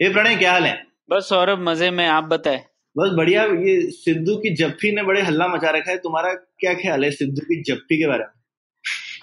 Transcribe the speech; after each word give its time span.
ये 0.00 0.08
प्रणय 0.12 0.34
क्या 0.36 0.52
हाल 0.52 0.64
है? 0.64 0.72
बस 1.08 1.28
सौरभ 1.28 1.58
मज़े 1.58 1.90
में 1.90 2.06
आप 2.06 2.24
बताए। 2.24 2.56
बस 2.96 3.10
बढ़िया 3.16 3.44
ये 3.44 3.80
सिद्धू 3.90 4.36
की 4.36 4.50
जप्फी 4.56 4.90
ने 4.94 5.02
बड़े 5.02 5.20
हल्ला 5.22 5.46
मचा 5.48 5.70
रखा 5.70 5.90
है 5.90 5.96
तुम्हारा 5.98 6.32
क्या 6.60 6.74
ख्याल 6.74 7.04
है 7.04 7.10
सिद्धू 7.10 7.42
की 7.42 7.62
जप्फी 7.62 7.98
के 7.98 8.06
बारे 8.06 8.24
में? 8.24 8.32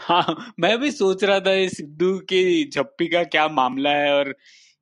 हाँ 0.02 0.54
मैं 0.59 0.77
भी 0.80 0.91
सोच 0.91 1.23
रहा 1.23 1.40
था 1.40 1.54
इस 1.55 1.77
सिद्धू 1.77 2.18
की 2.30 2.70
झप्पी 2.70 3.08
का 3.08 3.23
क्या 3.23 3.48
मामला 3.49 3.90
है 3.90 4.12
और 4.13 4.34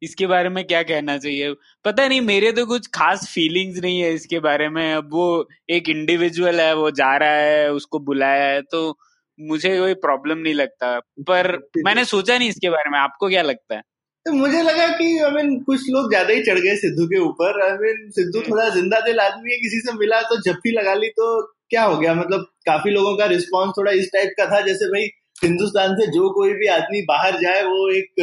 इसके 0.02 0.28
बारे 0.28 0.50
में 0.50 0.64
क्या 0.66 0.82
कहना 0.84 1.18
चाहिए। 1.18 1.54
पता 1.86 2.08
नहीं 2.08 2.22
मेरे 2.22 2.52
तो 2.52 2.66
कुछ 2.66 2.88
खास 2.94 3.28
फीलिंग्स 3.34 3.82
नहीं 3.82 4.00
है 4.02 4.14
इसके 4.14 4.40
बारे 4.40 4.70
में। 4.70 4.94
अब 4.94 5.10
वो 5.14 5.48
एक 5.70 5.90
इंडिविजुअल 5.90 6.62
है 6.62 6.74
वो 6.76 6.90
जा 6.92 7.16
रहा 7.18 7.36
है 7.42 7.72
उसको 7.74 8.00
बुलाया 8.00 8.46
है 8.46 8.62
तो 8.62 8.98
मुझे 9.40 9.78
कोई 9.80 9.94
प्रॉब्लम 10.08 10.38
नहीं 10.38 10.54
लगता। 10.54 10.98
पर 11.30 11.58
मैंने 11.86 12.06
सोचा 12.06 12.38
नहीं 12.38 12.50
इसके 12.50 12.70
बारे 12.70 12.90
में 12.90 13.00
आपको 13.00 13.30
क्या 13.30 13.42
लगता 13.42 13.76
है? 13.76 13.82
तो 14.26 14.32
मुझे 14.34 14.62
लगा 14.62 14.88
कि 14.98 15.06
आई 15.20 15.32
मीन 15.32 15.58
कुछ 15.64 15.86
लोग 15.90 16.10
ज़्यादा 16.10 16.34
ही 16.34 16.42
चढ़ 16.44 16.60
गए 16.60 16.76
सिद्धू 16.78 17.06
के 17.08 17.20
ऊपर। 17.20 17.62
I 17.62 17.78
mean 17.78 18.10
Sidhu 18.12 18.40
hmm. 18.40 18.52
थोड़ा 18.52 18.68
ज़िंदा 18.70 19.00
दिल 19.06 19.20
आदमी 19.20 19.52
है 19.52 19.58
किसी 19.60 19.80
से 19.80 19.94
मिला 20.00 20.22
तो 20.32 20.38
जप्फी 20.42 20.72
लगा 20.72 20.94
ली 20.94 21.08
तो 21.18 21.30
क्या 21.70 21.84
हो 21.84 21.98
गया? 21.98 22.14
मतलब 22.14 22.46
काफ़ी 22.66 22.92
लोगों 22.92 23.16
का 23.18 23.26
रिस्पॉन्स 23.34 23.74
थोड़ा 23.78 23.92
इस 24.02 24.10
टाइप 24.14 24.34
का 24.38 24.46
था 24.46 24.62
जैसे 24.62 24.86
भाई 24.94 25.10
हिंदुस्तान 25.44 25.96
से 25.96 26.08
जो 26.12 26.30
कोई 26.34 26.54
भी 26.54 26.68
आदमी 26.68 27.02
बाहर 27.06 27.40
जाए 27.42 27.64
वो 27.64 27.90
एक 27.92 28.22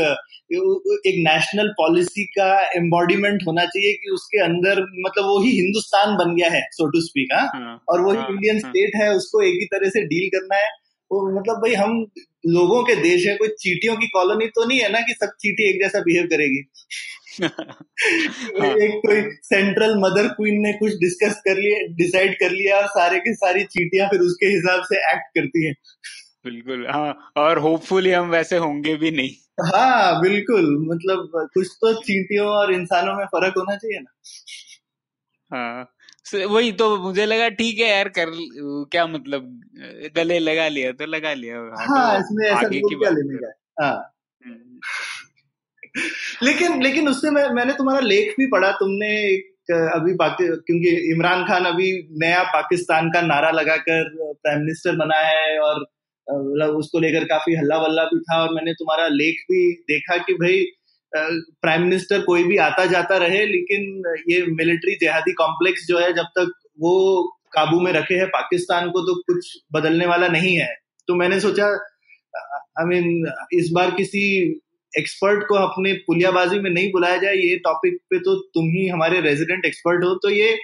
एक 1.06 1.16
नेशनल 1.24 1.68
पॉलिसी 1.78 2.24
का 2.34 2.50
एम्बॉडीमेंट 2.76 3.42
होना 3.46 3.64
चाहिए 3.64 3.92
कि 3.94 4.10
उसके 4.14 4.42
अंदर 4.44 4.80
मतलब 5.06 5.24
वो 5.24 5.38
ही 5.42 5.50
हिंदुस्तान 5.50 6.16
बन 6.16 6.34
गया 6.34 6.50
है 6.50 6.60
सो 6.72 6.86
टू 6.90 7.00
स्पीक 7.00 7.32
हाँ। 7.34 7.46
हाँ, 7.54 7.74
और 7.88 8.00
वही 8.00 8.18
हाँ, 8.18 8.28
इंडियन 8.30 8.60
हाँ। 8.64 8.70
स्टेट 8.70 9.00
है 9.02 9.10
उसको 9.14 9.42
एक 9.42 9.58
ही 9.60 9.66
तरह 9.72 9.90
से 9.90 10.02
डील 10.04 10.28
करना 10.28 10.56
है। 10.56 10.70
वो 11.12 11.40
मतलब 11.40 11.56
भाई 11.56 11.74
हम 11.74 12.06
लोगों 12.46 12.84
के 12.84 12.96
देश 12.96 13.26
है 13.26 13.36
कोई 13.36 13.48
चीटियों 13.48 13.96
की 13.96 14.06
कॉलोनी 14.06 14.46
तो 14.46 14.68
नहीं 14.68 14.80
है 14.80 14.92
ना 14.92 15.00
कि 15.00 15.12
सब 15.12 15.28
चीटी 15.40 15.70
एक 15.70 15.82
जैसा 15.82 16.00
बिहेव 16.00 16.24
करेगी? 16.24 16.70
हाँ। 18.62 18.76
एक 18.76 19.00
कोई 19.06 19.22
सेंट्रल 19.42 19.94
मदर 19.98 20.28
क्वीन 20.28 20.60
ने 20.60 20.72
कुछ 20.72 20.92
डिस्कस 20.92 21.40
कर 21.40 21.56
लिया 21.56 21.86
डिसाइड 21.86 22.34
कर 22.34 22.50
लिया 22.50 22.76
और 22.76 22.86
सारे 22.86 23.18
की 23.18 23.34
सारी 23.34 23.64
चीटियाँ 23.64 24.08
फिर 24.08 24.20
उसके 24.20 24.46
हिसाब 24.46 24.82
से 24.82 24.96
एक्ट 24.96 25.26
करती 25.38 25.66
हैं। 25.66 25.74
बिल्कुल 26.44 26.86
हाँ 26.86 27.32
और 27.36 27.58
होपफुली 27.58 28.10
हम 28.10 28.30
वैसे 28.30 28.56
होंगे 28.56 28.96
भी 28.96 29.10
नहीं। 29.10 29.30
हाँ 29.66 30.20
बिल्कुल 30.20 30.86
मतलब 30.90 31.48
कुछ 31.54 31.66
तो 31.66 31.94
चींटियों 31.94 32.46
और 32.46 32.72
इंसानों 32.72 33.14
में 33.14 33.24
फ़र्क 33.24 33.54
होना 33.56 33.76
चाहिए 33.76 33.98
ना। 34.00 34.10
हाँ। 35.56 35.97
वही 36.34 36.72
तो 36.72 36.96
मुझे 36.96 37.26
लगा 37.26 37.48
ठीक 37.48 37.78
है 37.78 37.88
यार 37.88 38.08
कर 38.08 38.26
क्या 38.92 39.06
मतलब 39.06 39.60
गले 40.16 40.38
लगा 40.38 40.68
लिया 40.68 40.92
तो 40.92 41.06
लगा 41.06 41.34
लिया 41.34 41.58
हाँ 41.58 42.12
तो 42.12 42.20
इसमें 42.20 42.46
ऐसा 42.46 42.68
की 42.68 42.80
क्या 42.80 43.10
लेने 43.10 43.36
का 43.36 43.84
हाँ। 43.84 44.14
लेकिन 46.42 46.82
लेकिन 46.82 47.08
उससे 47.08 47.30
मैं 47.30 47.50
मैंने 47.50 47.72
तुम्हारा 47.72 48.00
लेख 48.00 48.34
भी 48.38 48.46
पढ़ा 48.46 48.70
तुमने 48.70 49.28
एक 49.28 49.54
अभी 49.70 50.16
क्योंकि 50.20 51.12
इमरान 51.12 51.44
खान 51.44 51.64
अभी 51.64 52.08
नया 52.22 52.42
पाकिस्तान 52.42 53.10
का 53.10 53.20
नारा 53.20 53.50
लगाकर 53.50 54.16
प्राइम 54.16 54.58
मिनिस्टर 54.58 54.96
बना 54.96 55.16
है 55.16 55.58
और 55.58 55.86
मतलब 56.26 56.76
उसको 56.76 56.98
लेकर 56.98 57.24
काफ़ी 57.24 57.54
हल्ला 57.54 57.78
वल्ला 57.78 58.04
भी 58.04 58.20
था 58.20 58.42
और 58.42 58.54
मैंने 58.54 58.72
तुम्हारा 58.72 59.08
लेख 59.08 59.44
भी 59.50 59.72
देखा 59.72 60.16
कि 60.16 60.34
भाई 60.34 60.66
प्राइम 61.12 61.82
मिनिस्टर 61.82 62.20
कोई 62.20 62.44
भी 62.44 62.56
आता 62.58 62.84
जाता 62.86 63.16
रहे, 63.16 63.44
लेकिन 63.46 64.02
ये 64.30 64.44
मिलिट्री 64.52 64.94
जिहादी 65.00 65.32
कॉम्प्लेक्स 65.32 65.86
जो 65.88 65.98
है, 65.98 66.12
जब 66.12 66.26
तक 66.38 66.52
वो 66.80 67.22
काबू 67.52 67.80
में 67.80 67.92
रखे 67.92 68.14
है, 68.14 68.26
पाकिस्तान 68.28 68.90
को 68.90 69.00
तो 69.02 69.14
कुछ 69.24 69.52
बदलने 69.72 70.06
वाला 70.06 70.28
नहीं 70.28 70.56
है। 70.56 70.74
तो 71.08 71.14
मैंने 71.14 71.40
सोचा 71.40 71.66
आई 72.80 72.84
मीन 72.86 73.32
इस 73.52 73.70
बार 73.74 73.90
किसी 73.90 74.20
एक्सपर्ट 74.92 75.46
को 75.48 75.54
अपने 75.56 75.92
पुलियाबाजी 76.06 76.58
में 76.58 76.70
नहीं 76.70 76.90
बुलाया 76.92 77.16
जाए, 77.16 77.34
ये 77.34 77.56
टॉपिक 77.64 77.96
पे 78.10 78.18
तो 78.18 78.34
तुम 78.54 78.68
ही 78.70 78.86
हमारे 78.88 79.20
रेजिडेंट 79.20 79.64
एक्सपर्ट 79.66 80.04
हो 80.04 80.14
तो 80.22 80.30
ये 80.30 80.56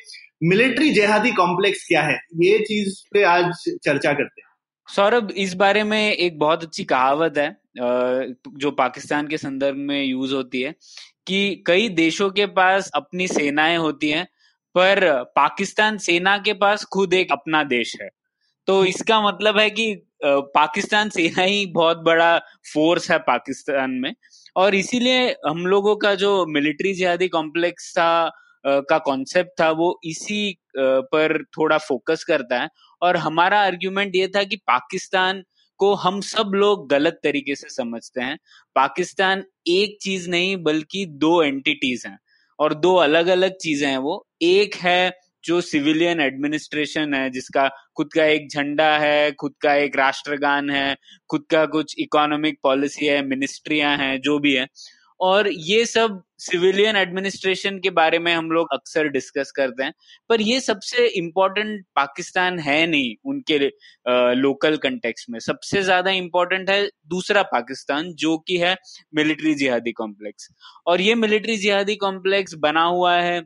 मिलिट्री 0.43 0.91
जिहादी 0.91 1.31
कॉम्प्लेक्स 1.33 1.87
क्या 1.89 2.03
है? 2.03 2.19
ये 2.43 2.59
चीज़ 2.61 2.95
पे 3.13 3.23
आज 3.25 3.53
चर्चा 3.85 4.13
करते 4.13 4.41
हैं। 4.41 4.44
सौरभ, 4.89 5.31
इस 5.31 5.55
बारे 5.55 5.83
में 5.85 6.13
एक 6.13 6.39
बहुत 6.39 6.63
अच्छी 6.63 6.85
कहावत 6.85 7.39
है 7.39 7.57
जो 8.59 8.71
पाकिस्तान 8.73 9.29
के 9.29 9.39
संदर्भ 9.39 9.77
में 9.79 10.03
यूज़ 10.05 10.35
होती 10.35 10.61
है, 10.63 10.75
कि 11.27 11.63
कई 11.67 11.89
देशों 11.91 12.31
के 12.31 12.47
पास 12.49 12.91
अपनी 12.95 13.29
सेनाएँ 13.29 13.77
होती 13.77 14.09
हैं, 14.09 14.25
पर 14.75 15.23
पाकिस्तान 15.37 15.99
सेना 15.99 16.37
के 16.39 16.53
पास 16.55 16.85
खुद 16.85 17.15
एक 17.15 17.33
अपना 17.33 17.63
देश 17.65 17.97
है। 18.03 18.09
तो 18.69 18.85
इसका 18.85 19.21
मतलब 19.23 19.59
है 19.59 19.69
कि 19.71 19.95
पाकिस्तान 20.25 21.09
सेना 21.11 21.43
ही 21.43 21.67
बहुत 21.73 21.99
बड़ा 22.05 22.39
फोर्स 22.73 23.11
है 23.11 23.19
पाकिस्तान 23.21 23.91
में, 23.93 24.15
और 24.57 24.75
इसीलिए 24.75 25.29
हम 25.47 25.67
लोगों 25.67 25.97
का 25.97 26.15
जो 26.15 26.45
मिलिट्री 26.49 26.95
जिहादी 26.95 27.29
कॉम्प्लेक्स 27.29 27.93
था 27.93 28.31
का 28.65 28.99
कॉन्सेप्ट 28.99 29.61
था, 29.61 29.71
वो 29.71 30.01
इसी 30.05 30.59
पर 30.77 31.43
थोड़ा 31.59 31.79
फोकस 31.79 32.25
करता 32.25 32.61
है 32.61 32.69
और 33.05 33.17
हमारा 33.17 33.61
आर्ग्यूमेंट 33.61 34.17
ये 34.17 34.29
था 34.29 34.43
कि 34.45 34.57
पाकिस्तान 34.57 35.45
को 35.81 35.95
हम 35.95 36.21
सब 36.21 36.53
लोग 36.55 36.89
गलत 36.91 37.21
तरीके 37.23 37.55
से 37.55 37.69
समझते 37.69 38.21
हैं। 38.21 38.39
पाकिस्तान 38.77 39.45
एक 39.67 39.99
चीज़ 40.03 40.31
नहीं, 40.31 40.57
बल्कि 40.57 41.07
दो 41.07 41.43
एंटिटीज 41.43 42.03
हैं 42.07 42.19
और 42.59 42.75
दो 42.75 42.95
अलग 42.95 43.27
अलग 43.27 43.57
चीज़ें 43.57 43.89
हैं 43.89 43.99
वो। 43.99 44.27
एक 44.43 44.75
है 44.75 45.13
जो 45.45 45.61
सिविलियन 45.61 46.21
एडमिनिस्ट्रेशन 46.21 47.15
है, 47.15 47.31
जिसका 47.31 47.69
खुद 47.97 48.13
का 48.13 48.25
एक 48.25 48.49
झंडा 48.51 48.91
है, 48.99 49.33
खुद 49.33 49.55
का 49.61 49.75
एक 49.75 49.97
राष्ट्रगान 49.97 50.71
है, 50.71 50.97
खुद 51.31 51.45
का 51.51 51.65
कुछ 51.67 51.95
इकोनॉमिक 51.99 52.59
पॉलिसी 52.63 53.07
है 53.07 53.23
मिनिस्ट्रियाँ 53.27 53.97
हैं, 53.99 54.21
जो 54.21 54.39
भी 54.39 54.55
है। 54.55 54.67
और 55.21 55.49
ये 55.53 55.85
सब 55.87 56.23
सिविलियन 56.45 56.97
एडमिनिस्ट्रेशन 56.97 57.79
के 57.81 57.91
बारे 57.93 58.19
में 58.19 58.33
हम 58.35 58.51
लोग 58.51 58.73
अक्सर 58.73 59.09
डिस्कस 59.11 59.51
करते 59.57 59.85
हैं, 59.85 59.93
पर 60.31 60.41
ये 60.43 60.61
सबसे 60.61 61.07
इम्पोर्टेंट 61.19 61.85
पाकिस्तान 61.97 62.59
है 62.61 62.87
नहीं 62.87 63.15
उनके 63.27 63.59
लोकल 64.37 64.77
कंटेक्स 64.79 65.27
में। 65.31 65.39
सबसे 65.41 65.83
ज़्यादा 65.83 66.11
इम्पोर्टेंट 66.13 66.71
है 66.71 66.87
दूसरा 67.09 67.43
पाकिस्तान, 67.45 68.13
जो 68.15 68.37
कि 68.39 68.59
है 68.59 68.77
मिलिट्री 69.15 69.55
जिहादी 69.55 69.93
कॉम्प्लेक्स 69.95 70.49
और 70.87 71.01
ये 71.01 71.15
मिलिट्री 71.17 71.57
जिहादी 71.59 71.97
कॉम्प्लेक्स 71.99 72.55
बना 72.61 72.83
हुआ 72.85 73.17
है 73.17 73.43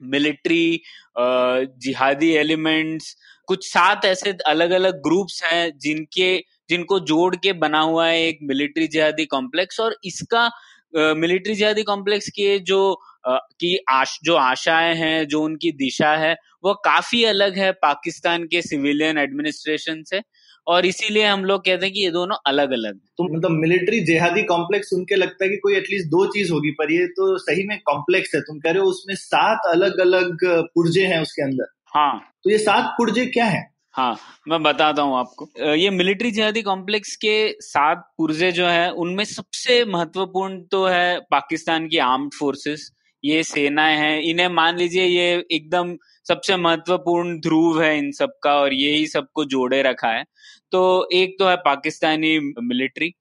मिलिट्री 0.00 0.80
जिहादी 1.18 2.30
एलिमेंट्स 2.36 3.14
कुछ 3.48 3.66
सात 3.66 4.04
ऐसे 4.04 4.32
अलग 4.46 4.70
अलग 4.72 4.94
ग्रुप्स 5.02 5.42
हैं 5.44 5.70
जिनके, 5.78 6.36
जिनको 6.68 6.98
जोड़ 7.02 7.34
के 7.36 7.52
बना 7.54 7.80
हुआ 7.80 8.06
है 8.06 8.20
एक 8.22 8.38
मिलिट्री 8.42 8.86
जिहादी 8.88 9.24
कॉम्प्लेक्स 9.26 9.80
और 9.80 9.96
इसका 10.04 10.46
मिलिट्री 10.94 11.54
जिहादी 11.54 11.82
कॉम्प्लेक्स 11.82 12.28
के 12.28 12.58
जो 12.58 13.00
की 13.26 13.76
आश 13.90 14.18
जो 14.24 14.34
आशाएँ 14.36 14.94
हैं 14.94 15.26
जो 15.28 15.42
उनकी 15.42 15.70
दिशा 15.72 16.14
है 16.16 16.34
वो 16.64 16.74
काफ़ी 16.74 17.24
अलग 17.24 17.58
है 17.58 17.72
पाकिस्तान 17.72 18.44
के 18.44 18.62
सिविलियन 18.62 19.18
एडमिनिस्ट्रेशन 19.18 20.02
से। 20.02 20.20
और 20.66 20.86
इसीलिए 20.86 21.24
हम 21.24 21.44
लोग 21.44 21.64
कहते 21.64 21.86
हैं 21.86 21.92
कि 21.94 22.00
ये 22.00 22.10
दोनों 22.10 22.36
अलग 22.46 22.70
अलग 22.72 22.98
तो 23.18 23.24
मतलब 23.24 23.50
मिलिट्री 23.50 24.00
जिहादी 24.00 24.42
कॉम्प्लेक्स 24.42 24.90
सुन 24.90 25.04
के 25.04 25.14
लगता 25.14 25.44
है 25.44 25.50
कि 25.50 25.56
कोई 25.56 25.76
एटलीस्ट 25.76 26.06
दो 26.06 26.24
चीज़ 26.26 26.52
होगी 26.52 26.70
पर 26.70 26.92
ये 26.92 27.06
तो 27.06 27.36
सही 27.38 27.66
में 27.66 27.78
कॉम्प्लेक्स 27.86 28.34
है। 28.34 28.40
तुम 28.40 28.58
कह 28.58 28.70
रहे 28.70 28.82
हो 28.82 28.88
उसमें 28.88 29.14
सात 29.14 29.66
अलग 29.68 30.00
अलग 30.00 30.38
पुर्जे 30.74 31.06
हैं 31.06 31.20
उसके 31.22 31.42
अंदर। 31.42 31.66
हाँ। 31.94 32.18
तो 32.44 32.50
ये 32.50 32.58
सात 32.58 32.94
पुर्जे 32.98 33.26
क्या 33.26 33.44
हैं? 33.44 33.73
हाँ 33.94 34.16
मैं 34.48 34.62
बताता 34.62 35.02
हूँ 35.02 35.16
आपको। 35.18 35.48
ये 35.74 35.90
मिलिट्री 35.90 36.30
जिहादी 36.30 36.62
कॉम्प्लेक्स 36.62 37.14
के 37.16 37.34
सात 37.62 37.98
पुर्जे 38.18 38.50
जो 38.52 38.66
है, 38.66 38.90
उनमें 38.92 39.24
सबसे 39.24 39.84
महत्वपूर्ण 39.86 40.60
तो 40.70 40.84
है 40.86 41.18
पाकिस्तान 41.30 41.86
की 41.88 41.98
आर्म्ड 42.06 42.32
फोर्सेस। 42.38 42.90
ये 43.24 43.42
सेनाएँ 43.42 43.96
हैं। 43.96 44.20
इन्हें 44.22 44.48
मान 44.48 44.76
लीजिए 44.76 45.04
ये 45.04 45.44
एकदम 45.52 45.94
सबसे 46.26 46.56
महत्वपूर्ण 46.56 47.38
ध्रुव 47.40 47.82
है 47.82 47.96
इन 47.98 48.10
सब 48.12 48.32
का 48.42 48.54
और 48.60 48.72
ये 48.74 48.90
ही 48.96 49.06
सबको 49.06 49.44
जोड़े 49.44 49.82
रखा 49.82 50.08
है। 50.08 50.24
तो 50.72 51.08
एक 51.12 51.36
तो 51.38 51.48
है 51.48 51.56
पाकिस्तानी 51.64 52.38
मिलिट्री। 52.62 53.12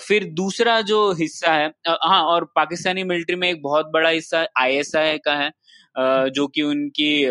फिर 0.00 0.24
दूसरा 0.34 0.80
जो 0.82 1.00
हिस्सा 1.18 1.52
है 1.52 1.66
हाँ 1.88 2.22
और 2.24 2.44
पाकिस्तानी 2.56 3.04
मिलिट्री 3.04 3.36
में 3.36 3.48
एक 3.50 3.62
बहुत 3.62 3.90
बड़ा 3.94 4.08
हिस्सा 4.10 4.46
आईएसआई 4.60 5.18
का 5.18 5.34
है। 5.36 5.50
जो 5.96 6.46
कि 6.48 6.62
उनकी 6.64 7.24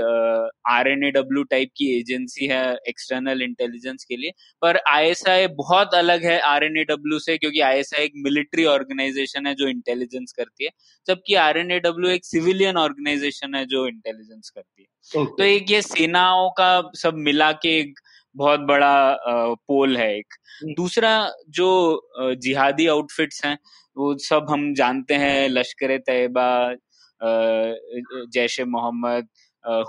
R 0.69 0.87
N 0.87 1.03
A 1.03 1.09
W 1.11 1.43
type 1.45 1.69
की 1.77 1.87
एजेंसी 1.97 2.47
है 2.47 2.63
एक्सटर्नल 2.89 3.41
इंटेलिजेंस 3.41 4.03
के 4.03 4.17
लिए 4.17 4.31
पर 4.61 4.79
आईएसआई 4.89 5.47
बहुत 5.55 5.95
अलग 5.95 6.25
है 6.25 6.39
आर 6.45 6.63
एन 6.63 6.77
ए 6.77 6.83
डब्ल्यू 6.85 7.19
से 7.19 7.37
क्योंकि 7.37 7.61
आईएसआई 7.63 8.03
एक 8.03 8.13
मिलिट्री 8.25 8.65
ऑर्गेनाइजेशन 8.67 9.47
है 9.47 9.55
जो 9.55 9.67
इंटेलिजेंस 9.67 10.31
करती 10.31 10.65
है 10.65 10.71
जबकि 11.07 11.35
आर 11.41 11.57
एन 11.57 11.71
ए 11.71 11.79
डब्ल्यू 11.81 12.11
एक 12.11 12.25
सिविलियन 12.25 12.77
ऑर्गेनाइजेशन 12.77 13.55
है 13.55 13.65
जो 13.67 13.87
इंटेलिजेंस 13.87 14.49
करती 14.49 14.81
है 14.81 14.87
okay. 15.15 15.37
तो 15.37 15.43
एक 15.43 15.71
ये 15.71 15.81
सेनाओं 15.83 16.49
का 16.57 16.71
सब 16.95 17.15
मिला 17.19 17.51
के 17.57 17.77
एक 17.79 17.99
बहुत 18.35 18.59
बड़ा 18.61 18.95
पोल 19.67 19.97
है 19.97 20.13
एक 20.17 20.33
हम्म। 20.53 20.73
दूसरा 20.73 21.11
जो 21.51 22.35
जिहादी 22.41 22.87
आउटफिट्स 22.87 23.45
हैं 23.45 23.57
वो 23.97 24.17
सब 24.19 24.45
हम 24.49 24.73
जानते 24.73 25.13
हैं 25.15 25.49
लश्कर 25.49 25.97
तैयबा 25.99 26.47
जैश 27.23 28.59
मोहम्मद 28.67 29.27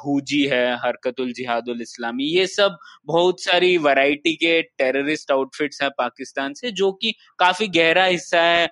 हुजी 0.05 0.43
है 0.45 0.77
हरकतुल 0.77 1.33
जिहादुल 1.33 1.81
इस्लामी 1.81 2.25
ये 2.25 2.47
सब 2.47 2.77
बहुत 3.07 3.43
सारी 3.43 3.79
वैरायटी 3.79 4.35
के 4.35 4.63
टेररिस्ट 4.63 5.31
आउटफिट्स 5.33 5.83
हैं 5.83 5.91
पाकिस्तान 5.99 6.53
से 6.55 6.71
जो 6.71 6.93
कि 6.93 7.15
काफ़ी 7.39 7.67
गहरा 7.69 8.05
हिस्सा 8.05 8.43
है 8.43 8.69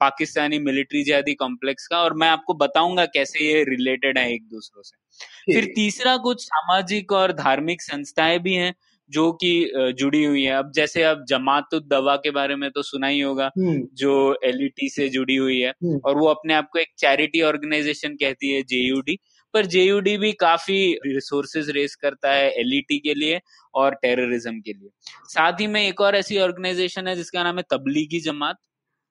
पाकिस्तानी 0.00 0.58
मिलिट्री 0.58 1.04
जिहादी 1.04 1.34
कॉम्प्लेक्स 1.34 1.86
का 1.86 1.98
और 1.98 2.14
मैं 2.14 2.28
आपको 2.28 2.54
बताऊँगा 2.54 3.04
कैसे 3.06 3.44
ये 3.44 3.64
रिलेटेड 3.64 4.18
है 4.18 4.32
एक 4.34 4.48
दूसरों 4.48 4.82
से। 4.82 5.54
फिर 5.54 5.64
तीसरा 5.64 6.16
कुछ 6.16 6.44
सामाजिक 6.44 7.12
और 7.12 7.32
धार्मिक 7.32 7.82
संस्थाएँ 7.82 8.38
भी 8.38 8.54
हैं 8.54 8.74
जो 9.10 9.30
कि 9.32 9.50
जुड़ी 9.98 10.22
हुई 10.24 10.42
है 10.42 10.52
अब 10.52 10.70
जैसे 10.72 11.02
अब 11.02 11.24
जमात 11.28 11.74
दवा 11.86 12.16
के 12.16 12.30
बारे 12.30 12.56
में 12.56 12.70
तो 12.70 12.82
सुना 12.82 13.06
ही 13.06 13.20
होगा 13.20 13.50
हम्म। 13.58 13.86
जो 13.94 14.14
एल 14.44 14.68
से 14.84 15.08
जुड़ी 15.08 15.36
हुई 15.36 15.58
है 15.60 15.70
हम्म। 15.70 16.00
और 16.04 16.18
वो 16.18 16.26
अपने 16.26 16.54
आप 16.54 16.68
को 16.72 16.78
एक 16.78 16.88
चैरिटी 16.98 17.42
ऑर्गेनाइजेशन 17.42 18.14
कहती 18.14 18.52
है 18.52 18.62
जेयूडी 18.62 19.18
पर 19.54 19.66
जेयूडी 19.66 20.16
भी 20.16 20.32
काफ़ी 20.32 20.78
रिसोर्सेज 21.06 21.70
रेस 21.70 21.94
करता 21.94 22.32
है 22.32 22.50
एल 22.60 22.80
के 22.92 23.14
लिए 23.14 23.40
और 23.74 23.94
टेररिज्म 23.94 24.60
के 24.60 24.72
लिए 24.72 24.90
साथ 25.28 25.60
ही 25.60 25.66
में 25.66 25.80
एक 25.82 26.00
और 26.00 26.16
ऐसी 26.16 26.38
ऑर्गेनाइजेशन 26.38 27.08
है 27.08 27.16
जिसका 27.16 27.42
नाम 27.42 27.56
है 27.56 27.62
तबलीगी 27.70 28.20
जमात 28.20 28.56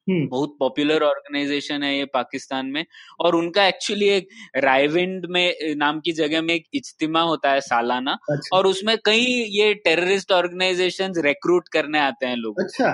हम्म। 0.08 0.28
बहुत 0.28 0.56
पॉपुलर 0.60 1.04
ऑर्गेनाइजेशन 1.04 1.84
है 1.84 1.96
ये 1.98 2.06
पाकिस्तान 2.14 2.66
में 2.68 2.86
और 3.20 3.36
उनका 3.36 3.66
एक्चुअली 3.68 4.08
एक 4.10 4.28
रायविंड 4.58 5.26
में 5.30 5.76
नाम 5.78 6.00
की 6.00 6.12
जगह 6.14 6.42
में 6.42 6.54
एक 6.54 6.66
इज्तिमा 6.74 7.22
होता 7.22 7.52
है 7.52 7.62
सालाना 7.62 8.18
अच्छा। 8.32 8.58
और 8.58 8.68
उसमें 8.68 8.96
कई 9.06 9.26
ये 9.52 9.74
टेररिस्ट 9.86 10.32
ऑर्गेनाइजेशन 10.32 11.14
रिक्रूट 11.20 11.68
करने 11.68 12.00
आते 12.00 12.26
हैं 12.26 12.36
लोग 12.36 12.62
अच्छा 12.62 12.90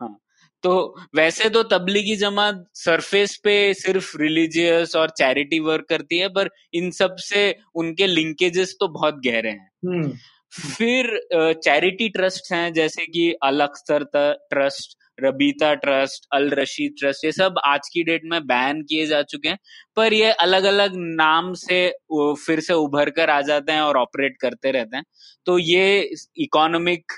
हाँ 0.00 0.16
तो 0.64 0.76
वैसे 1.16 1.48
तो 1.50 1.62
तबलीगी 1.68 2.16
जमात 2.16 2.64
सरफेस 2.76 3.36
पे 3.44 3.56
सिर्फ़ 3.74 4.16
रिलीजियस 4.18 4.96
और 4.96 5.10
चैरिटी 5.10 5.60
वर्क 5.62 5.86
करती 5.88 6.18
है 6.18 6.28
पर 6.28 6.50
इन 6.74 6.90
सबसे 6.92 7.50
उनके 7.74 8.06
लिंकेजेस 8.06 8.76
तो 8.80 8.88
बहुत 8.90 9.20
गहरे 9.24 9.50
हैं 9.50 9.70
हम्म। 9.86 10.12
फिर 10.52 11.06
चैरिटी 11.32 12.08
ट्रस्ट 12.08 12.52
हैं, 12.52 12.72
जैसे 12.72 13.06
कि 13.06 13.32
Al 13.44 13.60
Akhtar 13.60 14.04
trust 14.50 14.96
Rabita 15.18 15.72
trust 15.74 16.26
Al 16.34 16.48
Rashid 16.50 16.94
trust 16.98 17.24
ये 17.24 17.30
सब 17.32 17.58
आज 17.66 17.88
की 17.92 18.02
डेट 18.04 18.22
में 18.30 18.40
बैन 18.46 18.82
किए 18.88 19.06
जा 19.06 19.20
चुके 19.24 19.48
हैं। 19.48 19.58
पर 19.96 20.14
ये 20.14 20.30
अलग 20.32 20.64
अलग 20.64 20.96
नाम 20.96 21.52
से 21.56 21.78
फिर 22.12 22.60
से 22.60 22.74
उभर 22.74 23.10
कर 23.10 23.30
आ 23.30 23.40
जाते 23.42 23.72
हैं 23.72 23.80
और 23.80 23.96
ऑपरेट 23.98 24.36
करते 24.40 24.70
रहते 24.72 24.96
हैं। 24.96 25.04
तो 25.46 25.58
ये 25.58 26.10
इकोनॉमिक 26.38 27.12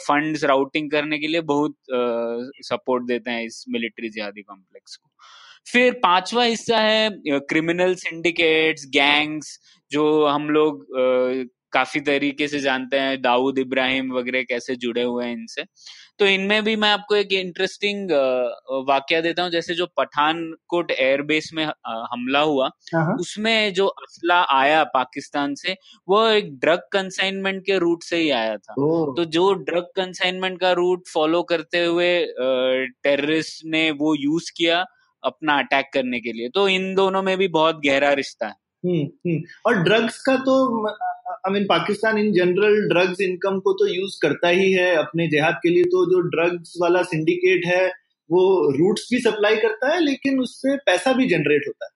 फंड्स 0.00 0.44
राउटिंग 0.44 0.90
करने 0.90 1.18
के 1.18 1.26
लिए 1.26 1.40
बहुत 1.42 1.74
सपोर्ट 2.66 3.04
देते 3.06 3.30
हैं 3.30 3.44
इस 3.44 3.64
मिलिट्री 3.68 4.08
जिहादी 4.10 4.42
कॉम्प्लेक्स 4.42 4.96
को। 4.96 5.10
फिर 5.66 5.92
पांचवा 6.02 6.44
हिस्सा 6.44 6.78
है 6.78 7.10
क्रिमिनल 7.26 7.94
सिंडिकेट्स 7.96 8.86
गैंग्स 8.94 9.58
जो 9.90 10.04
हम 10.26 10.48
लोग 10.50 10.86
काफ़ी 11.72 12.00
तरीके 12.00 12.48
से 12.48 12.58
जानते 12.60 12.96
हैं 12.96 13.20
दाऊद 13.22 13.58
इब्राहिम 13.58 14.12
वगैरह 14.12 14.42
कैसे 14.42 14.76
जुड़े 14.76 15.02
हुए 15.02 15.24
हैं 15.24 15.32
इनसे। 15.32 15.64
तो 16.18 16.26
इनमें 16.26 16.62
भी 16.64 16.74
मैं 16.76 16.90
आपको 16.90 17.16
एक 17.16 17.32
इंटरेस्टिंग 17.32 18.10
वाक्य 18.88 19.20
देता 19.22 19.42
हूँ 19.42 19.50
जैसे 19.50 19.74
जो 19.74 19.86
पठानकोट 19.96 20.90
एयरबेस 20.90 21.50
में 21.54 21.64
हमला 21.86 22.40
हुआ 22.40 22.70
हाँ। 22.94 23.16
उसमें 23.16 23.72
जो 23.74 23.86
असला 23.86 24.40
आया 24.50 24.82
पाकिस्तान 24.84 25.54
से 25.54 25.76
वो 26.08 26.26
एक 26.28 26.58
ड्रग 26.58 26.82
कंसाइनमेंट 26.92 27.62
के 27.66 27.78
रूट 27.78 28.02
से 28.02 28.16
ही 28.16 28.30
आया 28.30 28.56
था। 28.56 28.74
तो 29.16 29.24
जो 29.24 29.52
ड्रग 29.52 29.86
कंसाइनमेंट 29.96 30.60
का 30.60 30.72
रूट 30.72 31.08
फॉलो 31.08 31.42
करते 31.42 31.84
हुए 31.84 32.10
टेररिस्ट 33.04 33.62
ने 33.66 33.90
वो 33.90 34.14
यूज़ 34.14 34.52
किया 34.56 34.84
अपना 35.22 35.58
अटैक 35.58 35.90
करने 35.94 36.20
के 36.20 36.32
लिए। 36.32 36.48
तो 36.48 36.68
इन 36.68 36.94
दोनों 36.94 37.22
में 37.22 37.36
भी 37.38 37.48
बहुत 37.48 37.80
गहरा 37.86 38.12
रिश्ता 38.12 38.46
है। 38.46 38.54
हम्म, 38.84 39.04
हम्म। 39.26 39.42
और 39.66 39.82
ड्रग्स 39.82 40.18
का 40.22 40.36
तो 40.36 40.82
I 41.26 41.52
mean 41.52 41.64
Pakistan 41.68 42.18
in 42.18 42.32
general 42.32 42.80
drugs 42.88 43.20
income 43.20 43.58
को 43.60 43.72
तो 43.72 43.86
यूज़ 43.86 44.18
करता 44.22 44.48
ही 44.50 44.70
है 44.72 44.94
अपने 44.96 45.26
जिहाद 45.28 45.58
के 45.62 45.68
लिए 45.68 45.84
तो 45.84 46.04
जो 46.10 46.20
ड्रग्स 46.30 46.74
वाला 46.80 47.02
सिंडिकेट 47.04 47.66
है, 47.66 47.86
वो 48.30 48.70
रूट्स 48.70 49.08
भी 49.10 49.18
सप्लाई 49.20 49.56
करता 49.56 49.92
है, 49.94 50.00
लेकिन 50.00 50.40
उससे 50.40 50.76
पैसा 50.86 51.12
भी 51.12 51.28
जनरेट 51.28 51.66
होता 51.68 51.84
है। 51.84 51.90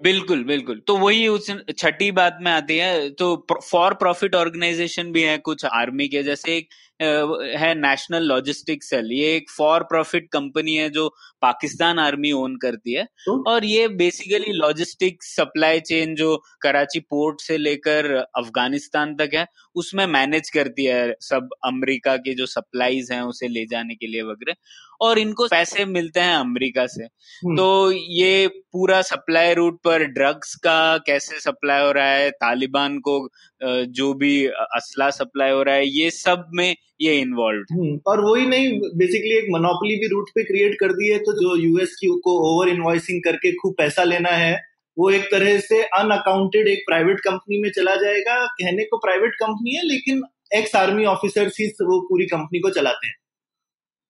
बिल्कुल 0.00 0.42
बिल्कुल। 0.44 0.80
तो 0.86 0.96
वही 0.96 1.26
उस 1.28 1.50
छठी 1.78 2.10
बात 2.12 2.38
में 2.42 2.50
आती 2.52 2.76
है 2.76 3.10
तो 3.12 3.34
फॉर 3.64 3.94
प्रॉफिट 3.94 4.34
ऑर्गेनाइजेशन 4.34 5.12
भी 5.12 5.22
है 5.22 5.36
कुछ 5.40 5.64
आर्मी 5.64 6.08
के, 6.08 6.22
जैसे 6.22 6.56
एक 6.56 6.68
है 7.00 7.74
नेशनल 7.74 8.22
लॉजिस्टिक 8.22 8.84
सेल 8.84 9.12
ये 9.12 9.34
एक 9.36 9.50
फॉर 9.50 9.82
प्रॉफिट 9.82 10.28
कंपनी 10.32 10.74
है 10.74 10.88
जो 10.90 11.08
पाकिस्तान 11.42 11.98
आर्मी 11.98 12.32
ओन 12.32 12.56
करती 12.56 12.92
है। 12.92 13.04
तो? 13.04 13.42
और 13.50 13.64
ये 13.64 13.88
बेसिकली 13.88 14.52
लॉजिस्टिक 14.52 15.22
सप्लाई 15.22 15.80
चेन 15.80 16.14
जो 16.14 16.36
कराची 16.60 17.00
पोर्ट 17.00 17.40
से 17.40 17.58
लेकर 17.58 18.14
अफ़गानिस्तान 18.14 19.14
तक 19.14 19.30
है 19.34 19.46
उसमें 19.74 20.06
मैनेज 20.06 20.50
करती 20.50 20.84
है 20.84 21.14
सब 21.20 21.48
अमेरिका 21.64 22.16
के 22.16 22.34
जो 22.34 22.46
सप्लाईज 22.46 23.12
हैं 23.12 23.22
उसे 23.22 23.48
ले 23.48 23.66
जाने 23.66 23.94
के 23.94 24.06
लिए 24.06 24.22
वगैरह। 24.22 24.54
और 25.00 25.18
इनको 25.18 25.46
पैसे 25.46 25.84
मिलते 25.84 26.20
हैं 26.20 26.34
अमेरिका 26.36 26.86
से। 26.86 27.04
हम्म। 27.04 27.56
तो 27.56 27.92
ये 27.92 28.46
पूरा 28.48 29.02
सप्लाई 29.02 29.54
रूट 29.54 29.78
पर 29.84 30.04
ड्रग्स 30.04 30.54
का 30.54 30.96
कैसे 30.98 31.40
सप्लाई 31.40 31.82
हो 31.82 31.92
रहा 31.92 32.10
है 32.10 32.30
तालिबान 32.30 32.98
को 32.98 33.28
जो 33.64 34.12
भी 34.14 34.46
असला 34.46 35.10
सप्लाई 35.10 35.50
हो 35.50 35.62
रहा 35.62 35.74
है 35.74 35.88
ये 35.88 36.10
सब 36.10 36.46
में 36.54 36.76
ये 37.00 37.14
इन्वॉल्व 37.20 37.64
हम्म, 37.72 38.00
और 38.06 38.20
वही 38.20 38.46
नहीं 38.46 38.80
बेसिकली 38.96 39.36
एक 39.36 39.46
मोनोपोली 39.50 39.96
भी 39.96 40.06
रूट 40.06 40.30
पे 40.34 40.44
क्रिएट 40.44 40.76
कर 40.80 40.92
दी 40.92 41.12
है 41.12 41.18
तो 41.18 41.32
जो 41.32 41.56
यूएस 41.56 41.96
की 42.00 42.06
को 42.06 42.38
ओवर 42.50 42.68
इन्वॉइसिंग 42.68 43.20
करके 43.24 43.52
खूब 43.52 43.74
पैसा 43.78 44.04
लेना 44.04 44.30
है 44.30 44.74
वो 44.98 45.10
एक 45.10 45.24
तरह 45.24 45.58
से 45.58 45.82
अनअकाउंटेड 45.82 46.68
एक 46.68 46.78
प्राइवेट 46.78 47.20
कंपनी 47.20 47.60
में 47.62 47.70
चला 47.70 47.96
जाएगा। 47.96 48.46
कहने 48.46 48.84
को 48.84 48.96
प्राइवेट 48.96 49.34
कंपनी 49.34 49.74
है 49.74 49.82
लेकिन 49.84 50.22
एक्स 50.56 50.76
आर्मी 50.76 51.04
ऑफिसर 51.04 51.46
ही 51.46 51.66
वो 51.66 52.00
पूरी 52.00 52.26
कंपनी 52.26 52.58
को 52.60 52.70
चलाते 52.70 53.06
हैं। 53.06 53.14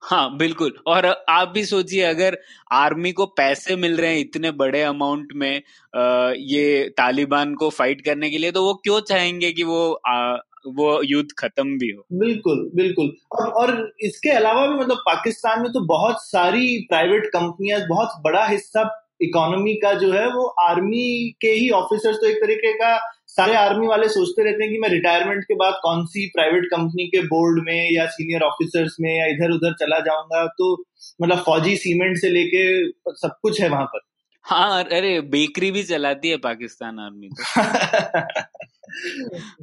हाँ 0.04 0.36
बिल्कुल। 0.36 0.72
और 0.86 1.06
आप 1.28 1.48
भी 1.48 1.64
सोचिए 1.64 2.02
अगर 2.04 2.36
आर्मी 2.72 3.12
को 3.12 3.26
पैसे 3.26 3.76
मिल 3.76 3.96
रहे 3.96 4.10
हैं 4.10 4.20
इतने 4.20 4.50
बड़े 4.50 4.82
अमाउंट 4.82 5.28
में 5.36 5.62
आ, 5.94 6.32
ये 6.36 6.88
तालिबान 6.88 7.54
को 7.54 7.70
फाइट 7.70 8.00
करने 8.00 8.30
के 8.30 8.38
लिए 8.38 8.50
तो 8.52 8.64
वो 8.64 8.74
क्यों 8.74 9.00
चाहेंगे 9.00 9.52
कि 9.52 9.62
वो 9.62 9.92
आ, 10.08 10.34
वो 10.66 11.02
युद्ध 11.04 11.28
खत्म 11.38 11.78
भी 11.78 11.90
हो? 11.90 12.06
बिल्कुल 12.12 12.70
बिल्कुल। 12.74 13.12
और 13.32 13.48
और 13.48 13.92
इसके 14.00 14.30
अलावा 14.30 14.66
भी 14.66 14.74
मतलब 14.74 14.96
पाकिस्तान 14.96 15.62
में 15.62 15.70
तो 15.72 15.80
बहुत 15.86 16.16
सारी 16.22 16.78
प्राइवेट 16.88 17.26
कंपनियाँ 17.26 17.80
बहुत 17.88 18.20
बड़ा 18.24 18.44
हिस्सा 18.46 18.82
इकोनॉमी 19.22 19.74
का 19.74 19.92
जो 19.94 20.12
है 20.12 20.26
वो 20.26 20.46
आर्मी 20.62 21.34
के 21.40 21.48
ही 21.48 21.70
ऑफिसर्स 21.70 22.16
तो 22.16 22.26
एक 22.26 22.36
तरीके 22.36 22.72
का 22.72 22.96
सारे 23.36 23.54
आर्मी 23.54 23.86
वाले 23.86 24.08
सोचते 24.08 24.44
रहते 24.44 24.64
हैं 24.64 24.72
कि 24.72 24.78
मैं 24.78 24.88
रिटायरमेंट 24.88 25.44
के 25.44 25.54
बाद 25.54 25.74
कौन 25.82 26.06
सी 26.06 26.26
प्राइवेट 26.26 26.64
कंपनी 26.64 27.06
के 27.06 27.22
बोर्ड 27.22 27.64
में 27.66 27.90
या 27.92 28.06
सीनियर 28.06 28.42
ऑफिसर्स 28.42 28.96
में 29.00 29.18
या 29.18 29.26
इधर 29.26 29.50
उधर 29.50 29.72
चला 29.72 29.98
जाऊँगा? 29.98 30.46
तो 30.46 30.84
मतलब 31.22 31.38
फौजी 31.38 31.76
सीमेंट 31.76 32.16
से 32.16 32.28
लेके 32.28 32.88
सब 32.88 33.30
कुछ 33.42 33.60
है 33.60 33.68
वहाँ 33.68 33.84
पर। 33.84 34.00
हाँ 34.42 34.84
अरे 34.84 35.20
बेकरी 35.20 35.70
भी 35.70 35.82
चलाती 35.82 36.28
है 36.28 36.36
पाकिस्तान 36.36 36.98
आर्मी 36.98 37.28
तो। 37.28 37.44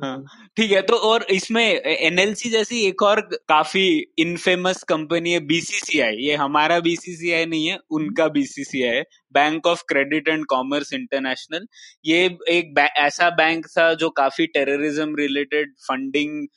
हाँ, 0.03 0.23
ठीक 0.57 0.71
है 0.71 0.81
तो 0.81 0.95
और 0.95 1.23
इसमें 1.31 1.63
एनएलसी 1.63 2.50
जैसी 2.50 2.81
एक 2.88 3.01
और 3.03 3.21
काफ़ी 3.50 3.85
इनफेमस 4.19 4.83
कंपनी 4.83 5.31
है 5.31 5.39
बीसीसीआई 5.39 6.15
ये 6.15 6.35
हमारा 6.35 6.79
बीसीसीआई 6.79 7.45
नहीं 7.45 7.67
है 7.67 7.77
उनका 7.91 8.27
बीसीसीआई 8.27 8.95
है 8.95 9.03
bank 9.33 9.67
of 9.67 9.83
credit 9.88 10.27
and 10.27 10.45
commerce 10.45 10.93
international 10.93 11.67
ये 12.05 12.25
एक 12.50 12.79
ऐसा 12.97 13.29
बैंक 13.29 13.67
था 13.67 13.93
जो 13.93 14.09
काफ़ी 14.09 14.47
टेररिज्म 14.47 15.15
रिलेटेड 15.15 15.73
फंडिंग 15.79 16.47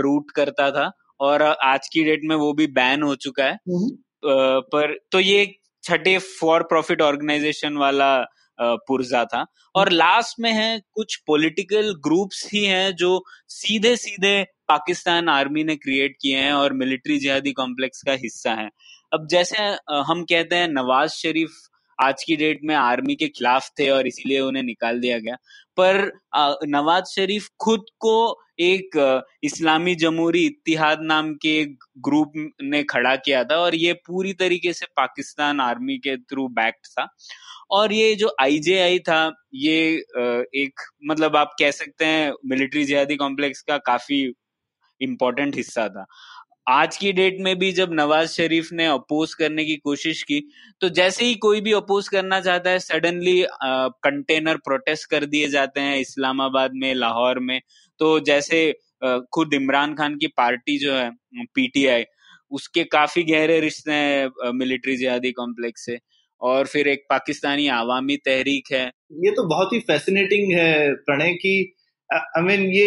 रूट 0.00 0.30
करता 0.30 0.70
था 0.70 0.90
और 1.20 1.42
आज 1.42 1.88
की 1.88 2.04
डेट 2.04 2.20
में 2.24 2.36
वो 2.36 2.52
भी 2.52 2.66
बैन 2.66 3.02
हो 3.02 3.14
चुका 3.16 3.44
है। 3.44 3.58
पर 4.24 4.96
तो 5.12 5.20
ये 5.20 5.54
छठे 5.84 6.18
फॉर 6.18 6.62
प्रॉफिट 6.62 7.02
ऑर्गेनाइजेशन 7.02 7.76
वाला 7.76 8.08
पुर्जा 8.60 9.24
था। 9.24 9.44
और 9.74 9.90
लास्ट 9.92 10.40
में 10.40 10.50
है 10.52 10.80
कुछ 10.92 11.16
पॉलिटिकल 11.26 11.92
ग्रुप्स 12.04 12.48
ही 12.52 12.64
हैं 12.64 12.94
जो 12.94 13.22
सीधे 13.48 13.94
सीधे 13.96 14.42
पाकिस्तान 14.68 15.28
आर्मी 15.28 15.64
ने 15.64 15.76
क्रिएट 15.76 16.16
किए 16.22 16.36
हैं 16.36 16.52
और 16.52 16.72
मिलिट्री 16.72 17.18
जिहादी 17.18 17.52
कॉम्प्लेक्स 17.52 18.02
का 18.02 18.12
हिस्सा 18.14 18.54
है। 18.54 18.68
अब 19.12 19.26
जैसे 19.30 19.56
हम 20.02 20.22
कहते 20.24 20.56
हैं 20.56 20.68
नवाज़ 20.68 21.10
शरीफ 21.12 21.50
आज 21.98 22.22
की 22.24 22.36
डेट 22.36 22.60
में 22.64 22.74
आर्मी 22.74 23.14
के 23.14 23.26
खिलाफ 23.28 23.68
थे 23.78 23.88
और 23.90 24.06
इसीलिए 24.06 24.40
उन्हें 24.40 24.62
निकाल 24.62 25.00
दिया 25.00 25.18
गया। 25.18 25.36
पर 25.76 26.10
नवाज़ 26.68 27.04
शरीफ 27.14 27.48
खुद 27.60 27.84
को 28.00 28.16
एक 28.60 28.96
इस्लामी 29.44 29.94
जमहूरी 29.94 30.44
इतिहाद 30.46 30.98
नाम 31.02 31.32
के 31.42 31.64
ग्रुप 32.08 32.32
ने 32.62 32.82
खड़ा 32.90 33.14
किया 33.16 33.42
था 33.44 33.56
और 33.58 33.74
ये 33.74 33.92
पूरी 34.06 34.32
तरीके 34.34 34.72
से 34.72 34.86
पाकिस्तान 34.96 35.60
आर्मी 35.60 35.96
के 35.98 36.16
थ्रू 36.16 36.46
बैक्ट 36.50 36.86
था। 36.88 37.08
और 37.70 37.92
ये 37.92 38.14
जो 38.14 38.34
आईजेआई 38.40 38.98
था, 38.98 39.32
ये 39.54 39.92
एक 40.56 40.80
मतलब 41.06 41.36
आप 41.36 41.54
कह 41.58 41.70
सकते 41.72 42.04
हैं 42.04 42.32
मिलिट्री 42.46 42.84
जिहादी 42.84 43.16
कॉम्प्लेक्स 43.16 43.62
का 43.62 43.78
काफ़ी 43.86 44.22
इम्पोर्टेंट 45.00 45.56
हिस्सा 45.56 45.88
था। 45.88 46.04
आज 46.66 46.96
की 46.96 47.12
डेट 47.12 47.36
में 47.40 47.58
भी 47.58 47.70
जब 47.72 47.90
नवाज़ 47.92 48.28
शरीफ 48.30 48.68
ने 48.72 48.84
अपोज 48.86 49.32
करने 49.34 49.64
की 49.64 49.74
कोशिश 49.76 50.22
की 50.22 50.40
तो 50.80 50.88
जैसे 50.88 51.24
ही 51.24 51.34
कोई 51.34 51.60
भी 51.60 51.72
अपोज 51.72 52.08
करना 52.08 52.40
चाहता 52.40 52.70
है 52.70 52.78
सडनली 52.78 53.44
कंटेनर 54.04 54.56
प्रोटेस्ट 54.56 55.10
कर 55.10 55.24
दिए 55.26 55.48
जाते 55.48 55.80
हैं 55.80 55.98
इस्लामाबाद 55.98 56.70
में, 56.74 56.94
लाहौर 56.94 57.38
में। 57.38 57.60
तो 58.00 58.18
जैसे 58.20 58.72
खुद 59.34 59.54
इमरान 59.54 59.94
खान 59.94 60.16
की 60.16 60.26
पार्टी 60.26 60.78
जो 60.78 60.94
है, 60.94 61.10
पीटीआई, 61.54 62.04
उसके 62.50 62.84
काफ़ी 62.84 63.22
गहरे 63.22 63.60
रिश्ते 63.60 63.92
हैं 63.92 64.52
मिलिट्री 64.54 64.96
जिहादी 64.96 65.32
कॉम्प्लेक्स 65.32 65.84
से। 65.86 65.98
और 66.40 66.66
फिर 66.66 66.88
एक 66.88 67.04
पाकिस्तानी 67.10 67.66
आवामी 67.68 68.16
तहरीक 68.16 68.72
है। 68.72 68.84
ये 69.24 69.30
तो 69.30 69.48
बहुत 69.48 69.72
ही 69.72 69.78
फैसिनेटिंग 69.80 70.52
है 70.52 70.92
प्रणय 70.94 71.32
की 71.34 71.74
आई 72.14 72.42
मीन 72.42 72.60
ये 72.72 72.86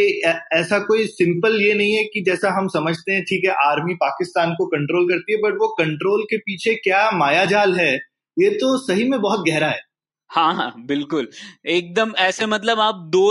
ऐसा 0.54 0.80
कोई 0.82 1.06
सिंपल 1.08 1.62
ये 1.62 1.74
नहीं 1.74 1.94
है 1.94 2.04
कि 2.06 2.22
जैसा 2.24 2.52
हम 2.52 2.68
समझते 2.70 3.12
हैं, 3.12 3.24
ठीक 3.24 3.46
है 3.46 3.56
आर्मी 3.64 3.94
पाकिस्तान 3.96 4.54
को 4.54 4.66
कंट्रोल 4.68 5.10
करती 5.10 5.34
है 5.34 5.40
बट 5.42 5.58
वो 5.60 5.68
कंट्रोल 5.80 6.24
के 6.24 6.38
पीछे 6.40 6.74
क्या 6.84 7.10
मायाजाल 7.14 7.76
है, 7.76 7.94
ये 8.38 8.50
तो 8.52 8.78
सही 8.78 9.10
में 9.10 9.20
बहुत 9.22 9.48
गहरा 9.50 9.68
है। 9.68 9.82
हाँ 10.30 10.54
हाँ 10.56 10.74
बिल्कुल। 10.88 11.30
एकदम 11.68 12.14
ऐसे 12.20 12.46
मतलब 12.48 12.80
आप 12.80 13.08
दो 13.12 13.30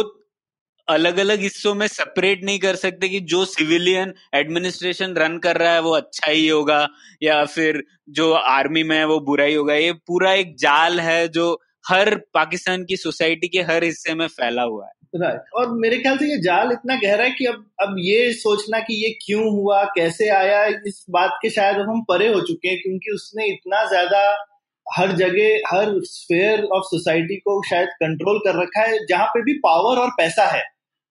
अलग 0.88 1.18
अलग 1.18 1.40
हिस्सों 1.40 1.74
में 1.74 1.86
सेपरेट 1.88 2.44
नहीं 2.44 2.58
कर 2.58 2.76
सकते 2.76 3.08
कि 3.08 3.20
जो 3.30 3.44
सिविलियन 3.44 4.12
एडमिनिस्ट्रेशन 4.34 5.14
रन 5.14 5.38
कर 5.38 5.56
रहा 5.56 5.72
है, 5.72 5.80
वो 5.80 5.90
अच्छा 5.92 6.30
ही 6.30 6.46
होगा, 6.48 6.86
या 7.22 7.44
फिर 7.44 7.82
जो 8.10 8.32
आर्मी 8.32 8.82
में 8.82 8.96
है, 8.96 9.04
वो 9.06 9.18
बुरा 9.20 9.44
ही 9.44 9.54
होगा। 9.54 9.74
ये 9.74 9.92
पूरा 10.06 10.32
एक 10.34 10.54
जाल 10.56 11.00
है 11.00 11.26
जो 11.28 11.52
हर 11.84 12.14
पाकिस्तान 12.34 12.84
की 12.84 12.96
सोसाइटी 12.96 13.48
के 13.48 13.62
हर 13.62 13.84
हिस्से 13.84 14.14
में 14.14 14.26
फैला 14.28 14.62
हुआ 14.62 14.86
है। 14.86 14.92
राइट 15.16 15.54
और 15.54 15.70
मेरे 15.76 15.98
ख्याल 15.98 16.18
से 16.18 16.30
ये 16.30 16.38
जाल 16.40 16.72
इतना 16.72 16.94
गहरा 16.96 17.24
है 17.24 17.30
कि 17.30 17.46
अब 17.46 17.64
अब 17.80 17.96
ये 18.00 18.32
सोचना 18.34 18.80
कि 18.80 18.94
ये 18.96 19.10
क्यों 19.20 19.50
हुआ 19.50 19.82
कैसे 19.94 20.28
आया 20.32 20.64
इस 20.86 21.04
बात 21.10 21.38
के 21.42 21.50
शायद 21.50 21.78
हम 21.88 22.02
परे 22.02 22.28
हो 22.28 22.40
चुके 22.42 22.68
हैं 22.68 22.78
क्योंकि 22.82 23.14
उसने 23.14 23.46
इतना 23.46 23.84
ज़्यादा 23.86 24.22
हर 24.86 25.12
जगह 25.16 25.68
हर 25.68 26.00
स्फेयर 26.06 26.64
ऑफ़ 26.72 26.84
सोसाइटी 26.86 27.36
को 27.38 27.62
शायद 27.68 27.88
कंट्रोल 28.00 28.38
कर 28.38 28.62
रखा 28.62 28.82
है 28.82 28.98
जहाँ 29.06 29.26
पे 29.26 29.42
भी 29.42 29.54
पावर 29.60 29.98
और 29.98 30.10
पैसा 30.16 30.44
है 30.46 30.62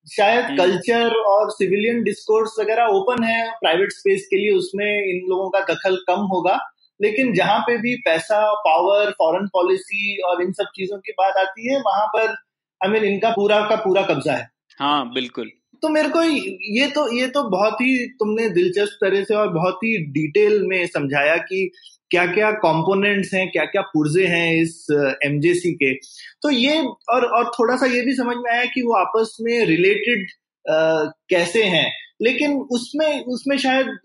शायद 0.08 0.58
कल्चर 0.58 1.02
हम्म। 1.02 1.26
और 1.28 1.52
सिविलियन 1.52 2.04
डिस्कोर्स 2.04 2.56
वगैरह 2.60 2.96
ओपन 2.96 3.24
है 3.24 3.50
प्राइवेट 3.60 3.92
स्पेस 3.92 4.28
के 4.30 4.38
लिए 4.38 4.52
उसमें 4.54 4.86
इन 4.86 5.26
लोगों 5.30 5.50
का 5.50 5.60
दखल 5.66 5.96
कम 6.08 6.26
होगा 6.28 6.58
लेकिन 7.00 7.34
जहाँ 7.34 7.60
पे 7.60 7.78
भी 7.78 7.96
पैसा 8.02 8.40
पावर 8.60 9.12
फॉरेन 9.14 9.48
पॉलिसी 9.48 10.18
और 10.24 10.42
इन 10.42 10.52
सब 10.52 10.68
चीज़ों 10.76 11.00
की 11.00 11.12
बात 11.12 11.38
आती 11.38 11.74
है 11.74 11.80
वहाँ 11.80 12.06
पर 12.08 12.36
आई 12.82 12.92
मीन 12.92 13.04
इनका 13.04 13.30
पूरा 13.32 13.60
का 13.70 13.76
पूरा 13.76 14.02
कब्जा 14.04 14.34
है। 14.34 14.50
हाँ 14.80 15.14
बिल्कुल। 15.14 15.50
तो 15.84 15.90
मेरे 15.90 16.10
को 16.10 16.22
ये 16.22 16.88
तो 16.88 17.02
ये 17.18 17.28
तो 17.28 17.44
बहुत 17.50 17.82
ही 17.82 17.96
तुमने 18.20 18.50
दिलचस्प 18.50 18.98
तरह 19.02 19.24
से 19.24 19.36
और 19.36 19.54
बहुत 19.54 19.84
ही 19.84 19.98
डिटेल 20.14 20.62
में 20.64 20.86
समझाया 20.88 21.36
कि 21.40 21.70
क्या 22.12 22.26
क्या 22.26 22.52
कंपोनेंट्स 22.64 23.34
हैं 23.34 23.48
क्या 23.52 23.64
क्या 23.66 23.82
पुर्जे 23.84 24.26
हैं 24.28 24.54
इस 24.54 24.86
एमजेसी 25.26 25.72
के। 25.74 25.94
तो 26.42 26.50
ये 26.50 26.80
और 27.10 27.26
और 27.28 27.52
थोड़ा 27.54 27.76
सा 27.76 27.86
ये 27.86 28.02
भी 28.02 28.14
समझ 28.16 28.36
में 28.38 28.52
आया 28.52 28.66
कि 28.66 28.82
वो 28.82 28.94
आपस 28.96 29.38
में 29.42 29.66
रिलेटेड 29.66 30.28
कैसे 31.30 31.64
हैं। 31.66 31.88
लेकिन 32.22 32.60
उसमें 32.72 33.24
उसमें 33.26 33.58
शायद 33.58 33.98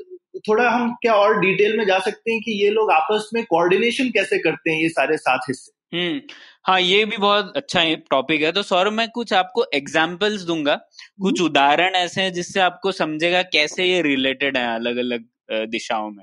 थोड़ा 0.48 0.68
हम 0.70 0.94
क्या 1.02 1.14
और 1.14 1.38
डिटेल 1.40 1.76
में 1.78 1.84
जा 1.86 1.98
सकते 1.98 2.32
हैं 2.32 2.40
कि 2.40 2.52
ये 2.64 2.70
लोग 2.70 2.90
आपस 2.92 3.30
में 3.34 3.44
कोऑर्डिनेशन 3.44 4.08
कैसे 4.10 4.38
करते 4.38 4.70
हैं 4.70 4.82
ये 4.82 4.88
सारे 4.88 5.16
सात 5.16 5.40
हिस्से? 5.48 5.72
हम्म 5.92 6.20
हाँ 6.66 6.80
ये 6.80 7.04
भी 7.04 7.16
बहुत 7.16 7.52
अच्छा 7.56 7.82
टॉपिक 8.10 8.42
है। 8.42 8.50
तो 8.52 8.62
सौरभ 8.62 8.92
मैं 8.92 9.08
कुछ 9.10 9.32
आपको 9.32 9.64
एग्जाम्पल्स 9.74 10.42
दूँगा। 10.42 10.74
कुछ 11.22 11.40
उदाहरण 11.42 11.94
ऐसे 11.96 12.22
हैं 12.22 12.32
जिससे 12.32 12.60
आपको 12.60 12.92
समझेगा 12.92 13.42
कैसे 13.52 13.84
ये 13.84 14.02
रिलेटेड 14.02 14.56
है 14.56 14.66
अलग 14.74 14.96
अलग 14.96 15.24
दिशाओं 15.70 16.10
में। 16.10 16.22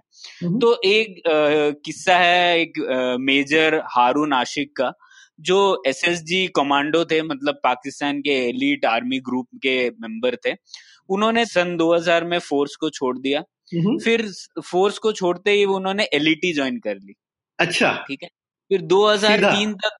तो 0.59 0.73
एक 0.85 1.21
किस्सा 1.85 2.17
है 2.17 2.59
एक 2.59 2.79
मेजर 3.21 3.81
हारून 3.87 4.33
आशिक 4.33 4.75
का 4.77 4.91
जो 5.39 5.57
एसएसजी 5.87 6.45
कमांडो 6.55 7.03
थे 7.05 7.21
मतलब 7.23 7.59
पाकिस्तान 7.63 8.21
के 8.21 8.37
एलिट 8.47 8.85
आर्मी 8.85 9.19
ग्रुप 9.19 9.47
के 9.63 9.77
मेंबर 9.91 10.35
थे। 10.45 10.53
उन्होंने 11.09 11.45
सन 11.45 11.75
2000 11.77 12.23
में 12.23 12.39
फोर्स 12.39 12.75
को 12.75 12.89
छोड़ 12.89 13.17
दिया। 13.17 13.41
फिर 13.99 14.27
फोर्स 14.65 14.97
को 14.97 15.11
छोड़ते 15.13 15.51
ही 15.51 15.65
उन्होंने 15.67 16.07
एलईटी 16.13 16.53
ज्वाइन 16.53 16.77
कर 16.79 16.95
ली। 16.95 17.13
अच्छा। 17.59 17.91
ठीक 18.07 18.23
है? 18.23 18.29
फिर 18.71 18.81
2003 18.81 19.73
तक 19.73 19.97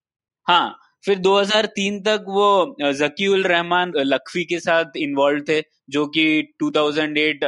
हाँ 0.48 0.78
फिर 1.06 1.20
2003 1.20 2.00
तक 2.06 2.26
वो 2.28 2.76
जकी 2.82 3.28
उल 3.28 3.44
रहमान 3.44 3.92
लखवी 3.98 4.44
के 4.44 4.60
साथ 4.60 4.98
इन्वॉल्व 4.98 5.44
थे 5.50 5.62
जो 5.90 6.06
कि 6.08 6.54
2008 6.64 7.44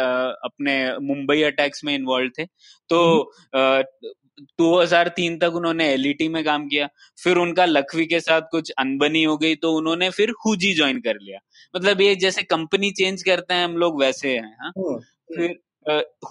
अपने 0.45 0.75
मुंबई 0.99 1.41
अटैक्स 1.41 1.83
में 1.83 1.95
इन्वॉल्व 1.95 2.31
थे। 2.39 2.45
तो 2.89 3.31
हम्म। 3.55 3.83
2003 4.59 5.37
तक 5.39 5.55
उन्होंने 5.55 5.89
एलईटी 5.93 6.27
में 6.27 6.43
काम 6.43 6.67
किया। 6.67 6.87
फिर 7.23 7.37
उनका 7.37 7.65
लखवी 7.65 8.05
के 8.05 8.19
साथ 8.19 8.41
कुछ 8.51 8.71
अनबनी 8.71 9.23
हो 9.23 9.37
गई 9.37 9.55
तो 9.55 9.73
उन्होंने 9.73 10.09
फिर 10.09 10.29
हुजी 10.45 10.73
ज्वाइन 10.73 10.99
कर 10.99 11.15
लिया। 11.21 11.39
मतलब 11.75 12.01
ये 12.01 12.15
जैसे 12.15 12.43
कंपनी 12.43 12.91
चेंज 12.91 13.23
करते 13.23 13.53
हैं 13.53 13.65
हम 13.65 13.77
लोग 13.77 14.01
वैसे 14.01 14.29
हैं 14.29 14.57
हाँ? 14.61 14.71
फिर 15.35 15.59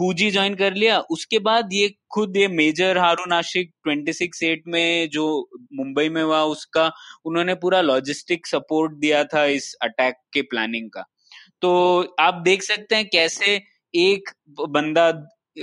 हुजी 0.01 0.31
ज्वाइन 0.31 0.55
कर 0.55 0.75
लिया। 0.75 0.99
उसके 1.01 1.39
बाद 1.39 1.69
ये 1.73 1.95
खुद 2.11 2.37
ये 2.37 2.49
मेजर 2.49 2.99
हारून 2.99 3.33
आशिक 3.33 3.71
26 3.89 4.43
एट 4.43 4.63
में 4.69 5.09
जो 5.09 5.51
मुंबई 5.73 6.09
में 6.09 6.23
हुआ 6.23 6.43
उसका 6.43 6.93
उन्होंने 7.25 7.55
पूरा 7.55 7.81
लॉजिस्टिक 7.81 8.47
सपोर्ट 8.47 8.93
दिया 8.93 9.25
था 9.25 9.45
इस 9.45 9.75
अटैक 9.83 10.15
के 10.33 10.43
प्लानिंग 10.43 10.91
का। 10.91 11.05
तो 11.63 12.01
आप 12.21 12.35
देख 12.35 12.63
सकते 12.63 12.95
हैं 12.95 13.09
कैसे 13.09 13.63
एक 13.95 14.31
बंदा 14.69 15.09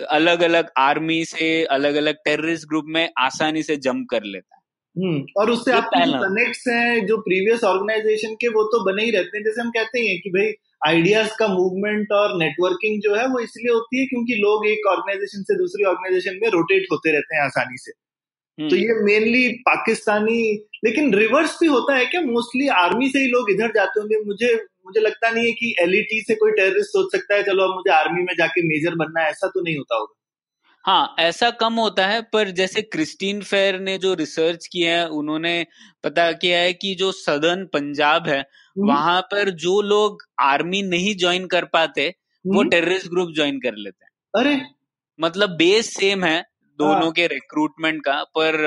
अलग 0.09 0.41
अलग 0.41 0.69
आर्मी 0.77 1.25
से 1.25 1.65
अलग 1.65 1.95
अलग 1.95 2.15
टेररिस्ट 2.15 2.67
ग्रुप 2.67 2.85
में 2.87 3.09
आसानी 3.19 3.63
से 3.63 3.75
जंप 3.75 4.07
कर 4.11 4.23
लेता 4.23 4.55
है। 4.55 4.61
हम्म 4.95 5.25
और 5.37 5.51
उससे 5.51 5.71
आपके 5.71 5.99
कनेक्ट्स 5.99 6.67
हैं 6.67 7.05
जो 7.05 7.17
प्रीवियस 7.17 7.63
ऑर्गेनाइजेशन 7.63 8.33
के 8.33 8.47
वो 8.47 8.63
तो 8.63 8.83
बने 8.83 9.03
ही 9.03 9.11
रहते 9.11 9.37
हैं। 9.37 9.43
जैसे 9.43 9.61
हम 9.61 9.69
कहते 9.69 9.99
हैं 9.99 10.19
कि 10.19 10.29
भाई 10.29 10.51
आइडियाज़ 10.87 11.29
का 11.39 11.47
मूवमेंट 11.47 12.11
और 12.11 12.37
नेटवर्किंग 12.37 13.01
जो 13.01 13.15
है 13.15 13.27
वो 13.27 13.39
इसलिए 13.39 13.73
होती 13.73 13.99
है 13.99 14.05
क्योंकि 14.05 14.33
लोग 14.33 14.67
एक 14.67 14.87
ऑर्गेनाइजेशन 14.87 15.43
से 15.43 15.57
दूसरी 15.57 15.83
ऑर्गेनाइजेशन 15.83 16.39
में 16.41 16.49
रोटेट 16.49 16.87
होते 16.91 17.11
रहते 17.11 17.35
हैं 17.35 17.43
आसानी 17.43 17.77
से। 17.77 17.91
हम्म। 18.57 18.69
तो 18.69 18.75
ये 18.75 19.03
मेनली 19.03 19.47
पाकिस्तानी 19.49 20.67
लेकिन 20.85 21.13
रिवर्स 21.13 21.57
भी 21.61 21.67
होता 21.67 21.95
है 21.95 22.05
क्या? 22.05 22.21
मोस्टली 22.21 22.67
आर्मी 22.67 23.09
से 23.09 23.19
ही 23.19 23.27
लोग 23.27 23.51
इधर 23.51 23.71
जाते 23.71 23.99
होंगे। 23.99 24.19
मुझे 24.25 24.53
मुझे 24.85 24.99
लगता 24.99 25.29
नहीं 25.29 25.45
है 25.45 25.51
कि 25.51 25.75
एलईटी 25.79 26.21
से 26.21 26.35
कोई 26.35 26.51
टेररिस्ट 26.51 26.89
सोच 26.89 27.11
सकता 27.11 27.35
है 27.35 27.43
चलो 27.43 27.63
अब 27.63 27.75
मुझे 27.75 27.91
आर्मी 27.91 28.21
में 28.21 28.33
जाके 28.37 28.61
मेजर 28.67 28.95
बनना 28.95 29.21
है 29.21 29.29
ऐसा 29.29 29.47
तो 29.47 29.61
नहीं 29.61 29.77
होता 29.77 29.95
होगा। 29.95 30.13
हाँ 30.85 31.15
ऐसा 31.19 31.49
कम 31.51 31.73
होता 31.73 32.05
है 32.07 32.21
पर 32.33 32.49
जैसे 32.51 32.81
क्रिस्टीन 32.81 33.41
फेयर 33.41 33.79
ने 33.79 33.97
जो 33.97 34.13
रिसर्च 34.13 34.67
किया 34.67 34.97
है 34.97 35.07
उन्होंने 35.09 35.65
पता 36.03 36.31
किया 36.31 36.59
है 36.59 36.73
कि 36.73 36.93
जो 36.95 37.11
सदर्न 37.11 37.65
पंजाब 37.65 38.27
है 38.27 38.39
हम्म। 38.39 38.87
वहाँ 38.87 39.21
पर 39.21 39.49
जो 39.49 39.81
लोग 39.81 40.23
आर्मी 40.41 40.81
नहीं 40.81 41.15
ज्वाइन 41.17 41.47
कर 41.47 41.65
पाते 41.65 42.07
वो 42.45 42.63
टेररिस्ट 42.63 43.07
ग्रुप 43.07 43.29
ज्वाइन 43.35 43.59
कर 43.59 43.75
लेते 43.75 44.05
हैं। 44.05 44.41
अरे! 44.41 44.61
मतलब 45.19 45.49
बेस 45.49 45.93
सेम 45.93 46.23
है 46.23 46.41
दोनों 46.79 47.01
हाँ। 47.01 47.11
के 47.11 47.27
रिक्रूटमेंट 47.27 48.01
का 48.05 48.21
पर 48.37 48.57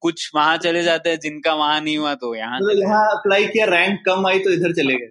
कुछ 0.00 0.30
वहाँ 0.34 0.56
चले 0.56 0.82
जाते 0.82 1.10
हैं 1.10 1.18
जिनका 1.20 1.54
वहाँ 1.54 1.80
नहीं 1.80 1.96
हुआ 1.98 2.14
तो 2.14 2.34
यहाँ 2.34 2.58
तो 2.60 2.78
यहाँ 2.80 3.04
अप्लाई 3.16 3.46
किया 3.46 3.66
रैंक 3.66 4.00
कम 4.06 4.26
आई 4.26 4.38
तो 4.38 4.50
इधर 4.50 4.72
चले 4.72 4.94
गए। 4.94 5.10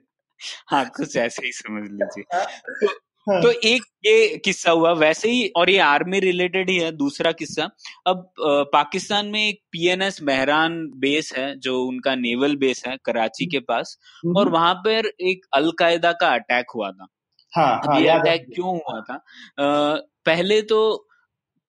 हाँ 0.68 0.86
कुछ 0.90 1.16
ऐसे 1.18 1.46
ही 1.46 1.52
समझ 1.52 1.84
लीजिए। 1.92 2.88
हाँ। 3.30 3.42
तो, 3.42 3.52
एक 3.52 3.82
ये 4.06 4.38
किस्सा 4.38 4.72
हुआ 4.72 4.92
वैसे 4.92 5.32
ही 5.32 5.48
और 5.56 5.70
ये 5.70 5.78
आर्मी 5.78 6.20
रिलेटेड 6.20 6.70
ही 6.70 6.78
है 6.78 6.92
दूसरा 6.92 7.32
किस्सा। 7.32 7.70
अब 8.08 8.34
पाकिस्तान 8.42 9.28
में 9.28 9.50
एक 9.50 9.60
पीएनएस 9.72 10.22
मेहरान 10.22 10.92
बेस 10.96 11.34
है 11.38 11.60
जो 11.60 11.84
उनका 11.84 12.16
नेवल 12.16 12.56
बेस 12.56 12.84
है 12.88 12.98
कराची 13.06 13.46
के 13.46 13.60
पास 13.60 13.98
हम्म। 14.26 14.38
और 14.38 14.50
वहाँ 14.50 14.74
पर 14.74 15.12
एक 15.22 15.46
अलकायदा 15.54 16.12
का 16.12 16.34
अटैक 16.34 16.66
हुआ 16.76 16.92
था। 16.92 17.08
हाँ, 17.56 17.82
हाँ, 17.88 18.02
ये 18.02 18.08
अटैक 18.08 18.46
क्यों 18.56 18.70
हुआ 18.70 19.02
था? 19.02 19.14
आ, 19.14 19.96
पहले 20.26 20.62
तो 20.62 21.08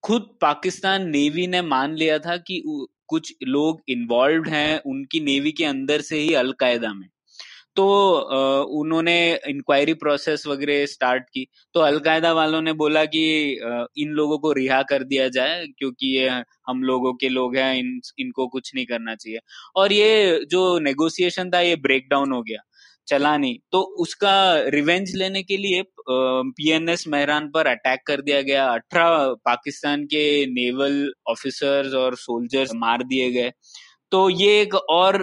खुद 0.03 0.39
पाकिस्तान 0.41 1.11
नेवी 1.11 1.47
ने 1.47 1.63
मान 1.63 1.95
लिया 1.95 2.19
था 2.19 2.37
कि 2.37 2.87
कुछ 3.07 3.35
लोग 3.43 3.83
इन्वॉल्व 3.89 4.45
हैं 4.49 4.81
उनकी 4.81 5.21
नेवी 5.21 5.53
के 5.53 5.65
अंदर 5.65 6.01
से 6.01 6.17
ही 6.17 6.35
अलकायदा 6.35 6.95
में। 6.95 7.09
तो 7.77 7.85
उन्होंने 8.81 9.17
इंक्वायरी 9.49 9.95
प्रोसेस 9.95 10.47
वगैरह 10.47 10.85
स्टार्ट 10.87 11.23
की। 11.25 11.47
तो 11.75 11.81
अलकायदा 11.81 12.33
वालों 12.33 12.61
ने 12.63 12.73
बोला 12.75 13.05
कि 13.07 13.23
इन 13.99 14.11
लोगों 14.11 14.39
को 14.39 14.53
रिहा 14.53 14.83
कर 14.83 15.05
दिया 15.05 15.29
जाए, 15.29 15.65
क्योंकि 15.69 16.17
ये 16.17 16.29
हम 16.69 16.83
लोगों 16.85 17.13
के 17.15 17.29
लोग 17.29 17.57
हैं, 17.57 17.75
इन, 17.75 18.01
इनको 18.19 18.47
कुछ 18.49 18.75
नहीं 18.75 18.87
करना 18.87 19.15
चाहिए। 19.15 19.39
और 19.77 19.93
ये 19.93 20.45
जो 20.51 20.79
नेगोशिएशन 20.81 21.51
था, 21.51 21.61
ये 21.61 21.77
ब्रेक 21.79 22.09
डाउन 22.11 22.33
हो 22.33 22.43
गया, 22.43 22.61
चला 23.09 23.37
नहीं। 23.37 23.59
तो 23.73 23.81
उसका 24.01 24.35
रिवेंज 24.69 25.15
लेने 25.17 25.43
के 25.43 25.57
लिए 25.57 25.83
पीएनएस 26.09 27.07
मेहरान 27.09 27.51
पर 27.51 27.67
अटैक 27.67 28.01
कर 28.07 28.21
दिया 28.23 28.41
गया। 28.43 28.67
अठारह 28.69 29.35
पाकिस्तान 29.45 30.05
के 30.07 30.25
नेवल 30.53 31.13
ऑफिसर्स 31.31 31.95
और 31.95 32.17
सोल्जर्स 32.19 32.75
मार 32.77 33.03
दिए 33.05 33.31
गए। 33.33 33.51
तो 34.13 34.29
ये 34.31 34.61
एक 34.61 34.75
और 34.75 35.23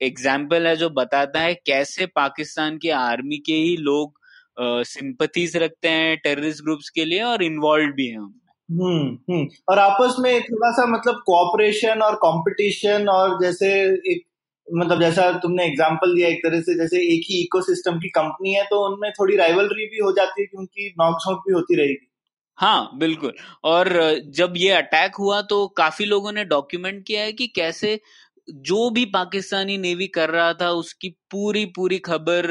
एग्ज़ाम्पल 0.00 0.66
है 0.66 0.76
जो 0.76 0.90
बताता 0.90 1.40
है 1.40 1.54
कैसे 1.54 2.06
पाकिस्तान 2.06 2.78
की 2.78 2.90
आर्मी 2.90 3.38
के 3.38 3.52
ही 3.52 3.76
लोग 3.76 4.12
सिंपथीज 4.60 5.56
रखते 5.56 5.88
हैं 5.88 6.16
टेररिस्ट 6.16 6.64
ग्रुप्स 6.64 6.90
के 6.90 7.04
लिए 7.04 7.22
और 7.22 7.42
इन्वॉल्व 7.42 7.92
भी 7.92 8.06
हैं 8.08 8.18
हम्म 8.18 9.32
हम्म। 9.32 9.46
और 9.68 9.78
आपस 9.78 10.16
में 10.20 10.42
थोड़ा 10.42 10.70
सा 10.70 10.86
मतलब 10.86 11.22
कोऑपरेशन 11.26 12.02
और 12.02 12.14
कंपटीशन 12.14 13.08
और 13.08 13.38
जैसे 13.42 13.72
एक 14.12 14.22
मतलब 14.68 15.00
जैसा 15.00 15.30
तुमने 15.32 15.64
एग्जांपल 15.64 16.14
दिया 16.14 16.28
एक 16.28 16.38
तरह 16.38 16.60
से 16.60 16.74
जैसे 16.74 16.98
एक 17.14 17.22
ही 17.30 17.42
इकोसिस्टम 17.42 17.98
की 17.98 18.08
कंपनी 18.08 18.54
है 18.54 18.64
तो 18.64 18.86
उनमें 18.86 19.10
थोड़ी 19.10 19.36
राइवलरी 19.36 19.86
भी 19.86 19.98
हो 19.98 20.12
जाती 20.12 20.40
है 20.42 20.46
क्योंकि 20.46 20.94
नॉकझोंक 21.00 21.38
भी 21.38 21.52
होती 21.54 21.76
रहेगी। 21.76 22.10
हाँ 22.58 22.90
बिल्कुल। 22.94 23.32
और 23.64 23.88
जब 24.30 24.52
ये 24.56 24.70
अटैक 24.70 25.14
हुआ 25.14 25.40
तो 25.42 25.66
काफ़ी 25.68 26.04
लोगों 26.04 26.32
ने 26.32 26.44
डॉक्यूमेंट 26.44 27.04
किया 27.06 27.22
है 27.22 27.32
कि 27.32 27.46
कैसे 27.46 28.00
जो 28.48 28.88
भी 28.90 29.04
पाकिस्तानी 29.04 29.76
नेवी 29.78 30.06
कर 30.06 30.30
रहा 30.30 30.52
था 30.54 30.70
उसकी 30.72 31.08
पूरी 31.30 31.64
पूरी 31.66 31.98
खबर 31.98 32.50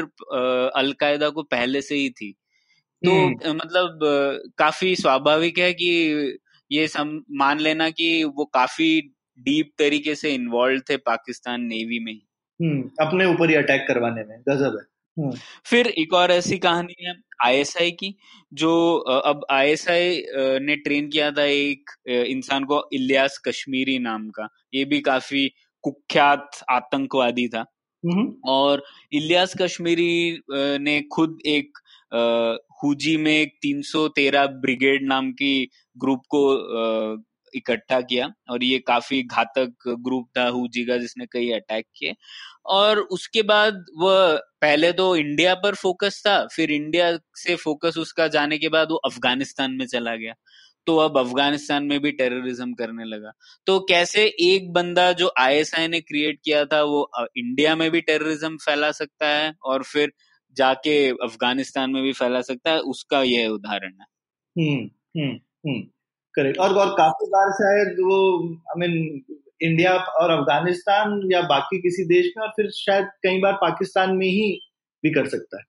अलकायदा 0.76 1.28
को 1.28 1.42
पहले 1.42 1.82
से 1.82 1.94
ही 1.94 2.08
थी 2.10 2.32
तो 3.02 3.12
हम्म। 3.12 3.56
मतलब 3.56 3.98
काफ़ी 4.58 4.94
स्वाभाविक 4.96 5.58
है 5.58 5.72
कि 5.72 5.90
ये 6.70 6.86
सम 6.88 7.20
मान 7.30 7.60
लेना 7.60 7.88
कि 7.90 8.24
वो 8.36 8.44
काफ़ी 8.44 8.88
डीप 9.38 9.72
तरीके 9.78 10.14
से 10.14 10.34
इन्वॉल्व 10.34 10.80
थे 10.90 10.96
पाकिस्तान 10.96 11.62
नेवी 11.62 11.98
में 11.98 12.12
हम्म, 12.12 12.90
अपने 13.00 13.24
ऊपर 13.26 13.50
ही 13.50 13.54
अटैक 13.54 13.84
करवाने 13.88 14.24
में 14.24 14.38
गजब 14.48 14.78
है 14.78 14.86
हम्म। 15.16 15.36
फिर 15.66 15.86
एक 15.88 16.14
और 16.14 16.30
ऐसी 16.30 16.58
कहानी 16.58 16.94
है 17.00 17.14
आईएसआई 17.44 17.90
की 17.92 18.14
जो 18.52 18.72
अब 19.24 19.44
आईएसआई 19.50 20.22
ने 20.60 20.76
ट्रेन 20.76 21.08
किया 21.10 21.30
था 21.30 21.44
एक 21.44 21.90
इंसान 22.08 22.64
को 22.64 22.82
इलियास 22.92 23.40
कश्मीरी 23.48 23.98
नाम 23.98 24.28
का 24.30 24.48
ये 24.74 24.84
भी 24.84 25.00
काफ़ी 25.00 25.50
कुख्यात 25.84 26.64
आतंकवादी 26.70 27.48
था। 27.48 27.64
हम्म। 28.04 28.34
और 28.46 28.82
इलियास 29.12 29.54
कश्मीरी 29.60 30.40
ने 30.80 31.00
खुद 31.12 31.38
एक 31.46 31.78
हुजी 32.84 33.16
में 33.16 33.32
एक 33.32 33.52
313 33.62 34.46
ब्रिगेड 34.62 35.06
नाम 35.08 35.30
की 35.32 35.68
ग्रुप 35.96 36.22
को 36.34 36.42
इकट्ठा 37.54 38.00
किया 38.00 38.28
और 38.50 38.64
ये 38.64 38.78
काफ़ी 38.78 39.22
घातक 39.22 39.88
ग्रुप 39.88 40.28
था 40.38 40.46
हुजी 40.48 40.84
का 40.84 40.96
जिसने 40.96 41.26
कई 41.32 41.50
अटैक 41.50 41.86
किए। 41.96 42.14
और 42.66 42.98
उसके 43.12 43.42
बाद 43.42 43.84
वह 43.98 44.36
पहले 44.60 44.92
तो 44.92 45.14
इंडिया 45.16 45.54
पर 45.54 45.74
फोकस 45.74 46.22
था 46.26 46.36
फिर 46.46 46.70
इंडिया 46.70 47.16
से 47.36 47.56
फोकस 47.56 47.98
उसका 47.98 48.28
जाने 48.28 48.58
के 48.58 48.68
बाद 48.68 48.90
वो 48.90 48.96
अफ़गानिस्तान 49.06 49.72
में 49.72 49.86
चला 49.86 50.16
गया। 50.16 50.34
तो 50.86 50.96
अब 50.96 51.18
अफ़गानिस्तान 51.18 51.84
में 51.84 52.00
भी 52.00 52.10
टेररिज्म 52.12 52.72
करने 52.74 53.04
लगा। 53.04 53.32
तो 53.66 53.78
कैसे 53.80 54.24
एक 54.40 54.72
बंदा 54.72 55.12
जो 55.12 55.32
आईएसआई 55.38 55.88
ने 55.88 56.00
क्रिएट 56.00 56.38
किया 56.44 56.64
था 56.64 56.82
वो 56.82 57.10
इंडिया 57.36 57.76
में 57.76 57.90
भी 57.90 58.00
टेररिज्म 58.00 58.56
फैला 58.56 58.90
सकता 58.92 59.28
है 59.28 59.54
और 59.64 59.82
फिर 59.82 60.12
जाके 60.56 61.08
अफ़गानिस्तान 61.10 61.90
में 61.90 62.02
भी 62.02 62.12
फैला 62.12 62.40
सकता 62.40 62.70
है? 62.70 62.78
उसका 62.78 63.22
यह 63.22 63.48
उदाहरण 63.48 63.92
है। 64.00 64.06
हम्म 64.58 64.90
हम्म 65.20 65.34
हम्म 65.68 65.80
करेक्ट 66.34 66.58
और 66.58 66.74
और 66.74 66.94
काफ़ी 66.98 67.26
बार 67.26 67.50
शायद 67.52 67.88
वो 67.88 68.18
आई 68.46 68.80
मीन 68.80 69.22
इंडिया 69.62 69.92
और 69.94 70.30
अफ़गानिस्तान 70.30 71.20
या 71.32 71.42
बाकी 71.42 71.78
किसी 71.78 72.04
देश 72.04 72.32
में 72.36 72.44
और 72.44 72.50
फिर 72.50 72.70
शायद 72.70 73.04
कई 73.04 73.38
बार 73.38 73.52
पाकिस्तान 73.52 74.16
में 74.16 74.26
ही 74.26 74.60
भी 75.02 75.10
कर 75.10 75.28
सकता 75.28 75.58
है। 75.58 75.64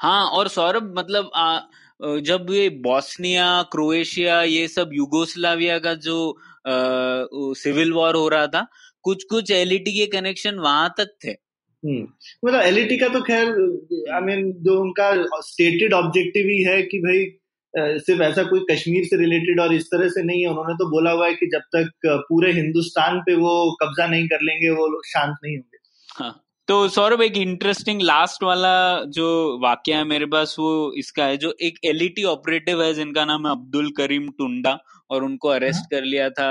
हाँ 0.00 0.24
और 0.26 0.48
सौरभ 0.48 0.94
मतलब 0.98 1.30
आ, 1.34 1.58
जब 2.00 2.46
ये 2.50 2.68
बॉस्निया 2.82 3.46
क्रोएशिया 3.62 4.42
ये 4.42 4.68
सब 4.68 4.90
युगोस्लाविया 4.92 5.78
का 5.78 5.94
जो 5.94 6.16
सिविल 7.56 7.92
वॉर 7.92 8.14
हो 8.14 8.28
रहा 8.28 8.46
था 8.46 8.66
कुछ 9.04 9.24
कुछ 9.24 9.50
एलईटी 9.50 9.92
के 9.92 10.06
कनेक्शन 10.18 10.58
वहाँ 10.58 10.94
तक 10.98 11.14
थे। 11.24 11.30
हम्म, 11.30 12.06
मतलब 12.44 12.60
एलईटी 12.60 12.96
का 12.96 13.08
तो 13.08 13.20
खैर 13.20 13.46
आई 14.14 14.20
मीन 14.20 14.52
जो 14.62 14.80
उनका 14.80 15.12
स्टेटेड 15.40 15.94
ऑब्जेक्टिव 15.94 16.48
ही 16.48 16.62
है 16.64 16.82
कि 16.82 16.98
भाई 16.98 17.24
सिर्फ़ 17.74 18.22
ऐसा 18.22 18.42
कोई 18.42 18.60
कश्मीर 18.70 19.04
से 19.04 19.16
रिलेटेड 19.16 19.60
और 19.60 19.74
इस 19.74 19.86
तरह 19.86 20.08
से 20.08 20.22
नहीं 20.22 20.40
है 20.42 20.48
उन्होंने 20.48 20.74
तो 20.74 20.90
बोला 20.90 21.10
हुआ 21.10 21.26
है 21.26 21.34
कि 21.34 21.46
जब 21.46 21.62
तक 21.76 21.90
पूरे 22.28 22.52
हिंदुस्तान 22.52 23.20
पे 23.20 23.34
वो 23.34 23.52
कब्जा 23.82 24.06
नहीं 24.06 24.26
कर 24.28 24.42
लेंगे 24.42 24.70
वो 24.70 24.86
लोग 24.86 25.06
शांत 25.06 25.36
नहीं 25.44 25.56
होंगे। 25.56 25.78
हाँ। 26.18 26.32
तो 26.70 26.76
सौरभ 26.88 27.22
एक 27.22 27.36
इंटरेस्टिंग 27.36 28.00
लास्ट 28.02 28.42
वाला 28.44 28.72
जो 29.10 29.24
वाक्य 29.58 29.94
है 29.94 30.02
मेरे 30.04 30.26
पास 30.26 30.54
वो 30.58 30.68
इसका 30.98 31.24
है 31.24 31.36
जो 31.36 31.52
एक 31.62 31.78
एलईटी 31.84 32.24
ऑपरेटिव 32.32 32.82
है 32.82 32.92
जिनका 32.94 33.24
नाम 33.24 33.46
है 33.46 33.52
अब्दुल 33.52 33.90
करीम 33.96 34.28
टुंडा 34.38 34.76
और 35.10 35.24
उनको 35.24 35.48
अरेस्ट 35.48 35.78
हाँ। 35.78 35.88
कर 35.90 36.04
लिया 36.04 36.28
था 36.30 36.46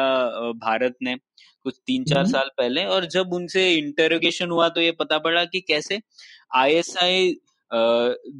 भारत 0.58 0.96
ने 1.02 1.16
कुछ 1.16 1.76
तीन 1.78 2.04
चार 2.04 2.20
हम्म। 2.20 2.32
साल 2.32 2.50
पहले 2.58 2.84
और 2.88 3.06
जब 3.08 3.34
उनसे 3.34 3.64
इंटरोगेशन 3.74 4.50
हुआ 4.50 4.68
तो 4.70 4.82
ये 4.82 4.92
पता 5.00 5.18
पड़ा 5.20 5.46
कि 5.46 5.62
कैसे 5.62 6.00
आईएसआई 6.56 7.34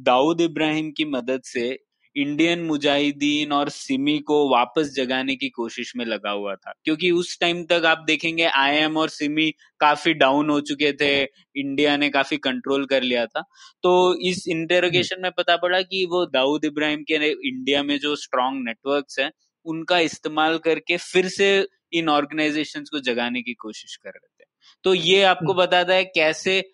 दाऊद 0.04 0.40
इब्राहिम 0.40 0.90
की 0.90 1.04
मदद 1.10 1.42
से 1.46 1.68
इंडियन 2.16 2.60
मुजाहिदीन 2.60 3.52
और 3.52 3.68
सिमी 3.68 4.18
को 4.18 4.50
वापस 4.50 4.94
जगाने 4.96 5.36
की 5.36 5.48
कोशिश 5.48 5.92
में 5.96 6.04
लगा 6.04 6.30
हुआ 6.30 6.54
था। 6.54 6.72
क्योंकि 6.84 7.10
उस 7.10 7.40
टाइम 7.40 7.64
तक 7.64 7.82
आप 7.86 8.04
देखेंगे 8.06 8.44
आईएम 8.44 8.96
और 8.96 9.08
सिमी 9.08 9.50
काफ़ी 9.80 10.14
डाउन 10.14 10.50
हो 10.50 10.60
चुके 10.60 10.92
थे 10.92 11.22
इंडिया 11.56 11.96
ने 11.96 12.08
काफ़ी 12.08 12.36
कंट्रोल 12.36 12.86
कर 12.86 13.02
लिया 13.02 13.26
था। 13.26 13.44
तो 13.82 14.14
इस 14.14 14.44
इंटेरोगेशन 14.48 15.16
में 15.22 15.30
पता 15.32 15.56
पड़ा 15.56 15.82
कि 15.82 16.06
वो 16.06 16.26
दाऊद 16.26 16.64
इब्राहिम 16.64 17.02
के 17.02 17.14
इंडिया 17.30 17.82
में 17.82 17.98
जो 17.98 18.16
स्ट्रॉन्ग 18.16 18.64
नेटवर्क्स 18.64 19.18
है 19.18 19.30
उनका 19.64 19.98
इस्तेमाल 19.98 20.58
करके 20.58 20.96
फिर 20.96 21.28
से 21.28 21.66
इन 21.92 22.08
ऑर्गेनाइजेशंस 22.08 22.88
को 22.88 23.00
जगाने 23.00 23.42
की 23.42 23.54
कोशिश 23.54 23.96
कर 23.96 24.10
रहे 24.10 24.28
थे। 24.40 24.46
तो 24.84 24.94
ये 24.94 25.22
आपको 25.22 25.52
हम्म। 25.52 25.62
बताता 25.62 25.94
है 25.94 26.04
कैसे 26.04 26.70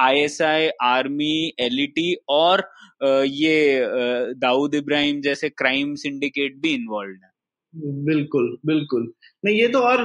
आईएसआई 0.00 0.68
आर्मी 0.82 1.52
एलईटी 1.60 2.16
और 2.28 2.70
ये 3.24 3.82
दाऊद 4.34 4.74
इब्राहिम 4.74 5.20
जैसे 5.20 5.48
क्राइम 5.48 5.94
सिंडिकेट 5.94 6.56
भी 6.56 6.74
इन्वॉल्व 6.74 7.14
है। 7.24 7.30
बिल्कुल 8.04 8.58
बिल्कुल। 8.66 9.12
नहीं 9.44 9.56
ये 9.56 9.68
तो 9.68 9.78
और 9.78 10.00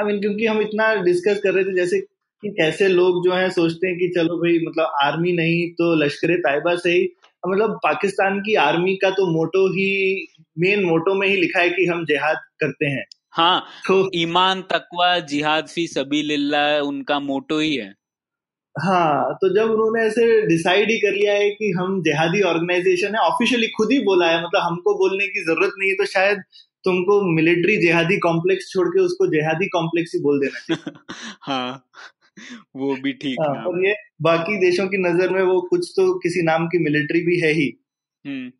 आई 0.00 0.04
मीन 0.04 0.20
क्योंकि 0.20 0.46
हम 0.46 0.60
इतना 0.60 0.94
डिस्कस 0.94 1.40
कर 1.42 1.52
रहे 1.52 1.64
थे 1.64 1.74
जैसे 1.74 2.00
कि 2.42 2.48
कैसे 2.48 2.88
लोग 2.88 3.24
जो 3.24 3.32
है 3.32 3.50
सोचते 3.50 3.88
हैं 3.88 3.98
कि 3.98 4.08
चलो 4.08 4.36
भाई 4.36 4.58
मतलब 4.68 4.92
आर्मी 5.02 5.32
नहीं 5.32 5.70
तो 5.70 6.04
लश्कर 6.04 6.36
तैयबा 6.36 6.74
से 6.76 6.90
ही 6.90 7.08
मतलब 7.48 7.70
पाकिस्तान 7.70 8.40
की 8.40 8.54
आर्मी 8.54 8.96
का 8.96 9.10
तो 9.10 9.26
मोटो 9.26 9.68
ही 9.68 10.26
मेन 10.58 10.84
मोटो 10.84 11.14
में 11.14 11.28
ही 11.28 11.36
लिखा 11.36 11.60
है 11.60 11.70
कि 11.70 11.86
हम 11.86 12.04
जिहाद 12.04 12.36
करते 12.60 12.86
हैं। 12.86 13.04
हाँ 13.30 13.60
तो 13.88 14.10
ईमान 14.14 14.62
तकवा 14.62 15.18
जिहाद 15.18 15.66
फ़ी 15.66 15.86
सभी 15.86 16.22
उनका 16.80 17.20
मोटो 17.20 17.58
ही 17.58 17.74
है। 17.74 17.94
हाँ 18.76 19.34
तो 19.34 19.48
जब 19.54 19.70
उन्होंने 19.70 20.02
ऐसे 20.04 20.46
डिसाइड 20.46 20.90
ही 20.90 20.98
कर 20.98 21.12
लिया 21.12 21.32
है 21.32 21.50
कि 21.50 21.70
हम 21.78 22.02
जिहादी 22.02 22.40
ऑर्गेनाइजेशन 22.42 23.14
है 23.14 23.20
ऑफिशियली 23.20 23.68
खुद 23.68 23.92
ही 23.92 23.98
बोला 23.98 24.26
है 24.26 24.38
मतलब 24.38 24.60
हमको 24.62 24.94
बोलने 24.94 25.26
की 25.26 25.44
ज़रूरत 25.44 25.72
नहीं 25.78 25.90
है 25.90 25.96
तो 25.96 26.06
शायद 26.06 26.42
तुमको 26.84 27.20
मिलिट्री 27.34 27.76
जिहादी 27.76 28.18
कॉम्प्लेक्स 28.18 28.70
छोड़ 28.72 28.88
के 28.88 29.00
उसको 29.00 29.26
जिहादी 29.26 29.68
कॉम्प्लेक्स 29.68 30.14
ही 30.14 30.20
बोल 30.20 30.40
देना 30.40 30.92
हाँ 31.42 31.84
वो 32.76 32.94
भी 32.96 33.12
ठीक 33.12 33.36
हाँ, 33.40 33.64
और 33.64 33.86
ये 33.86 33.94
बाकी 34.22 34.56
देशों 34.56 34.86
की 34.88 34.96
नज़र 34.98 35.30
में 35.30 35.42
वो 35.42 35.60
कुछ 35.60 35.92
तो 35.96 36.18
किसी 36.18 36.42
नाम 36.42 36.66
की 36.66 36.78
मिलिट्री 36.78 37.20
भी 37.20 37.40
है 37.40 37.52
ही। 37.52 37.72
हम्म। 38.24 38.52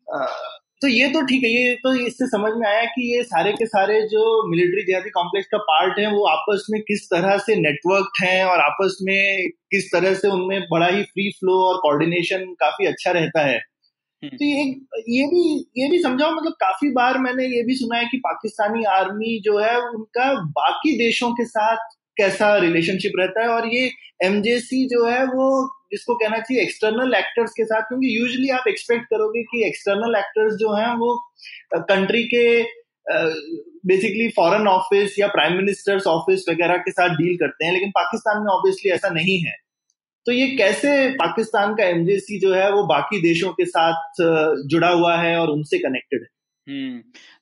तो 0.81 0.87
ये 0.87 1.07
तो 1.07 1.21
ठीक 1.25 1.43
है 1.43 1.49
ये 1.51 1.73
तो 1.75 1.93
इससे 1.97 2.25
समझ 2.27 2.51
में 2.55 2.67
आया 2.67 2.83
कि 2.87 3.03
ये 3.07 3.21
सारे 3.23 3.51
के 3.53 3.65
सारे 3.67 4.01
जो 4.07 4.25
मिलिट्री 4.49 4.83
जिहादी 4.83 5.09
कॉम्प्लेक्स 5.09 5.47
का 5.51 5.57
पार्ट 5.67 5.99
है 5.99 6.11
वो 6.11 6.25
आपस 6.27 6.65
में 6.71 6.81
किस 6.81 7.05
तरह 7.05 7.37
से 7.37 7.55
नेटवर्क 7.55 8.21
हैं 8.21 8.43
और 8.43 8.59
आपस 8.59 8.97
में 9.01 9.49
किस 9.71 9.91
तरह 9.91 10.13
से 10.15 10.27
उनमें 10.29 10.67
बड़ा 10.71 10.87
ही 10.87 11.01
फ्री 11.05 11.29
फ्लो 11.31 11.57
और 11.63 11.77
कोऑर्डिनेशन 11.77 12.45
काफ़ी 12.59 12.85
अच्छा 12.85 13.11
रहता 13.11 13.45
है 13.45 13.57
हम्म। 14.23 14.37
तो 14.37 14.45
ये 14.45 14.63
ये 15.09 15.25
भी 15.27 15.43
ये 15.77 15.89
भी 15.89 16.01
समझाओ 16.03 16.31
मतलब 16.31 16.53
काफ़ी 16.59 16.89
बार 16.91 17.17
मैंने 17.19 17.47
ये 17.47 17.63
भी 17.63 17.75
सुना 17.75 17.97
है 17.97 18.05
कि 18.05 18.17
पाकिस्तानी 18.19 18.83
आर्मी 18.91 19.39
जो 19.43 19.57
है 19.59 19.75
उनका 19.79 20.33
बाकी 20.53 20.97
देशों 20.97 21.31
के 21.31 21.45
साथ 21.47 21.95
कैसा 22.17 22.55
रिलेशनशिप 22.59 23.19
रहता 23.19 23.41
है 23.41 23.47
और 23.49 23.67
ये 23.67 23.89
एमजेसी 24.23 24.85
जो 24.87 25.05
है 25.05 25.23
वो 25.25 25.49
जिसको 25.91 26.15
कहना 26.15 26.37
चाहिए 26.39 26.63
एक्सटर्नल 26.63 27.13
एक्टर्स 27.15 27.51
के 27.51 27.65
साथ, 27.65 27.81
क्योंकि 27.83 28.17
यूजली 28.17 28.49
आप 28.51 28.67
एक्सपेक्ट 28.67 29.05
करोगे 29.05 29.43
कि 29.45 29.65
एक्सटर्नल 29.67 30.15
एक्टर्स 30.17 30.53
जो 30.55 30.73
हैं 30.73 30.93
वो 30.97 31.15
कंट्री 31.75 32.23
के 32.25 32.47
बेसिकली 33.87 34.27
फॉरेन 34.37 34.67
ऑफ़िस 34.67 35.19
या 35.19 35.27
प्राइम 35.29 35.53
मिनिस्टर्स 35.57 36.07
ऑफ़िस 36.07 36.45
वगैरह 36.49 36.77
के 36.79 36.91
साथ 36.91 37.15
डील 37.17 37.37
करते 37.37 37.65
हैं, 37.65 37.73
लेकिन 37.73 37.89
पाकिस्तान 37.91 38.41
में 38.41 38.51
ऑब्वियसली 38.53 38.91
ऐसा 38.91 39.09
नहीं 39.11 39.39
है। 39.41 39.55
तो 40.25 40.31
ये 40.31 40.47
कैसे 40.57 41.09
पाकिस्तान 41.15 41.75
का 41.75 41.83
एमजेसी 41.85 42.39
जो 42.39 42.53
है 42.53 42.71
वो 42.71 42.83
बाकी 42.85 43.21
देशों 43.21 43.51
के 43.51 43.65
साथ 43.67 44.21
जुड़ा 44.67 44.89
हुआ 44.89 45.15
है 45.17 45.35
और 45.37 45.49
उनसे 45.49 45.77
कनेक्टेड 45.79 46.21
है? 46.21 46.27
हम्म 46.67 47.01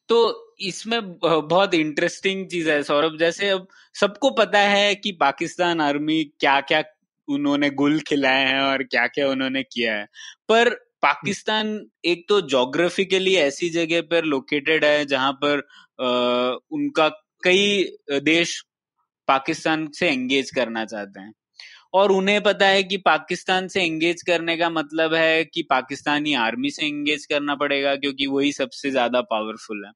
तो 0.10 0.18
इसमें 0.62 1.02
बहुत 1.14 1.74
इंटरेस्टिंग 1.74 2.46
चीज़ 2.48 2.70
है, 2.70 2.82
सौरभ। 2.84 3.18
जैसे 3.20 3.50
अब 3.50 3.68
सबको 3.96 4.30
पता 4.34 4.60
है 4.60 4.94
कि 4.96 5.12
पाकिस्तान 5.20 5.82
आर्मी 5.82 6.24
क्या 6.40 6.60
क्या 6.62 6.82
उन्होंने 7.28 7.70
गुल 7.74 8.00
खिलाए 8.08 8.46
हैं 8.46 8.62
और 8.62 8.84
क्या 8.86 9.06
क्या 9.08 9.30
उन्होंने 9.30 9.64
किया 9.64 9.96
है। 9.96 10.06
पर 10.50 10.70
पाकिस्तान 11.04 11.80
एक 12.06 12.26
तो 12.30 12.40
जोग्राफिकली 12.50 13.36
ऐसी 13.38 13.70
जगह 13.70 14.02
पर 14.12 14.26
लोकेटेड 14.26 14.86
है 14.86 15.06
जहाँ 15.06 15.32
पर 15.44 15.60
आ, 16.00 16.58
उनका 16.72 17.08
कई 17.44 17.84
देश 18.24 18.62
पाकिस्तान 19.28 19.88
से 19.96 20.10
एंगेज 20.10 20.52
करना 20.52 20.86
चाहते 20.86 21.20
हैं। 21.22 21.34
और 21.94 22.12
उन्हें 22.12 22.42
पता 22.44 22.68
है 22.68 22.84
कि 22.84 22.98
पाकिस्तान 23.00 23.68
से 23.68 23.84
एंगेज 23.84 24.22
करने 24.24 24.58
का 24.58 24.70
मतलब 24.72 25.14
है 25.14 25.44
कि 25.46 25.64
पाकिस्तानी 25.70 26.34
आर्मी 26.40 26.70
से 26.72 26.86
एंगेज 26.88 27.26
करना 27.26 27.56
पड़ेगा 27.56 27.96
क्योंकि 27.98 28.28
वही 28.28 28.52
सबसे 28.54 28.92
ज़्यादा 28.92 29.22
पावरफुल 29.28 29.86
है। 29.86 29.92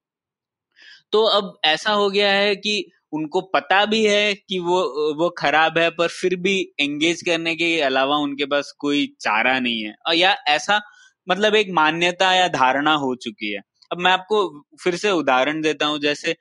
तो 1.13 1.23
अब 1.29 1.57
ऐसा 1.65 1.91
हो 1.91 2.09
गया 2.09 2.31
है 2.31 2.55
कि 2.55 2.73
उनको 3.13 3.41
पता 3.53 3.83
भी 3.85 4.03
है 4.05 4.33
कि 4.35 4.59
वो 4.61 4.81
वो 5.19 5.29
खराब 5.39 5.77
है 5.77 5.89
पर 5.91 6.07
फिर 6.11 6.35
भी 6.37 6.57
एंगेज 6.81 7.21
करने 7.25 7.55
के 7.55 7.79
अलावा 7.81 8.17
उनके 8.19 8.45
पास 8.47 8.71
कोई 8.79 9.05
चारा 9.21 9.59
नहीं 9.59 9.81
है। 9.83 9.93
और 10.07 10.15
या 10.15 10.35
ऐसा 10.49 10.79
मतलब 11.27 11.55
एक 11.55 11.67
मान्यता 11.73 12.33
या 12.35 12.47
धारणा 12.49 12.93
हो 12.97 13.15
चुकी 13.23 13.51
है। 13.53 13.61
अब 13.91 13.99
मैं 13.99 14.11
आपको 14.11 14.47
फिर 14.83 14.95
से 14.97 15.11
उदाहरण 15.13 15.61
देता 15.61 15.85
हूँ 15.85 15.99
जैसे 15.99 16.35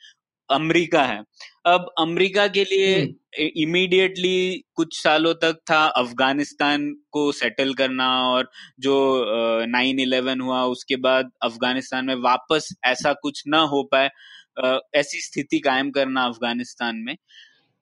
अमेरिका 0.51 1.03
है। 1.05 1.19
अब 1.67 1.87
अमेरिका 2.01 2.47
के 2.49 2.65
लिए 2.65 3.09
इमीडिएटली। 3.63 4.65
कुछ 4.77 5.03
सालों 5.03 5.33
तक 5.37 5.59
था 5.71 5.79
अफ़गानिस्तान 5.99 6.89
को 7.13 7.31
सेटल 7.33 7.75
करना 7.75 8.09
और 8.29 8.51
जो 8.81 8.95
नाइन 9.69 10.01
इलेवन 10.01 10.41
हुआ 10.41 10.63
उसके 10.67 10.97
बाद 10.99 11.31
अफ़गानिस्तान 11.45 12.05
में 12.07 12.15
वापस 12.23 12.69
ऐसा 12.87 13.13
कुछ 13.23 13.43
ना 13.49 13.61
हो 13.67 13.83
पाए। 13.93 14.11
ऐसी 14.95 15.21
स्थिति 15.21 15.59
कायम 15.61 15.91
करना 15.91 16.25
अफ़गानिस्तान 16.27 16.97
में। 16.99 17.17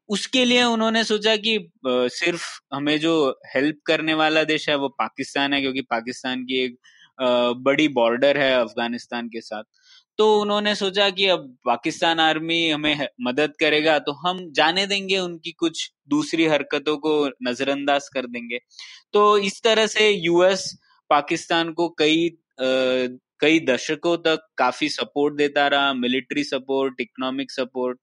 उसके 0.08 0.44
लिए 0.44 0.62
उन्होंने 0.64 1.02
सोचा 1.04 1.36
कि 1.38 1.58
सिर्फ़ 1.86 2.44
हमें 2.74 2.98
जो 3.00 3.14
हेल्प 3.54 3.78
करने 3.86 4.14
वाला 4.14 4.44
देश 4.44 4.68
है 4.68 4.76
वो 4.76 4.88
पाकिस्तान 4.98 5.52
है, 5.54 5.60
क्योंकि 5.60 5.80
पाकिस्तान 5.82 6.44
की 6.44 6.64
एक 6.64 6.76
बड़ी 7.60 7.88
बॉर्डर 7.90 8.38
है 8.38 8.52
अफ़गानिस्तान 8.54 9.28
के 9.28 9.40
साथ। 9.40 9.62
तो 10.18 10.26
उन्होंने 10.40 10.74
सोचा 10.74 11.08
कि 11.10 11.26
अब 11.28 11.56
पाकिस्तान 11.66 12.20
आर्मी 12.20 12.68
हमें 12.70 13.06
मदद 13.22 13.52
करेगा 13.60 13.98
तो 13.98 14.12
हम 14.20 14.38
जाने 14.52 14.86
देंगे 14.86 15.18
उनकी 15.18 15.52
कुछ 15.54 15.90
दूसरी 16.08 16.46
हरकतों 16.46 16.96
को 16.98 17.12
नजरअंदाज 17.42 18.08
कर 18.08 18.26
देंगे। 18.26 18.58
तो 19.14 19.36
इस 19.40 19.62
तरह 19.62 19.86
से 19.88 20.10
यूएस 20.10 20.70
पाकिस्तान 21.10 21.72
को 21.72 21.88
कई 21.98 22.28
कई 23.40 23.60
दशकों 23.60 24.16
तक 24.16 24.46
काफ़ी 24.58 24.88
सपोर्ट 24.88 25.34
देता 25.34 25.66
रहा 25.68 25.92
मिलिट्री 25.94 26.44
सपोर्ट 26.44 27.00
इकोनॉमिक 27.00 27.50
सपोर्ट 27.50 27.98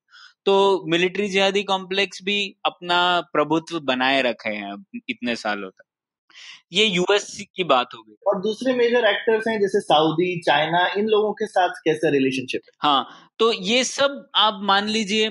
तो 0.45 0.83
मिलिट्री 0.87 1.27
जिहादी 1.29 1.63
कॉम्प्लेक्स 1.63 2.23
भी 2.23 2.37
अपना 2.65 2.99
प्रभुत्व 3.33 3.79
बनाए 3.79 4.21
रखे 4.21 4.49
हैं 4.49 4.75
इतने 5.09 5.35
सालों 5.35 5.69
तक। 5.69 5.83
ये 6.73 6.85
यूएस 6.85 7.45
की 7.55 7.63
बात 7.63 7.89
हो 7.95 8.01
गई। 8.03 8.15
और 8.27 8.41
दूसरे 8.41 8.73
मेजर 8.73 9.05
एक्टर्स 9.05 9.47
हैं 9.47 9.59
जैसे 9.59 9.79
सऊदी 9.79 10.39
चाइना 10.39 10.85
इन 10.97 11.07
लोगों 11.07 11.31
के 11.33 11.47
साथ 11.47 11.69
कैसा 11.85 12.09
रिलेशनशिप 12.09 12.61
हाँ? 12.79 13.07
तो 13.39 13.51
ये 13.53 13.83
सब 13.83 14.29
आप 14.35 14.59
मान 14.63 14.87
लीजिए 14.87 15.27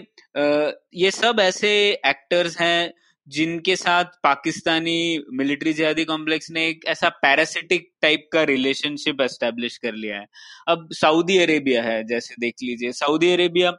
ये 0.95 1.11
सब 1.11 1.41
ऐसे 1.41 1.71
एक्टर्स 2.07 2.59
हैं 2.61 2.93
जिनके 3.29 3.77
साथ 3.77 4.05
पाकिस्तानी 4.23 5.25
मिलिट्री 5.33 5.73
जिहादी 5.73 6.05
कॉम्प्लेक्स 6.05 6.51
ने 6.51 6.67
एक 6.69 6.85
ऐसा 6.89 7.09
पैरासिटिक 7.23 7.89
टाइप 8.03 8.29
का 8.33 8.43
रिलेशनशिप 8.45 9.21
एस्टेब्लिश 9.21 9.77
कर 9.79 9.95
लिया 9.95 10.19
है। 10.19 10.27
अब 10.69 10.89
सऊदी 10.93 11.39
अरेबिया 11.39 11.83
है 11.83 12.03
जैसे 12.07 12.35
देख 12.41 12.55
लीजिए। 12.63 12.93
सऊदी 12.95 13.33
अरेबिया 13.33 13.73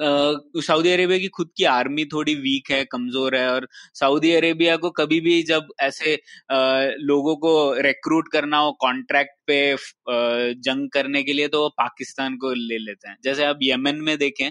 सऊदी 0.00 0.90
अरेबिया 0.92 1.18
की 1.18 1.28
खुद 1.28 1.50
की 1.56 1.64
आर्मी 1.64 2.04
थोड़ी 2.04 2.34
वीक 2.34 2.70
है 2.70 2.84
कमज़ोर 2.84 3.36
है 3.36 3.48
और 3.50 3.66
सऊदी 3.94 4.32
अरेबिया 4.34 4.76
को 4.76 4.90
कभी 4.90 5.20
भी 5.20 5.42
जब 5.42 5.68
ऐसे 5.80 6.14
आ, 6.14 6.84
लोगों 7.00 7.34
को 7.36 7.52
रिक्रूट 7.82 8.28
करना 8.32 8.58
हो 8.58 8.72
कॉन्ट्रैक्ट 8.80 9.32
पे 9.46 9.72
आ, 9.72 9.76
जंग 10.06 10.88
करने 10.90 11.22
के 11.22 11.32
लिए 11.32 11.48
तो 11.48 11.62
वो 11.62 11.68
पाकिस्तान 11.78 12.36
को 12.36 12.52
ले 12.52 12.78
लेते 12.78 13.08
हैं। 13.08 13.16
जैसे 13.24 13.44
अब 13.44 13.58
यमन 13.62 13.96
में 14.02 14.16
देखें 14.18 14.50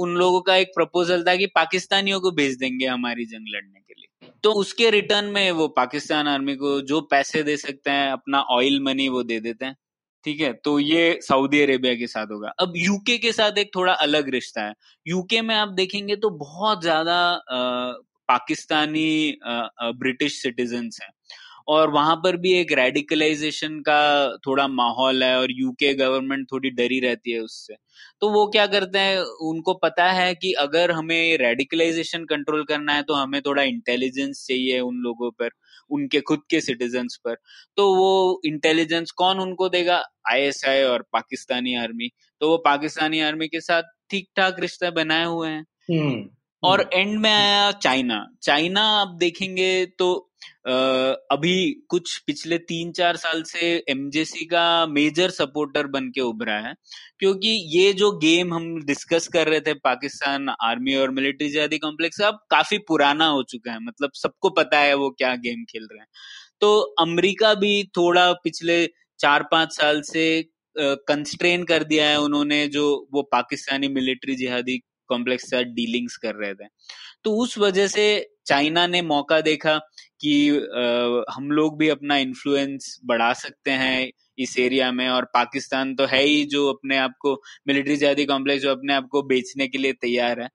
उन 0.00 0.14
लोगों 0.16 0.40
का 0.40 0.56
एक 0.56 0.68
प्रपोजल 0.74 1.24
था 1.24 1.34
कि 1.36 1.46
पाकिस्तानियों 1.54 2.20
को 2.20 2.30
भेज 2.32 2.56
देंगे 2.58 2.86
हमारी 2.86 3.24
जंग 3.26 3.46
लड़ने 3.48 3.80
के 3.80 3.94
लिए। 3.94 4.30
तो 4.44 4.52
उसके 4.54 4.90
रिटर्न 4.90 5.24
में 5.26 5.50
वो 5.52 5.68
पाकिस्तान 5.76 6.28
आर्मी 6.28 6.54
को 6.56 6.80
जो 6.82 7.00
पैसे 7.10 7.42
दे 7.42 7.56
सकते 7.58 7.90
हैं, 7.90 8.10
अपना 8.12 8.40
ऑयल 8.50 8.80
मनी 8.82 9.08
वो 9.08 9.22
दे 9.24 9.40
देते 9.40 9.64
हैं। 9.64 9.76
ठीक 10.24 10.40
है? 10.40 10.52
तो 10.54 10.78
ये 10.78 11.18
सऊदी 11.22 11.60
अरेबिया 11.62 11.94
के 11.94 12.06
साथ 12.06 12.26
होगा। 12.26 12.48
अब 12.60 12.72
यूके 12.76 13.16
के 13.18 13.32
साथ 13.32 13.58
एक 13.58 13.70
थोड़ा 13.74 13.92
अलग 14.00 14.28
रिश्ता 14.28 14.62
है। 14.62 14.74
यूके 15.06 15.40
में 15.42 15.54
आप 15.54 15.68
देखेंगे 15.74 16.16
तो 16.16 16.30
बहुत 16.38 16.82
ज़्यादा 16.82 17.16
पाकिस्तानी 18.28 19.38
ब्रिटिश 19.44 20.40
सिटीजन 20.42 20.90
हैं। 21.02 21.10
और 21.70 21.90
वहाँ 21.90 22.16
पर 22.16 22.36
भी 22.36 22.52
एक 22.52 22.72
रेडिकलाइजेशन 22.72 23.78
का 23.80 24.36
थोड़ा 24.36 24.68
माहौल 24.68 25.22
है 25.24 25.38
और 25.40 25.48
यूके 25.50 25.94
गवर्नमेंट 25.94 26.46
थोड़ी 26.52 26.70
डरी 26.70 27.00
रहती 27.00 27.32
है 27.32 27.40
उससे। 27.40 27.74
तो 28.20 28.28
वो 28.28 28.46
क्या 28.46 28.66
करते 28.66 28.98
हैं 28.98 29.18
उनको 29.42 29.74
पता 29.74 30.10
है 30.12 30.34
कि 30.34 30.52
अगर 30.52 30.90
हमें 30.90 31.36
रेडिकलाइजेशन 31.38 32.24
कंट्रोल 32.24 32.64
करना 32.64 32.92
है 32.92 33.02
तो 33.02 33.14
हमें 33.14 33.40
थोड़ा 33.42 33.62
इंटेलिजेंस 33.62 34.46
चाहिए 34.48 34.80
उन 34.80 34.96
लोगों 34.96 35.30
पर 35.30 35.50
उनके 35.90 36.20
खुद 36.20 36.40
के 36.50 36.60
सिटीजन्स 36.60 37.16
पर। 37.16 37.36
तो 37.76 37.94
वो 37.94 38.40
इंटेलिजेंस 38.44 39.10
कौन 39.10 39.40
उनको 39.40 39.68
देगा? 39.68 40.02
आईएसआई 40.32 40.82
और 40.82 41.04
पाकिस्तानी 41.12 41.74
आर्मी 41.74 42.10
तो 42.40 42.50
वो 42.50 42.56
पाकिस्तानी 42.58 43.20
आर्मी 43.20 43.48
के 43.48 43.60
साथ 43.60 43.82
ठीक 44.10 44.28
ठाक 44.36 44.60
रिश्ते 44.60 44.90
बनाए 44.90 45.24
हुए 45.24 45.48
हैं। 45.48 45.66
हम्म, 45.90 46.28
और 46.62 46.90
एंड। 46.94 47.18
में 47.18 47.30
आया 47.30 47.70
चाइना 47.72 48.26
चाइना 48.42 48.82
आप 49.00 49.08
देखेंगे 49.08 49.86
तो 49.98 50.29
अभी 50.64 51.70
कुछ 51.88 52.16
पिछले 52.18 52.58
तीन 52.60 52.90
चार 52.92 53.16
साल 53.16 53.42
से 53.42 53.60
एमजेसी 53.88 54.44
का 54.46 54.86
मेजर 54.88 55.30
सपोर्टर 55.30 55.86
बन 55.88 56.08
के 56.10 56.20
उभरा 56.20 56.58
है, 56.58 56.74
क्योंकि 57.18 57.48
ये 57.70 57.92
जो 57.92 58.10
गेम 58.18 58.54
हम 58.54 58.84
डिस्कस 58.84 59.28
कर 59.28 59.48
रहे 59.48 59.60
थे, 59.60 59.74
पाकिस्तान 59.74 60.48
आर्मी 60.62 60.94
और 60.94 61.10
मिलिट्री 61.10 61.48
जिहादी 61.48 61.78
कॉम्प्लेक्स 61.78 62.20
अब 62.22 62.38
काफ़ी 62.50 62.78
पुराना 62.88 63.26
हो 63.28 63.42
चुका 63.44 63.72
है। 63.72 63.78
मतलब 63.80 64.10
सबको 64.14 64.50
पता 64.52 64.78
है 64.78 64.94
वो 64.94 65.10
क्या 65.10 65.34
गेम 65.38 65.64
खेल 65.64 65.88
रहे 65.92 66.00
हैं। 66.00 66.06
तो 66.60 66.78
अमेरिका 67.00 67.54
भी 67.56 67.82
थोड़ा 67.96 68.32
पिछले 68.34 68.84
चार 69.20 69.42
पाँच 69.52 69.72
साल 69.72 70.02
से 70.02 70.24
कंस्ट्रेन 70.76 71.64
कर 71.64 71.84
दिया 71.84 72.08
है 72.08 72.20
उन्होंने 72.20 72.66
जो 72.68 72.84
वो 73.12 73.22
पाकिस्तानी 73.32 73.88
मिलिट्री 73.90 74.34
जिहादी 74.36 74.78
कॉम्प्लेक्स 75.10 75.44
के 75.44 75.48
साथ 75.48 75.72
डीलिंग्स 75.74 76.16
कर 76.16 76.34
रहे 76.34 76.54
थे। 76.54 76.66
तो 77.24 77.34
उस 77.36 77.56
वजह 77.58 77.86
से 77.88 78.04
चाइना 78.50 78.86
ने 78.86 79.02
मौका 79.02 79.40
देखा 79.40 79.76
कि 80.20 80.34
आ, 80.50 81.34
हम 81.34 81.50
लोग 81.50 81.78
भी 81.78 81.88
अपना 81.88 82.16
इन्फ्लुएंस 82.18 82.98
बढ़ा 83.04 83.32
सकते 83.32 83.70
हैं 83.82 84.10
इस 84.38 84.58
एरिया 84.58 84.90
में 84.92 85.08
और 85.08 85.24
पाकिस्तान 85.34 85.94
तो 85.94 86.04
है 86.06 86.22
ही 86.22 86.44
जो 86.44 86.66
अपने 86.68 86.96
आप 86.98 87.14
को 87.20 87.32
मिलिट्री 87.68 87.96
जिहादी 87.96 88.24
कॉम्प्लेक्स 88.24 88.62
जो 88.62 88.70
अपने 88.70 88.94
आप 88.94 89.08
को 89.12 89.22
बेचने 89.22 89.66
के 89.68 89.78
लिए 89.78 89.92
तैयार 89.92 90.40
है। 90.40 90.48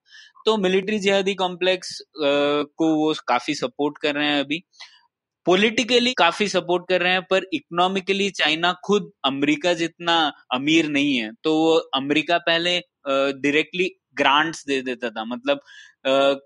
तो 0.46 0.56
मिलिट्री 0.56 0.98
जिहादी 0.98 1.34
कॉम्प्लेक्स 1.34 2.00
को 2.18 2.94
वो 2.94 3.12
काफ़ी 3.28 3.54
सपोर्ट 3.54 3.98
कर 3.98 4.14
रहे 4.14 4.28
हैं 4.28 4.40
अभी। 4.40 4.62
पॉलिटिकली 5.46 6.12
काफ़ी 6.12 6.48
सपोर्ट 6.48 6.84
कर 6.88 7.02
रहे 7.02 7.12
हैं 7.12 7.22
पर 7.30 7.44
इकोनॉमिकली 7.54 8.28
चाइना 8.30 8.72
खुद 8.84 9.10
अमेरिका 9.24 9.72
जितना 9.74 10.16
अमीर 10.54 10.88
नहीं 10.88 11.16
है। 11.16 11.30
तो 11.44 11.54
वो 11.54 11.74
अमेरिका 11.94 12.38
पहले 12.38 12.78
डायरेक्टली 13.08 13.90
ग्रांट्स 14.18 14.64
दे 14.66 14.80
देता 14.82 15.10
था। 15.10 15.24
मतलब 15.24 15.60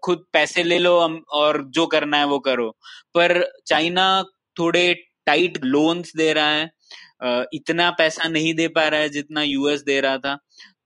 खुद 0.05 0.25
पैसे 0.33 0.63
ले 0.63 0.79
लो 0.79 0.95
और 1.33 1.63
जो 1.71 1.87
करना 1.87 2.19
है 2.19 2.27
वो 2.27 2.39
करो। 2.41 2.69
पर 3.15 3.43
चाइना 3.67 4.23
थोड़े 4.57 4.93
टाइट 5.27 5.59
लोन्स 5.65 6.13
दे 6.17 6.33
रहा 6.33 6.51
है। 6.51 6.71
इतना 7.55 7.91
पैसा 7.99 8.29
नहीं 8.29 8.55
दे 8.55 8.69
पा 8.69 8.87
रहा 8.89 9.01
है 9.01 9.09
जितना 9.09 9.43
यूएस 9.43 9.83
दे 9.83 10.01
रहा 10.01 10.19
था। 10.19 10.35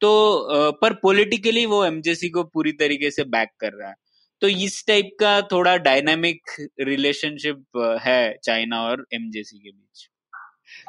तो 0.01 0.73
पर 0.81 0.95
पॉलिटिकली 0.95 1.65
वो 1.67 1.85
एमजेसी 1.85 2.29
को 2.31 2.43
पूरी 2.45 2.73
तरीके 2.75 3.11
से 3.11 3.25
बैक 3.27 3.49
कर 3.61 3.73
रहा 3.73 3.89
है। 3.89 3.95
तो 4.43 4.49
इस 4.49 4.85
टाइप 4.87 5.11
का 5.21 5.41
थोड़ा 5.43 5.77
डायनामिक 5.79 6.51
रिलेशनशिप 6.81 7.99
है 8.03 8.35
चाइना 8.45 8.83
और 8.83 9.07
एमजेसी 9.15 9.59
के 9.59 9.71
बीच। 9.71 10.09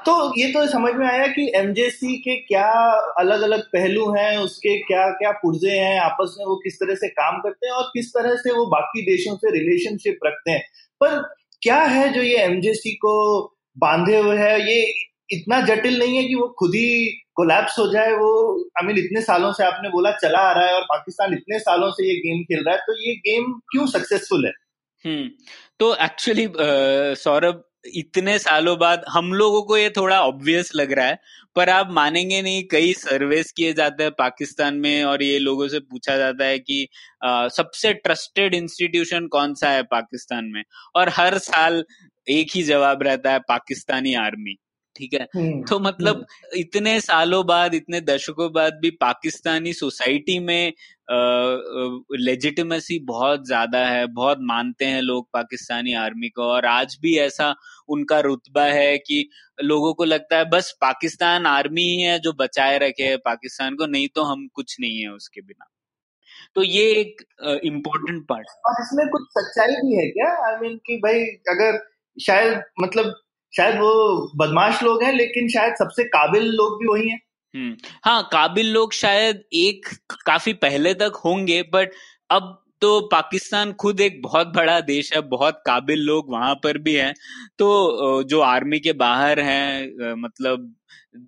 तो 0.05 0.13
ये 0.37 0.51
तो 0.53 0.65
समझ 0.67 0.93
में 0.93 1.05
आया 1.07 1.27
कि 1.27 1.51
एमजेसी 1.55 2.15
के 2.19 2.35
क्या 2.37 2.69
अलग 3.19 3.41
अलग 3.41 3.63
पहलू 3.69 4.09
हैं, 4.13 4.37
उसके 4.37 4.77
क्या 4.81 5.07
क्या 5.13 5.31
पुर्जे 5.41 5.71
हैं, 5.71 5.99
आपस 6.01 6.35
में 6.39 6.45
वो 6.45 6.55
किस 6.63 6.75
तरह 6.75 6.95
से 6.95 7.07
काम 7.09 7.39
करते 7.41 7.67
हैं 7.67 7.73
और 7.73 7.89
किस 7.93 8.09
तरह 8.09 8.35
से 8.37 8.53
वो 8.53 8.65
बाकी 8.67 9.01
देशों 9.05 9.35
से 9.35 9.51
रिलेशनशिप 9.51 10.19
रखते 10.25 10.51
हैं। 10.51 10.61
पर 11.01 11.19
क्या 11.61 11.81
है 11.87 12.07
जो 12.13 12.21
ये 12.21 12.37
एमजेसी 12.39 12.91
को 12.95 13.15
बांधे 13.77 14.17
हुए 14.17 14.37
है? 14.37 14.59
ये 14.61 14.93
इतना 15.29 15.59
जटिल 15.65 15.99
नहीं 15.99 16.17
है 16.17 16.23
कि 16.23 16.35
वो 16.35 16.47
खुद 16.59 16.75
ही 16.75 17.07
कोलैप्स 17.35 17.77
हो 17.79 17.87
जाए, 17.91 18.11
वो 18.11 18.69
आई 18.77 18.87
मीन 18.87 18.97
इतने 18.97 19.21
सालों 19.21 19.51
से 19.53 19.63
आपने 19.63 19.89
बोला 19.89 20.11
चला 20.17 20.39
आ 20.39 20.51
रहा 20.51 20.67
है 20.67 20.73
और 20.73 20.83
पाकिस्तान 20.89 21.33
इतने 21.33 21.59
सालों 21.59 21.91
से 21.91 22.07
ये 22.07 22.15
गेम 22.19 22.43
खेल 22.43 22.63
रहा 22.65 22.75
है 22.75 22.81
तो 22.81 22.93
ये 23.01 23.15
गेम 23.21 23.51
क्यों 23.71 23.87
सक्सेसफुल 23.89 24.45
है? 24.45 24.51
हम्म 25.05 25.29
तो 25.79 25.95
एक्चुअली 26.03 26.47
सौरभ 27.19 27.63
इतने 27.85 28.37
सालों 28.39 28.77
बाद 28.79 29.03
हम 29.09 29.33
लोगों 29.33 29.61
को 29.63 29.77
ये 29.77 29.89
थोड़ा 29.89 30.21
ऑब्वियस 30.21 30.71
लग 30.75 30.91
रहा 30.91 31.05
है 31.05 31.19
पर 31.55 31.69
आप 31.69 31.91
मानेंगे 31.91 32.41
नहीं 32.41 32.63
कई 32.63 32.93
सर्वेस 32.93 33.51
किए 33.51 33.73
जाते 33.73 34.03
हैं 34.03 34.11
पाकिस्तान 34.11 34.75
में 34.75 35.03
और 35.03 35.23
ये 35.23 35.37
लोगों 35.39 35.67
से 35.67 35.79
पूछा 35.81 36.17
जाता 36.17 36.45
है 36.45 36.59
कि 36.59 36.87
आ, 37.23 37.47
सबसे 37.47 37.93
ट्रस्टेड 37.93 38.55
इंस्टीट्यूशन 38.55 39.27
कौन 39.27 39.53
सा 39.53 39.69
है 39.69 39.83
पाकिस्तान 39.83 40.45
में 40.45 40.63
और 40.95 41.09
हर 41.09 41.37
साल 41.37 41.83
एक 42.27 42.55
ही 42.55 42.63
जवाब 42.63 43.03
रहता 43.03 43.31
है 43.31 43.39
पाकिस्तानी 43.39 44.13
आर्मी 44.17 44.55
ठीक 44.95 45.13
है 45.13 45.27
हम्म, 45.35 45.63
तो 45.63 45.79
मतलब 45.79 46.15
हम्म। 46.15 46.59
इतने 46.59 46.99
सालों 47.01 47.45
बाद 47.45 47.73
इतने 47.75 48.01
दशकों 48.01 48.51
बाद 48.53 48.73
भी 48.73 48.89
पाकिस्तानी 48.91 49.73
सोसाइटी 49.73 50.37
में 50.39 50.73
लेजिटिमेसी 51.07 52.97
बहुत 53.05 53.45
ज़्यादा 53.47 53.79
है, 53.79 54.05
बहुत 54.07 54.37
मानते 54.43 54.85
हैं 54.85 55.01
लोग 55.01 55.27
पाकिस्तानी 55.33 55.93
आर्मी 55.95 56.29
को 56.29 56.43
और 56.43 56.65
आज 56.65 56.97
भी 57.01 57.15
ऐसा 57.19 57.53
उनका 57.89 58.19
रुतबा 58.21 58.63
है 58.63 58.97
कि 58.99 59.27
लोगों 59.59 59.93
को 59.93 60.03
लगता 60.05 60.37
है 60.37 60.49
बस 60.49 60.71
पाकिस्तान 60.81 61.45
आर्मी 61.47 61.81
ही 61.83 62.01
है 62.01 62.17
जो 62.19 62.33
बचाए 62.39 62.77
रखे 62.79 63.03
है 63.03 63.17
पाकिस्तान 63.25 63.75
को, 63.75 63.85
नहीं 63.87 64.07
तो 64.15 64.23
हम 64.23 64.47
कुछ 64.53 64.75
नहीं 64.79 64.99
है 64.99 65.09
उसके 65.11 65.41
बिना। 65.41 65.69
तो 66.55 66.63
ये 66.63 66.83
एक 66.93 67.21
इम्पोर्टेंट 67.65 68.23
पार्ट 68.27 68.47
और 68.67 68.81
इसमें 68.81 69.07
कुछ 69.09 69.27
सच्चाई 69.31 69.75
भी 69.77 69.95
है 69.95 70.07
क्या? 70.09 70.29
आई 70.45 70.55
I 70.55 70.61
मीन 70.61 70.71
mean 70.71 70.81
कि 70.85 70.97
भाई 70.97 71.23
अगर 71.49 71.79
शायद 72.17 72.61
मतलब 72.81 73.13
शायद 73.53 73.75
वो 73.75 73.91
बदमाश 74.37 74.81
लोग 74.83 75.03
हैं, 75.03 75.11
लेकिन 75.13 75.47
शायद 75.49 75.75
सबसे 75.75 76.03
काबिल 76.09 76.45
लोग 76.51 76.79
भी 76.79 76.87
वही 76.87 77.09
हैं। 77.09 77.19
हम्म। 77.55 77.75
हाँ 78.05 78.21
काबिल 78.31 78.71
लोग 78.71 78.93
शायद 78.93 79.43
एक 79.53 79.87
काफ़ी 80.25 80.53
पहले 80.53 80.93
तक 80.93 81.21
होंगे 81.25 81.61
बट 81.73 81.91
अब 82.29 82.61
तो 82.81 82.99
पाकिस्तान 83.11 83.71
खुद 83.73 84.01
एक 84.01 84.21
बहुत 84.21 84.47
बड़ा 84.47 84.79
देश 84.81 85.13
है 85.13 85.21
बहुत 85.29 85.61
काबिल 85.65 85.99
लोग 85.99 86.31
वहाँ 86.31 86.53
पर 86.63 86.77
भी 86.77 86.93
हैं। 86.95 87.13
तो 87.59 88.23
जो 88.23 88.39
आर्मी 88.41 88.79
के 88.79 88.93
बाहर 88.93 89.39
हैं 89.39 90.13
मतलब 90.15 90.73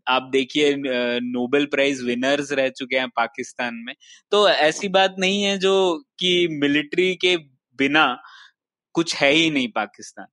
आप 0.08 0.30
देखिए 0.32 0.76
नोबेल 0.78 1.66
प्राइज 1.66 2.02
विनर्स 2.04 2.52
रह 2.52 2.70
चुके 2.70 2.98
हैं 2.98 3.10
पाकिस्तान 3.10 3.76
में। 3.86 3.94
तो 4.32 4.48
ऐसी 4.50 4.88
बात 4.90 5.16
नहीं 5.20 5.42
है 5.44 5.58
जो 5.58 5.74
कि 6.20 6.48
मिलिट्री 6.62 7.14
के 7.16 7.36
बिना 7.80 8.06
कुछ 8.96 9.16
है 9.16 9.32
ही 9.32 9.50
नहीं 9.52 9.68
पाकिस्तान। 9.72 10.28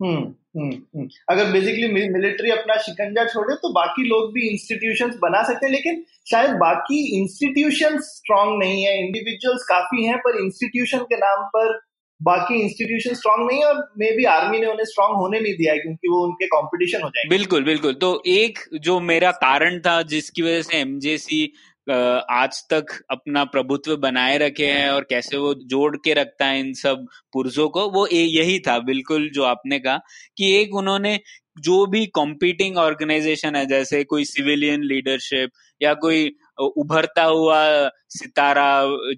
हम्म, 0.00 0.34
हम्म, 0.56 0.74
हम्म। 0.96 1.08
अगर 1.30 1.50
बेसिकली 1.52 1.88
मिलिट्री 1.88 2.50
अपना 2.50 2.76
शिकंजा 2.76 3.24
छोड़े 3.24 3.54
तो 3.54 3.72
बाकी 3.72 4.04
लोग 4.04 4.32
भी 4.32 4.48
इंस्टीट्यूशंस 4.48 5.14
बना 5.22 5.42
सकते 5.42 5.66
हैं 5.66 5.72
लेकिन 5.72 6.02
शायद 6.30 6.50
बाकी 6.50 7.22
इंस्टीट्यूशंस 7.22 8.00
स्ट्रांग 8.16 8.58
नहीं 8.58 8.82
है। 8.84 9.06
इंडिविजुअल्स 9.06 9.62
काफ़ी 9.62 10.04
हैं 10.04 10.18
पर 10.18 10.44
इंस्टीट्यूशन 10.44 10.98
के 10.98 11.16
नाम 11.16 11.44
पर 11.56 11.78
बाकी 12.22 12.54
इंस्टीट्यूशन 12.60 13.14
स्ट्रांग 13.14 13.46
नहीं 13.48 13.58
है 13.58 13.64
और 13.64 13.92
मे 13.98 14.10
बी 14.16 14.24
आर्मी 14.24 14.58
ने 14.58 14.66
उन्हें 14.66 14.84
स्ट्रांग 14.84 15.16
होने 15.16 15.40
नहीं 15.40 15.54
दिया 15.54 15.72
है 15.72 15.78
क्योंकि 15.78 16.08
वो 16.08 16.24
उनके 16.26 16.46
कंपटीशन 16.46 17.02
हो 17.02 17.08
जाएँगे। 17.08 17.36
बिल्कुल 17.36 17.64
बिल्कुल। 17.64 17.94
तो 17.94 18.22
एक 18.26 18.58
जो 18.80 19.00
मेरा 19.00 19.30
कारण 19.30 19.78
था 19.78 20.02
जिसकी 20.02 20.42
वजह 20.42 20.62
से 20.62 20.78
एमजेसी 20.78 21.52
आज 21.90 22.62
तक 22.70 22.92
अपना 23.10 23.44
प्रभुत्व 23.46 23.96
बनाए 23.98 24.36
रखे 24.38 24.66
हैं 24.66 24.88
और 24.90 25.06
कैसे 25.10 25.36
वो 25.36 25.54
जोड़ 25.66 25.96
के 25.96 26.14
रखता 26.14 26.46
है 26.46 26.60
इन 26.60 26.72
सब 26.74 27.06
पुरुषों 27.32 27.68
को, 27.68 27.88
वो 27.90 28.06
यही 28.08 28.58
था 28.60 28.78
बिल्कुल 28.80 29.28
जो 29.34 29.42
आपने 29.44 29.78
कहा 29.78 29.98
कि 30.36 30.52
एक 30.60 30.74
उन्होंने 30.74 31.18
जो 31.60 31.84
भी 31.86 32.04
कॉम्पिटिंग 32.08 32.76
ऑर्गेनाइजेशन 32.78 33.56
है, 33.56 33.64
जैसे 33.66 34.02
कोई 34.04 34.24
सिविलियन 34.24 34.82
लीडरशिप 34.84 35.50
या 35.80 35.94
कोई 35.96 36.30
उभरता 36.60 37.22
हुआ 37.24 37.62
सितारा 38.10 38.70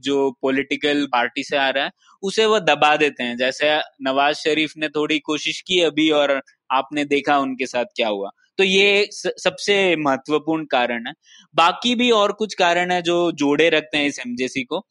जो 0.03 0.31
पॉलिटिकल 0.43 1.07
पार्टी 1.13 1.43
से 1.45 1.57
आ 1.57 1.69
रहा 1.71 1.85
है, 1.85 1.91
उसे 2.23 2.47
वो 2.47 2.59
दबा 2.61 2.95
देते 2.97 3.23
हैं। 3.23 3.37
जैसे 3.37 3.77
नवाज़ 4.03 4.37
शरीफ 4.39 4.73
ने 4.79 4.89
थोड़ी 4.89 5.19
कोशिश 5.21 5.61
की 5.61 5.81
अभी 5.83 6.11
और 6.13 6.41
आपने 6.73 7.05
देखा 7.07 7.39
उनके 7.39 7.67
साथ 7.67 7.85
क्या 7.97 8.09
हुआ। 8.09 8.31
तो 8.59 8.65
ये 8.65 9.09
सबसे 9.13 9.75
महत्वपूर्ण 9.97 10.65
कारण 10.65 11.07
है। 11.07 11.13
बाकी 11.55 11.95
भी 11.95 12.11
और 12.11 12.33
कुछ 12.33 12.55
कारण 12.55 12.91
है 12.91 13.01
जो 13.03 13.31
जोड़े 13.33 13.69
रखते 13.71 13.99
हैं 13.99 14.07
इस 14.07 14.19
एमजेसी 14.19 14.63
को। 14.65 14.87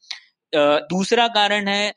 दूसरा 0.52 1.26
कारण 1.28 1.68
है, 1.68 1.92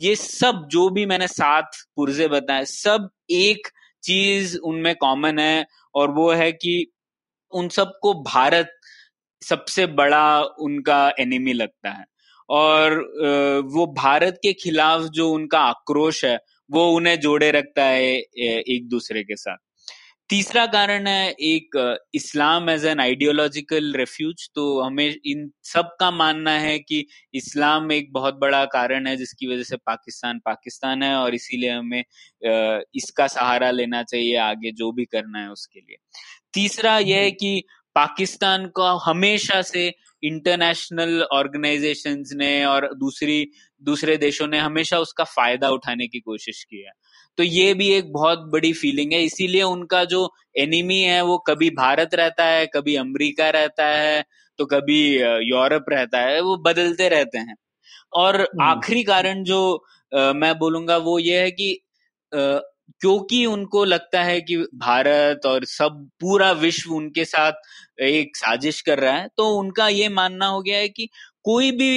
ये 0.00 0.14
सब 0.16 0.66
जो 0.70 0.88
भी 0.90 1.06
मैंने 1.06 1.28
सात 1.28 1.70
पुर्जे 1.96 2.28
बताए, 2.28 2.64
सब 2.64 3.08
एक 3.30 3.68
चीज़ 4.02 4.56
उनमें 4.58 4.94
कॉमन 4.94 5.38
है 5.38 5.66
और 5.94 6.10
वो 6.10 6.30
है 6.32 6.50
कि 6.52 6.92
उन 7.52 7.68
सबको 7.68 8.14
भारत 8.22 8.72
सबसे 9.42 9.86
बड़ा 9.86 10.42
उनका 10.60 11.12
एनिमी 11.20 11.52
लगता 11.52 11.90
है। 11.90 12.04
और 12.48 12.98
वो 13.66 13.86
भारत 13.94 14.38
के 14.42 14.52
खिलाफ 14.52 15.02
जो 15.10 15.30
उनका 15.30 15.58
आक्रोश 15.60 16.24
है, 16.24 16.38
वो 16.70 16.90
उन्हें 16.92 17.18
जोड़े 17.20 17.50
रखता 17.50 17.84
है 17.84 18.14
एक 18.14 18.88
दूसरे 18.88 19.22
के 19.22 19.36
साथ। 19.36 19.56
तीसरा 20.30 20.64
कारण 20.66 21.06
है 21.06 21.30
एक 21.42 21.76
Islam 22.14 22.68
as 22.70 22.84
an 22.86 23.00
ideological 23.00 23.92
refuge 23.96 24.48
तो 24.54 24.66
हमें 24.80 25.16
इन 25.26 25.50
सब 25.64 25.88
का 26.00 26.10
मानना 26.10 26.52
है 26.58 26.78
कि 26.78 27.04
इस्लाम 27.34 27.90
एक 27.92 28.12
बहुत 28.12 28.34
बड़ा 28.34 28.64
कारण 28.74 29.06
है 29.06 29.16
जिसकी 29.16 29.46
वजह 29.46 29.62
से 29.62 29.76
पाकिस्तान 29.86 30.38
पाकिस्तान 30.44 31.02
है 31.02 31.14
और 31.14 31.34
इसीलिए 31.34 31.70
हमें 31.70 32.04
इसका 32.94 33.26
सहारा 33.26 33.70
लेना 33.70 34.02
चाहिए 34.02 34.36
आगे 34.36 34.72
जो 34.72 34.92
भी 34.92 35.04
करना 35.04 35.42
है 35.42 35.50
उसके 35.50 35.80
लिए। 35.80 35.96
तीसरा 36.54 36.98
यह 36.98 37.16
है 37.16 37.30
कि 37.32 37.62
पाकिस्तान 37.96 38.66
को 38.68 38.82
हमेशा 39.04 39.60
से 39.62 39.92
इंटरनेशनल 40.22 41.22
ऑर्गेनाइजेशंस 41.32 42.32
ने 42.36 42.64
और 42.64 42.88
दूसरी, 42.94 43.46
दूसरे 43.82 44.16
देशों 44.16 44.46
ने 44.48 44.58
हमेशा 44.58 44.98
उसका 44.98 45.24
फ़ायदा 45.26 45.68
उठाने 45.70 46.06
की 46.08 46.20
कोशिश 46.20 46.62
की 46.64 46.82
है। 46.82 46.92
तो 47.40 47.44
ये 47.44 47.72
भी 47.74 47.86
एक 47.88 48.12
बहुत 48.12 48.38
बड़ी 48.52 48.72
फीलिंग 48.72 49.12
है 49.12 49.22
इसीलिए 49.24 49.62
उनका 49.62 50.04
जो 50.04 50.18
एनिमी 50.58 50.98
है 51.00 51.20
वो 51.22 51.36
कभी 51.38 51.70
भारत 51.70 52.14
रहता 52.14 52.44
है 52.44 52.66
कभी 52.66 52.96
अमेरिका 52.96 53.48
रहता 53.50 53.86
है 53.86 54.24
तो 54.58 54.66
कभी 54.66 54.98
यूरोप 55.44 55.84
रहता 55.88 56.18
है 56.18 56.40
वो 56.40 56.56
बदलते 56.56 57.08
रहते 57.08 57.38
हैं 57.38 57.54
और 58.12 58.40
हम्म। 58.40 58.62
आखिरी 58.62 59.02
कारण 59.02 59.42
जो 59.44 59.60
आ, 60.12 60.32
मैं 60.32 60.58
बोलूँगा 60.58 60.96
वो 60.96 61.18
ये 61.18 61.40
है 61.40 61.50
कि 61.50 61.72
आ, 62.32 62.58
क्योंकि 63.00 63.44
उनको 63.46 63.84
लगता 63.84 64.22
है 64.22 64.40
कि 64.40 64.56
भारत 64.76 65.46
और 65.46 65.64
सब 65.64 66.08
पूरा 66.20 66.50
विश्व 66.52 66.92
उनके 66.94 67.24
साथ 67.24 68.00
एक 68.02 68.36
साजिश 68.36 68.80
कर 68.80 68.98
रहा 68.98 69.14
है 69.14 69.28
तो 69.36 69.48
उनका 69.56 69.88
ये 69.88 70.08
मानना 70.08 70.46
हो 70.46 70.60
गया 70.62 70.78
है 70.78 70.88
कि 70.88 71.08
कोई 71.44 71.70
भी 71.72 71.92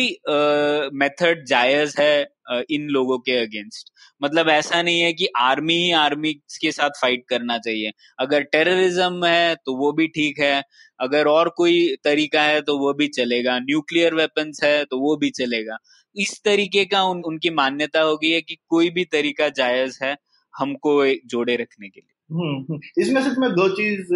मेथड 0.97 1.45
जायज़ 1.45 2.01
है 2.01 2.32
इन 2.51 2.87
लोगों 2.87 3.17
के 3.17 3.31
अगेंस्ट। 3.31 3.89
मतलब 4.23 4.49
ऐसा 4.49 4.81
नहीं 4.81 5.01
है 5.01 5.13
कि 5.13 5.27
आर्मी 5.37 5.73
ही 5.73 5.91
आर्मी 5.91 6.33
के 6.33 6.71
साथ 6.71 6.89
फाइट 7.01 7.23
करना 7.29 7.57
चाहिए। 7.57 7.91
अगर 8.19 8.41
टेररिज्म 8.43 9.25
है 9.25 9.55
तो 9.55 9.75
वो 9.77 9.91
भी 9.91 10.07
ठीक 10.07 10.39
है। 10.39 10.63
अगर 10.99 11.27
और 11.27 11.49
कोई 11.57 11.95
तरीका 12.03 12.43
है 12.43 12.61
तो 12.61 12.77
वो 12.77 12.93
भी 12.93 13.07
चलेगा। 13.07 13.59
न्यूक्लियर 13.59 14.15
वेपन्स 14.15 14.63
है 14.63 14.83
तो 14.85 14.99
वो 14.99 15.15
भी 15.17 15.29
चलेगा। 15.29 15.77
इस 16.15 16.41
तरीके 16.45 16.85
का 16.85 17.03
उन, 17.03 17.21
उनकी 17.21 17.49
मान्यता 17.49 18.01
हो 18.01 18.17
गई 18.17 18.29
है 18.29 18.41
कि 18.41 18.57
कोई 18.67 18.89
भी 18.89 19.05
तरीका 19.05 19.49
जायज़ 19.49 19.99
है 20.03 20.15
हमको 20.57 20.93
जोड़े 21.27 21.55
रखने 21.55 21.89
के 21.89 21.99
लिए। 21.99 22.09
हम्म, 22.31 22.65
हम्म। 22.69 23.01
इसमें 23.01 23.21
सिर्फ़ 23.23 23.39
मैं 23.39 23.49
दो 23.51 23.69
चीज़ 23.69 24.07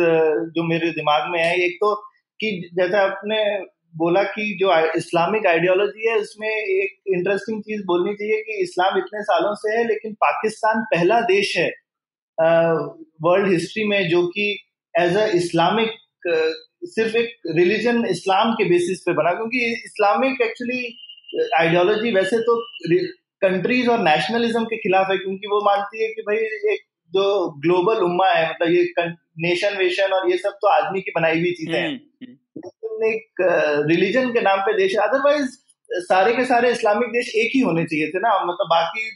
जो 0.55 0.67
मेरे 0.67 0.89
दिमाग 0.91 1.31
में 1.31 1.39
है। 1.39 1.65
एक 1.65 1.75
तो 1.75 1.95
कि 2.41 2.69
जैसे 2.73 2.97
आपने 2.97 3.37
बोला 3.97 4.23
कि 4.29 4.43
जो 4.59 4.71
इस्लामिक 4.97 5.47
आइडियोलॉजी 5.47 6.09
है 6.09 6.17
उसमें 6.19 6.49
एक 6.49 7.13
इंटरेस्टिंग 7.15 7.61
चीज़ 7.63 7.81
बोलनी 7.85 8.13
चाहिए 8.13 8.41
कि 8.41 8.61
इस्लाम 8.63 8.97
इतने 8.97 9.23
सालों 9.23 9.53
से 9.55 9.77
है 9.77 9.83
लेकिन 9.87 10.13
पाकिस्तान 10.21 10.83
पहला 10.93 11.19
देश 11.27 11.53
है 11.57 11.69
वर्ल्ड 13.23 13.51
हिस्ट्री 13.51 13.87
में 13.87 14.07
जो 14.09 14.25
कि 14.27 14.47
एज 14.95 15.17
अ 15.17 15.25
इस्लामिक 15.35 15.91
सिर्फ़ 16.87 17.15
एक 17.17 17.53
रिलीजन 17.57 18.05
इस्लाम 18.07 18.53
के 18.53 18.69
बेसिस 18.69 18.99
पे 19.01 19.13
बना 19.13 19.31
क्योंकि 19.33 19.65
इस्लामिक 19.85 20.41
एक्चुअली 20.41 20.81
आइडियोलॉजी 21.59 22.11
वैसे 22.11 22.39
तो 22.41 22.57
कंट्रीज़ 23.41 23.89
और 23.89 23.99
नेशनलिज्म 24.01 24.63
के 24.65 24.77
खिलाफ 24.77 25.07
है 25.11 25.17
क्योंकि 25.17 25.47
वो 25.47 25.61
मानती 25.65 26.03
है 26.03 26.07
कि 26.13 26.21
भाई 26.21 26.37
एक 26.73 26.85
जो 27.11 27.25
ग्लोबल 27.59 28.03
उम्मा 28.03 28.27
है 28.29 28.49
मतलब 28.49 28.71
ये 28.71 29.09
नेशन 29.41 29.77
वेशन 29.77 30.13
और 30.13 30.29
ये 30.31 30.37
सब 30.37 30.57
तो 30.61 30.67
आदमी 30.69 31.01
की 31.01 31.11
बनाई 31.15 31.39
हुई 31.39 31.51
चीज़ें 31.51 31.73
हैं 31.73 31.87
हम्म, 31.87 31.99
हम्म। 32.23 32.35
एक 33.05 33.45
रिलीजन 33.89 34.29
के 34.33 34.41
नाम 34.41 34.59
पे 34.61 34.73
देश 34.77 34.95
है। 34.95 35.07
अदरवाइज़ 35.07 35.55
सारे 36.03 36.33
के 36.35 36.45
सारे 36.45 36.71
इस्लामिक 36.71 37.09
देश 37.09 37.35
एक 37.35 37.51
ही 37.55 37.61
होने 37.61 37.83
चाहिए 37.85 38.07
थे 38.07 38.19
ना। 38.19 38.33
मतलब 38.43 38.67
बाकी 38.69 39.09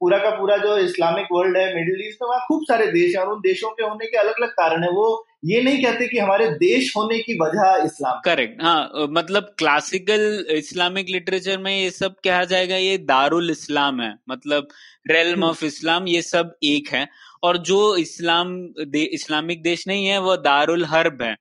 पूरा 0.00 0.18
का 0.18 0.30
पूरा 0.30 0.56
जो 0.56 0.76
इस्लामिक 0.78 1.26
वर्ल्ड 1.32 1.56
है 1.56 1.64
मिडिल 1.74 2.06
ईस्ट 2.06 2.22
में 2.22 2.28
वहाँ 2.28 2.40
खूब 2.46 2.62
सारे 2.68 2.86
देश 2.92 3.16
हैं 3.16 3.22
और 3.22 3.32
उन 3.32 3.40
देशों 3.40 3.70
के 3.70 3.84
होने 3.84 4.06
के 4.06 4.16
अलग 4.18 4.34
अलग 4.34 4.50
कारण 4.50 4.82
है। 4.84 4.90
वो 4.90 5.26
ये 5.44 5.60
नहीं 5.62 5.82
कहते 5.84 6.06
कि 6.08 6.18
हमारे 6.18 6.48
देश 6.52 6.92
होने 6.96 7.18
की 7.18 7.34
वजह 7.42 7.84
इस्लाम 7.84 8.20
करेक्ट 8.24 8.62
हाँ 8.62 9.06
मतलब 9.10 9.54
क्लासिकल 9.58 10.46
इस्लामिक 10.50 11.06
लिटरेचर 11.10 11.58
में 11.58 11.72
ये 11.72 11.90
सब 11.90 12.14
कहा 12.24 12.44
जाएगा 12.44 12.76
ये 12.76 12.96
दारुल 13.04 13.50
इस्लाम 13.50 14.00
है। 14.00 14.14
मतलब 14.30 14.68
रेलम 15.10 15.44
ऑफ़ 15.44 15.64
इस्लाम 15.64 16.08
ये 16.08 16.22
सब 16.22 16.54
एक 16.64 16.88
है। 16.92 17.06
और 17.42 17.56
जो 17.58 17.96
इस्लाम 17.96 18.56
दे, 18.80 19.02
इस्लामिक 19.02 19.62
देश 19.62 19.86
नहीं 19.88 20.06
है 20.06 20.18
वो 20.20 20.36
दारुल 20.38 20.84
हर्ब 20.86 21.22
है। 21.22 21.36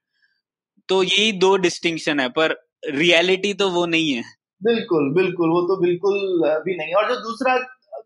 तो 0.90 1.02
यही 1.04 1.32
दो 1.40 1.56
डिस्टिंक्शन 1.58 2.20
है 2.20 2.28
पर 2.30 2.56
रियलिटी 2.92 3.54
तो 3.54 3.70
वो 3.70 3.86
नहीं 3.86 4.12
है। 4.14 4.24
बिल्कुल 4.62 5.12
बिल्कुल 5.14 5.50
वो 5.50 5.62
तो 5.62 5.80
बिल्कुल 5.82 6.18
भी 6.66 6.76
नहीं 6.78 6.94
और 6.94 7.08
जो 7.10 7.16
दूसरा 7.22 7.58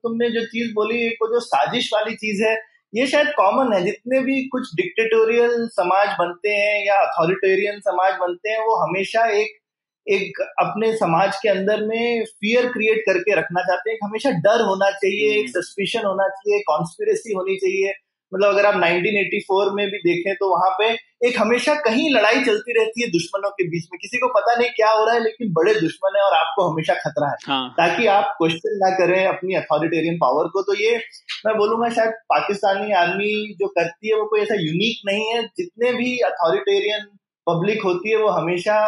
तुमने 0.03 0.29
जो 0.29 0.45
चीज़ 0.45 0.73
बोली 0.73 0.97
एक 1.07 1.17
वो 1.21 1.27
जो 1.27 1.39
साजिश 1.39 1.89
वाली 1.93 2.15
चीज़ 2.15 2.43
है 2.43 2.53
ये 2.93 3.07
शायद 3.07 3.27
कॉमन 3.37 3.73
है। 3.73 3.83
जितने 3.85 4.19
भी 4.21 4.43
कुछ 4.47 4.69
डिक्टेटोरियल 4.75 5.67
समाज 5.71 6.15
बनते 6.19 6.49
हैं 6.49 6.85
या 6.85 6.95
अथॉरिटेरियन 7.01 7.79
समाज 7.79 8.17
बनते 8.19 8.49
हैं 8.49 8.59
वो 8.59 8.75
हमेशा 8.75 9.25
एक 9.33 9.59
एक 10.07 10.39
अपने 10.59 10.91
समाज 10.97 11.35
के 11.43 11.49
अंदर 11.49 11.85
में 11.85 12.23
फियर 12.25 12.65
क्रिएट 12.67 13.01
करके 13.05 13.35
रखना 13.35 13.61
चाहते 13.61 13.91
हैं। 13.91 13.97
हमेशा 14.03 14.31
डर 14.45 14.61
होना 14.61 14.89
चाहिए 14.91 15.29
एक 15.39 15.49
सस्पिशन 15.49 15.99
हम्म। 15.99 16.09
होना 16.09 16.27
चाहिए 16.29 16.59
कॉन्स्पिरेसी 16.67 17.33
होनी 17.33 17.55
चाहिए। 17.55 17.93
मतलब 18.33 18.49
अगर 18.49 18.65
आप 18.65 18.75
1984 18.75 19.73
में 19.75 19.85
भी 19.87 19.97
देखें 19.97 20.33
तो 20.35 20.49
वहाँ 20.49 20.69
पे 20.79 20.87
एक 21.27 21.39
हमेशा 21.39 21.73
कहीं 21.75 22.09
लड़ाई 22.13 22.43
चलती 22.43 22.73
रहती 22.73 23.01
है 23.01 23.07
दुश्मनों 23.07 23.49
के 23.49 23.67
बीच 23.67 23.87
में। 23.93 23.97
किसी 24.01 24.17
को 24.17 24.27
पता 24.27 24.55
नहीं 24.55 24.69
क्या 24.69 24.89
हो 24.89 25.05
रहा 25.05 25.15
है 25.15 25.23
लेकिन 25.23 25.51
बड़े 25.53 25.73
दुश्मन 25.75 26.17
है 26.17 26.23
और 26.23 26.37
आपको 26.37 26.67
हमेशा 26.71 26.93
खतरा 26.93 27.29
है। 27.29 27.37
हाँ. 27.47 27.69
ताकि 27.69 28.07
आप 28.07 28.35
क्वेश्चन 28.37 28.77
ना 28.77 28.89
करें 28.95 29.25
अपनी 29.25 29.55
अथॉरिटेरियन 29.55 30.17
पावर 30.17 30.47
को। 30.47 30.61
तो 30.61 30.73
ये 30.81 30.97
मैं 31.45 31.57
बोलूँगा 31.57 31.89
शायद 31.89 32.11
पाकिस्तानी 32.29 32.91
आर्मी 32.93 33.33
जो 33.59 33.67
करती 33.67 34.09
है 34.09 34.15
वो 34.15 34.25
कोई 34.25 34.41
ऐसा 34.41 34.55
यूनिक 34.55 35.01
नहीं 35.05 35.33
है। 35.33 35.43
जितने 35.57 35.93
भी 35.93 36.17
अथॉरिटेरियन 36.19 37.05
पब्लिक 37.47 37.83
होती 37.83 38.09
है 38.09 38.17
वो 38.17 38.29
हमेशा 38.29 38.79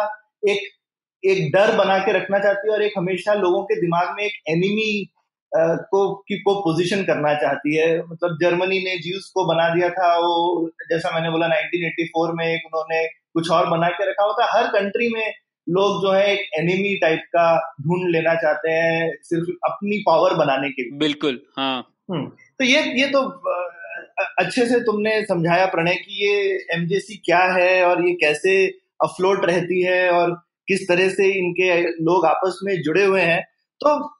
एक 0.48 0.72
एक 1.24 1.50
डर 1.52 1.70
बना 1.76 1.98
के 1.98 2.12
रखना 2.12 2.38
चाहती 2.38 2.68
है 2.68 2.74
और 2.74 2.82
एक 2.82 2.92
हमेशा 2.98 3.34
लोगों 3.34 3.62
के 3.62 3.74
दिमाग 3.74 4.14
में 4.16 4.24
एक 4.24 4.32
एनिमी 4.48 4.90
को 5.58 6.14
की 6.14 6.38
को 6.38 6.54
पोजीशन 6.60 7.02
करना 7.02 7.34
चाहती 7.34 7.76
है। 7.76 7.98
मतलब 7.98 8.38
जर्मनी 8.42 8.78
ने 8.78 8.98
ज्यूस 8.98 9.30
को 9.34 9.44
बना 9.46 9.68
दिया 9.74 9.88
था 9.88 10.18
वो 10.18 10.70
जैसा 10.90 11.10
मैंने 11.14 11.30
बोला 11.30 11.46
1984 11.46 12.32
में 12.34 12.46
एक 12.46 12.62
उन्होंने 12.66 13.06
कुछ 13.06 13.50
और 13.50 13.70
बना 13.70 13.88
के 13.88 14.10
रखा 14.10 14.24
होता। 14.24 14.58
हर 14.58 14.66
कंट्री 14.66 15.08
में 15.08 15.32
लोग 15.68 16.02
जो 16.02 16.12
है 16.12 16.32
एक 16.34 16.50
एनिमी 16.58 16.96
टाइप 16.96 17.18
का 17.18 17.74
ढूंढ 17.80 18.10
लेना 18.10 18.34
चाहते 18.34 18.70
हैं 18.70 19.12
सिर्फ़ 19.22 19.50
अपनी 19.70 19.98
पावर 19.98 20.34
बनाने 20.34 20.68
के 20.68 20.82
लिए। 20.82 20.98
बिल्कुल 20.98 21.40
हाँ। 21.56 21.86
हम्म, 22.10 22.26
तो 22.28 22.64
ये 22.64 22.82
ये 23.00 23.06
तो 23.06 23.20
अच्छे 24.38 24.66
से 24.66 24.80
तुमने 24.80 25.22
समझाया 25.22 25.66
प्रणय 25.66 25.94
कि 25.94 26.26
ये 26.26 26.66
एमजेसी 26.72 27.16
क्या 27.24 27.38
है 27.38 27.84
और 27.84 28.06
ये 28.06 28.14
कैसे 28.14 28.66
अफ्लोट 29.04 29.44
रहती 29.44 29.82
है 29.82 30.10
और 30.10 30.30
किस 30.68 30.88
तरह 30.88 31.08
से 31.08 31.28
इनके 31.28 31.82
लोग 31.82 32.26
आपस 32.26 32.60
में 32.64 32.82
जुड़े 32.82 33.04
हुए 33.04 33.20
हैं। 33.20 33.42
तो 33.80 34.15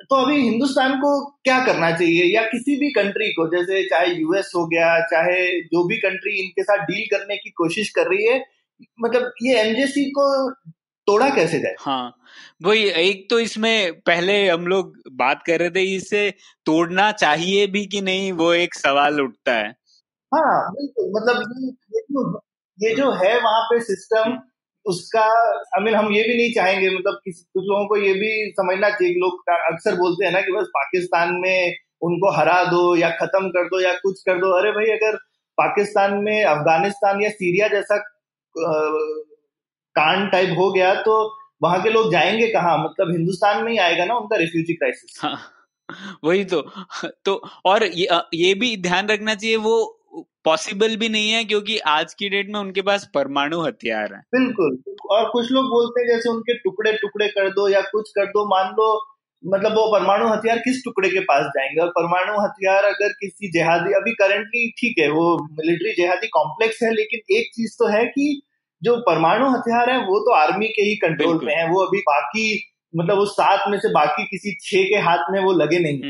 तो 0.00 0.16
अभी 0.16 0.36
हिंदुस्तान 0.40 0.96
को 0.96 1.10
क्या 1.44 1.58
करना 1.66 1.90
चाहिए? 1.90 2.24
या 2.34 2.42
किसी 2.42 2.76
भी 2.76 2.90
कंट्री 2.90 3.28
को 3.32 3.46
जैसे 3.48 3.82
चाहे 3.84 4.14
यूएस 4.14 4.52
हो 4.56 4.66
गया 4.66 4.98
चाहे 5.06 5.60
जो 5.62 5.86
भी 5.86 5.96
कंट्री 5.96 6.38
इनके 6.42 6.62
साथ 6.62 6.84
डील 6.84 7.06
करने 7.06 7.36
की 7.36 7.50
कोशिश 7.50 7.90
कर 7.90 8.08
रही 8.08 8.26
है 8.26 8.44
मतलब 9.00 9.32
ये 9.42 9.58
एमजेसी 9.60 10.04
को 10.10 10.50
तोड़ा 11.08 11.28
कैसे 11.28 11.58
जाए? 11.58 11.74
हाँ 11.80 12.16
वही 12.62 12.82
एक 13.00 13.26
तो 13.30 13.38
इसमें 13.40 14.00
पहले 14.00 14.48
हम 14.48 14.66
लोग 14.66 14.92
बात 15.12 15.42
कर 15.46 15.60
रहे 15.60 15.70
थे 15.70 15.82
इसे 15.94 16.30
तोड़ना 16.66 17.10
चाहिए 17.12 17.66
भी 17.66 17.86
कि 17.86 18.00
नहीं 18.00 18.32
वो 18.32 18.52
एक 18.52 18.74
सवाल 18.74 19.20
उठता 19.20 19.52
है। 19.52 19.68
हाँ 20.32 20.72
बिल्कुल 20.72 21.10
मतलब 21.14 21.42
ये, 21.58 21.68
ये 21.68 22.00
जो 22.00 22.40
ये 22.78 22.94
जो 22.94 23.10
है 23.12 23.34
वहाँ 23.40 23.62
पे 23.62 23.80
सिस्टम 23.80 24.38
उसका 24.86 25.24
आई 25.76 25.82
मीन 25.82 25.94
हम 25.94 26.12
ये 26.12 26.22
भी 26.22 26.36
नहीं 26.36 26.52
चाहेंगे 26.54 26.90
मतलब 26.90 27.20
कुछ 27.28 27.64
लोगों 27.64 27.86
को 27.86 27.96
ये 27.96 28.12
भी 28.14 28.50
समझना 28.50 28.90
चाहिए 28.90 29.14
लोग 29.14 29.48
अक्सर 29.48 29.94
बोलते 29.94 30.24
हैं 30.24 30.32
ना 30.32 30.40
कि 30.40 30.52
बस 30.52 30.66
पाकिस्तान 30.66 31.34
में 31.34 31.76
उनको 32.02 32.30
हरा 32.30 32.64
दो 32.64 32.96
या 32.96 33.10
खत्म 33.10 33.48
कर 33.48 33.64
दो 33.64 33.80
या 33.80 33.92
कुछ 33.92 34.22
कर 34.22 34.38
दो। 34.38 34.50
अरे 34.60 34.70
भाई 34.70 34.86
अगर 34.86 35.16
पाकिस्तान 35.58 36.14
में 36.14 36.44
अफ़गानिस्तान 36.44 37.22
या 37.22 37.30
सीरिया 37.30 37.68
जैसा 37.68 37.98
कांड 39.96 40.30
टाइप 40.32 40.50
हो 40.58 40.72
गया 40.72 40.94
तो 40.94 41.36
वहाँ 41.62 41.82
के 41.82 41.90
लोग 41.90 42.12
जाएँगे 42.12 42.48
कहाँ? 42.48 42.78
मतलब 42.84 43.10
हिंदुस्तान 43.12 43.64
में 43.64 43.72
ही 43.72 43.78
आएगा 43.78 44.04
ना 44.04 44.14
उनका 44.14 44.36
रिफ्यूजी 44.36 44.74
क्राइसिस 44.74 45.20
हाँ, 45.22 45.38
वही 46.24 46.44
तो। 46.44 46.60
तो 47.24 47.42
और 47.64 47.84
ये, 47.84 48.08
ये 48.34 48.54
भी 48.54 48.76
ध्यान 48.76 49.08
रखना 49.08 49.34
चाहिए 49.34 49.56
वो 49.56 49.95
पॉसिबल 50.46 50.96
भी 50.96 51.08
नहीं 51.08 51.30
है 51.30 51.44
क्योंकि 51.44 51.78
आज 51.78 52.14
की 52.14 52.28
डेट 52.28 52.46
में 52.48 52.60
उनके 52.60 52.82
पास 52.82 53.10
परमाणु 53.14 53.60
हथियार 53.60 54.14
है। 54.14 54.20
बिल्कुल। 54.34 54.78
और 55.10 55.30
कुछ 55.30 55.52
लोग 55.52 55.64
बोलते 55.64 56.00
हैं 56.00 56.08
जैसे 56.08 56.28
उनके 56.28 56.54
टुकड़े 56.54 56.92
टुकड़े 56.92 57.28
कर 57.28 57.48
दो 57.50 57.68
या 57.68 57.80
कुछ 57.80 58.10
कर 58.10 58.26
दो 58.26 58.44
मान 58.46 58.66
लो 58.66 58.88
मतलब 59.44 59.72
वो 59.72 59.92
परमाणु 59.92 60.28
हथियार 60.28 60.58
किस 60.58 60.84
टुकड़े 60.84 61.08
के 61.08 61.20
पास 61.20 61.44
जाएँगे? 61.46 61.80
और 61.80 61.88
परमाणु 61.88 62.38
हथियार 62.40 62.84
अगर 62.84 63.08
किसी 63.08 63.50
जिहादी 63.52 63.92
अभी 63.92 64.12
करंटली 64.12 64.70
ठीक 64.70 64.94
है 64.98 65.10
वो 65.10 65.26
मिलिट्री 65.50 65.92
जिहादी 65.92 66.26
कॉम्प्लेक्स 66.26 66.82
है 66.82 66.90
लेकिन 66.94 67.36
एक 67.36 67.50
चीज़ 67.54 67.74
तो 67.74 67.88
है 67.88 68.04
कि 68.06 68.42
जो 68.82 68.96
परमाणु 68.96 69.50
हथियार 69.50 69.90
है 69.90 69.98
वो 69.98 70.20
तो 70.20 70.34
आर्मी 70.34 70.66
के 70.66 70.82
ही 70.82 70.96
कंट्रोल 70.96 71.40
में 71.44 71.54
है 71.54 71.68
वो 71.68 71.80
अभी 71.80 71.98
बाकी 71.98 72.46
मतलब 72.96 73.18
उस 73.18 73.32
सात 73.32 73.68
में 73.68 73.78
से 73.78 73.88
बाकी 73.88 74.24
किसी 74.24 74.56
छह 74.62 74.88
के 74.88 74.96
हाथ 74.96 75.30
में 75.30 75.40
वो 75.40 75.52
लगे 75.52 75.78
नहीं। 75.78 76.00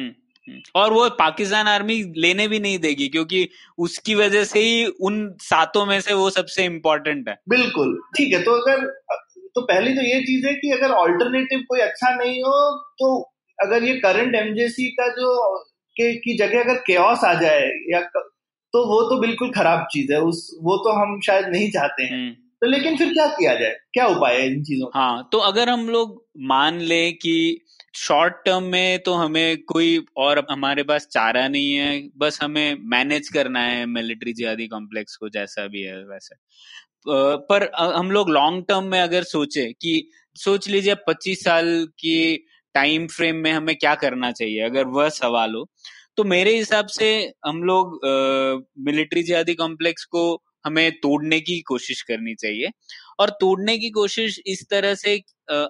और 0.75 0.93
वो 0.93 1.09
पाकिस्तान 1.11 1.67
आर्मी 1.67 1.95
लेने 2.17 2.49
भी 2.49 2.59
नहीं 2.59 2.79
देगी 2.79 3.09
क्योंकि 3.09 3.49
उसकी 3.79 4.15
वजह 4.15 4.45
से 4.45 4.61
ही 4.61 4.85
उन 4.87 5.37
सातों 5.41 5.87
में 5.87 6.01
से 6.01 6.15
वो 6.15 6.29
सबसे 6.31 6.65
इम्पोर्टेंट 6.65 7.29
है। 7.29 7.37
बिल्कुल 7.49 7.99
ठीक 8.17 8.35
है 8.35 8.43
तो 8.43 8.61
अगर 8.63 8.87
तो 9.55 9.61
पहली 9.61 9.95
तो 9.95 10.03
ये 10.03 10.21
चीज़ 10.21 10.47
है 10.47 10.55
कि 10.55 10.71
अगर 10.71 10.91
ऑल्टरनेटिव 10.91 11.61
कोई 11.69 11.81
अच्छा 11.81 12.15
नहीं 12.15 12.43
हो 12.43 12.57
तो 12.99 13.21
अगर 13.59 13.85
ये 13.85 13.95
करंट 13.97 14.35
एमजेसी 14.35 14.89
का 14.91 15.09
जो 15.09 15.35
के 15.97 16.13
की 16.15 16.37
जगह 16.39 16.61
अगर 16.61 16.75
केओस 16.77 17.25
आ 17.25 17.35
जाए 17.35 17.69
या 17.93 18.01
तो 18.75 18.85
वो 18.87 19.03
तो 19.11 19.21
बिल्कुल 19.21 19.51
खराब 19.51 19.87
चीज़ 19.93 20.13
है 20.13 20.21
उस 20.21 20.59
वो 20.63 20.77
तो 20.77 20.93
हम 20.93 21.21
शायद 21.21 21.47
नहीं 21.49 21.71
चाहते 21.71 22.03
हैं। 22.03 22.11
हम्म। 22.11 22.31
तो 22.61 22.67
लेकिन 22.67 22.97
फिर 22.97 23.13
क्या 23.13 23.27
किया 23.27 23.55
जाए? 23.55 23.75
क्या 23.93 24.07
उपाय 24.07 24.37
है 24.37 24.47
इन 24.47 24.63
चीज़ों 24.65 24.89
हाँ 24.95 25.29
तो 25.33 25.39
अगर 25.39 25.69
हम 25.69 25.89
लोग 25.89 26.25
मान 26.47 26.81
ले 26.81 27.11
कि 27.13 27.61
शॉर्ट 27.97 28.35
टर्म 28.45 28.65
में 28.65 28.99
तो 29.03 29.13
हमें 29.15 29.57
कोई 29.65 29.99
और 30.19 30.45
हमारे 30.51 30.83
पास 30.83 31.07
चारा 31.13 31.47
नहीं 31.49 31.75
है। 31.75 32.01
बस 32.19 32.39
हमें 32.43 32.77
मैनेज 32.91 33.29
करना 33.29 33.61
है 33.63 33.85
मिलिट्री 33.89 34.33
जिहादी 34.33 34.67
कॉम्प्लेक्स 34.69 35.17
को, 35.17 35.29
जैसा 35.29 35.67
भी 35.67 35.83
है 35.83 35.97
वैसे। 36.05 36.35
पर 37.09 37.71
हम 37.97 38.11
लोग 38.11 38.31
लॉन्ग 38.31 38.65
टर्म 38.69 38.85
में 38.85 39.01
अगर 39.01 39.23
सोचे 39.25 39.67
कि, 39.73 40.09
सोच 40.37 40.69
लीजिए 40.69 40.95
25 41.09 41.45
साल 41.45 41.67
की 41.99 42.37
टाइम 42.75 43.07
फ्रेम 43.09 43.37
में 43.37 43.53
हमें 43.53 43.75
क्या 43.77 43.95
करना 43.97 44.31
चाहिए, 44.33 44.61
अगर 44.63 44.87
वह 44.89 45.09
सवाल 45.11 45.55
हो 45.55 45.69
तो 46.19 46.25
मेरे 46.25 46.57
हिसाब 46.57 46.87
से 46.89 47.09
हम 47.47 47.63
लोग 47.65 48.01
मिलिट्री 48.87 49.23
जिहादी 49.23 49.55
कॉम्प्लेक्स 49.55 50.05
को 50.07 50.23
हमें 50.67 50.91
तोड़ने 51.01 51.41
की 51.41 51.61
कोशिश 51.63 52.01
करनी 52.03 52.35
चाहिए। 52.37 52.71
और 53.21 53.31
तोड़ने 53.41 53.77
की 53.79 53.91
कोशिश 53.91 54.41
इस 54.47 54.65
तरह 54.71 54.95
से 54.97 55.17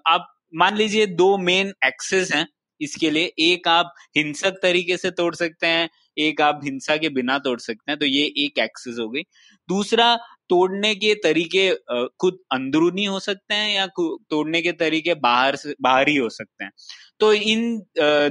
आप 0.07 0.29
मान 0.57 0.77
लीजिए 0.77 1.07
दो 1.07 1.37
मेन 1.39 1.73
एक्सेस 1.87 2.33
हैं 2.33 2.47
इसके 2.81 3.11
लिए 3.11 3.33
एक 3.41 3.69
आप 3.69 3.93
हिंसक 4.17 4.59
तरीके 4.63 4.97
से 4.97 5.11
तोड़ 5.11 5.35
सकते 5.35 5.67
हैं 5.67 5.89
एक 6.19 6.41
आप 6.41 6.61
हिंसा 6.65 6.97
के 6.97 7.09
बिना 7.09 7.39
तोड़ 7.39 7.59
सकते 7.61 7.91
हैं 7.93 7.99
तो 7.99 8.07
ये 8.07 8.23
एक 8.39 8.59
एक्सेस 8.59 8.97
हो 9.01 9.09
गई। 9.09 9.23
दूसरा 9.69 10.15
तोड़ने 10.49 10.95
के 10.95 11.15
तरीके 11.15 11.69
खुद 12.21 12.39
अंदरूनी 12.53 13.05
हो 13.05 13.21
सकते 13.21 13.55
हैं 13.55 13.75
या 13.75 13.87
तोड़ने 14.01 14.63
के 14.63 14.73
तरीके 14.75 15.15
बाहर 15.23 15.57
से 15.57 15.75
बाहरी 15.83 16.17
हो 16.17 16.29
सकते 16.29 16.65
हैं। 16.65 16.71
तो 17.21 17.33
इन 17.33 17.83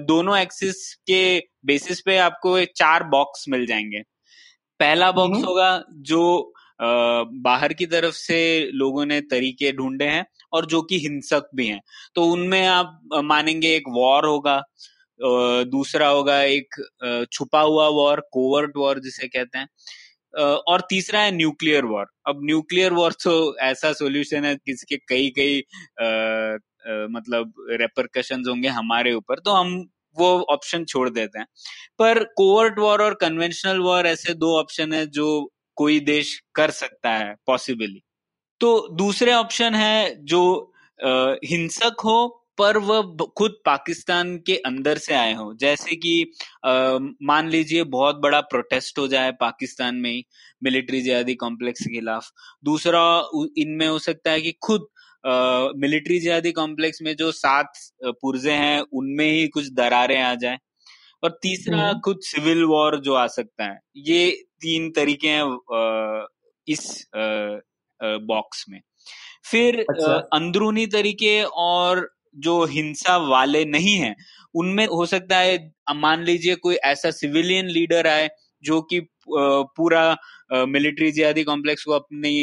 दोनों 0.07 0.37
एक्सिस 0.37 0.93
के 1.07 1.21
बेसिस 1.65 2.01
पे 2.01 2.17
आपको 2.17 2.63
चार 2.65 3.03
बॉक्स 3.09 3.45
मिल 3.49 3.65
जाएँगे। 3.65 4.01
पहला 4.79 5.11
बॉक्स 5.11 5.35
हम्म। 5.35 5.45
होगा 5.45 5.83
जो 5.91 6.53
बाहर 6.79 7.73
की 7.73 7.85
तरफ़ 7.85 8.15
से 8.15 8.39
लोगों 8.73 9.05
ने 9.05 9.19
तरीके 9.21 9.71
ढूंढे 9.71 10.05
हैं 10.05 10.25
और 10.53 10.65
जो 10.65 10.81
कि 10.81 10.99
हिंसक 10.99 11.49
भी 11.55 11.67
हैं। 11.67 11.79
तो 12.15 12.25
उनमें 12.25 12.65
आप 12.67 12.99
मानेंगे 13.23 13.75
एक 13.75 13.89
वॉर 13.95 14.25
होगा 14.25 14.61
दूसरा 15.19 16.07
होगा 16.07 16.41
एक 16.43 16.75
छुपा 17.31 17.59
हुआ 17.61 17.87
वॉर, 17.89 18.19
कोवर्ट 18.31 18.77
वॉर 18.77 18.99
जिसे 18.99 19.27
कहते 19.27 19.57
हैं 19.57 19.67
और 20.67 20.81
तीसरा 20.89 21.19
है 21.21 21.31
न्यूक्लियर 21.31 21.85
वॉर। 21.85 22.05
अब 22.27 22.39
न्यूक्लियर 22.45 22.93
वॉर 22.93 23.11
तो 23.23 23.57
ऐसा 23.59 23.91
सॉल्यूशन 23.93 24.45
है 24.45 24.55
जिसके 24.57 24.97
कई 25.09 25.29
कई 25.37 25.59
मतलब 27.11 27.53
रेपरकशन 27.71 28.43
होंगे 28.49 28.67
हमारे 28.69 29.13
ऊपर 29.13 29.39
तो 29.39 29.51
हम 29.51 29.75
वो 30.17 30.27
ऑप्शन 30.49 30.83
छोड़ 30.85 31.09
देते 31.09 31.39
हैं। 31.39 31.45
पर 31.99 32.23
कोवर्ट 32.37 32.79
वॉर 32.79 33.01
और 33.03 33.13
कन्वेंशनल 33.21 33.79
वॉर 33.79 34.07
ऐसे 34.07 34.33
दो 34.35 34.57
ऑप्शन 34.59 34.93
है 34.93 35.05
जो 35.09 35.27
कोई 35.77 35.99
देश 36.01 36.39
कर 36.55 36.71
सकता 36.71 37.09
है 37.09 37.33
पॉसिबली 37.47 38.01
तो 38.61 38.87
दूसरे 38.95 39.33
ऑप्शन 39.33 39.75
है 39.75 40.23
जो 40.25 40.71
आ, 40.99 41.35
हिंसक 41.45 42.01
हो 42.03 42.41
पर 42.57 42.77
वह 42.77 43.01
खुद 43.37 43.55
पाकिस्तान 43.65 44.37
के 44.37 44.55
अंदर 44.57 44.97
से 44.97 45.13
आए 45.13 45.33
हो। 45.33 45.53
जैसे 45.53 45.95
कि 45.95 46.31
मान 47.23 47.49
लीजिए 47.49 47.83
बहुत 47.83 48.15
बड़ा 48.15 48.39
प्रोटेस्ट 48.41 48.99
हो 48.99 49.07
जाए 49.07 49.31
पाकिस्तान 49.31 49.95
में 49.95 50.23
मिलिट्री 50.63 51.01
जिहादी 51.01 51.35
कॉम्प्लेक्स 51.35 51.81
के 51.81 51.93
खिलाफ। 51.93 52.29
दूसरा 52.65 53.03
इनमें 53.57 53.87
हो 53.87 53.99
सकता 53.99 54.31
है 54.31 54.41
कि 54.41 54.51
खुद 54.63 54.87
मिलिट्री 55.81 56.19
जिहादी 56.19 56.51
कॉम्प्लेक्स 56.51 57.01
में 57.01 57.15
जो 57.15 57.31
सात 57.31 57.73
पुर्जे 58.05 58.51
हैं 58.51 58.79
उनमें 58.93 59.31
ही 59.31 59.47
कुछ 59.47 59.69
दरारें 59.73 60.21
आ 60.21 60.33
जाए। 60.35 60.57
और 61.23 61.39
तीसरा 61.41 61.77
हम्म। 61.77 61.99
खुद 61.99 62.19
सिविल 62.23 62.63
वॉर 62.63 62.99
जो 63.01 63.13
आ 63.13 63.27
सकता 63.27 63.63
है। 63.63 63.79
ये 63.97 64.31
तीन 64.61 64.91
तरीके 64.91 65.27
हैं 65.27 66.25
इस 66.67 67.07
बॉक्स 68.27 68.65
में। 68.69 68.79
फिर 69.51 69.79
अच्छा। 69.81 70.13
अंदरूनी 70.33 70.85
तरीके 70.87 71.41
और 71.43 72.09
जो 72.37 72.63
हिंसा 72.67 73.17
वाले 73.19 73.63
नहीं 73.65 73.95
हैं 73.97 74.15
उनमें 74.55 74.85
हो 74.87 75.05
सकता 75.05 75.37
है 75.37 75.57
मान 75.95 76.23
लीजिए 76.23 76.55
कोई 76.57 76.75
ऐसा 76.85 77.11
सिविलियन 77.13 77.67
लीडर 77.69 78.07
आए 78.07 78.29
जो 78.63 78.81
कि 78.83 78.99
पूरा 79.29 80.65
मिलिट्री 80.67 81.11
जिहादी 81.11 81.43
कॉम्प्लेक्स 81.43 81.83
को 81.83 81.91
अपनी 81.93 82.35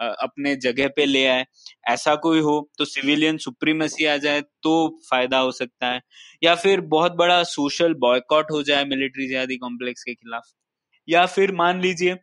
अपने 0.00 0.54
जगह 0.56 0.88
पे 0.96 1.04
ले 1.06 1.24
आए। 1.26 1.44
ऐसा 1.88 2.14
कोई 2.16 2.40
हो 2.40 2.54
तो 2.78 2.84
सिविलियन 2.84 3.36
सुप्रीमेसी 3.38 4.04
आ 4.06 4.16
जाए 4.16 4.40
तो 4.62 4.72
फ़ायदा 5.10 5.38
हो 5.38 5.50
सकता 5.52 5.86
है। 5.86 6.00
या 6.42 6.54
फिर 6.56 6.80
बहुत 6.88 7.12
बड़ा 7.16 7.42
सोशल 7.44 7.94
बॉयकॉट 8.00 8.50
हो 8.50 8.62
जाए 8.62 8.84
मिलिट्री 8.84 9.28
जिहादी 9.28 9.56
कॉम्प्लेक्स 9.56 10.02
के 10.04 10.14
खिलाफ। 10.14 10.42
या 11.08 11.24
फिर 11.26 11.52
मान 11.54 11.80
लीजिए 11.82 12.16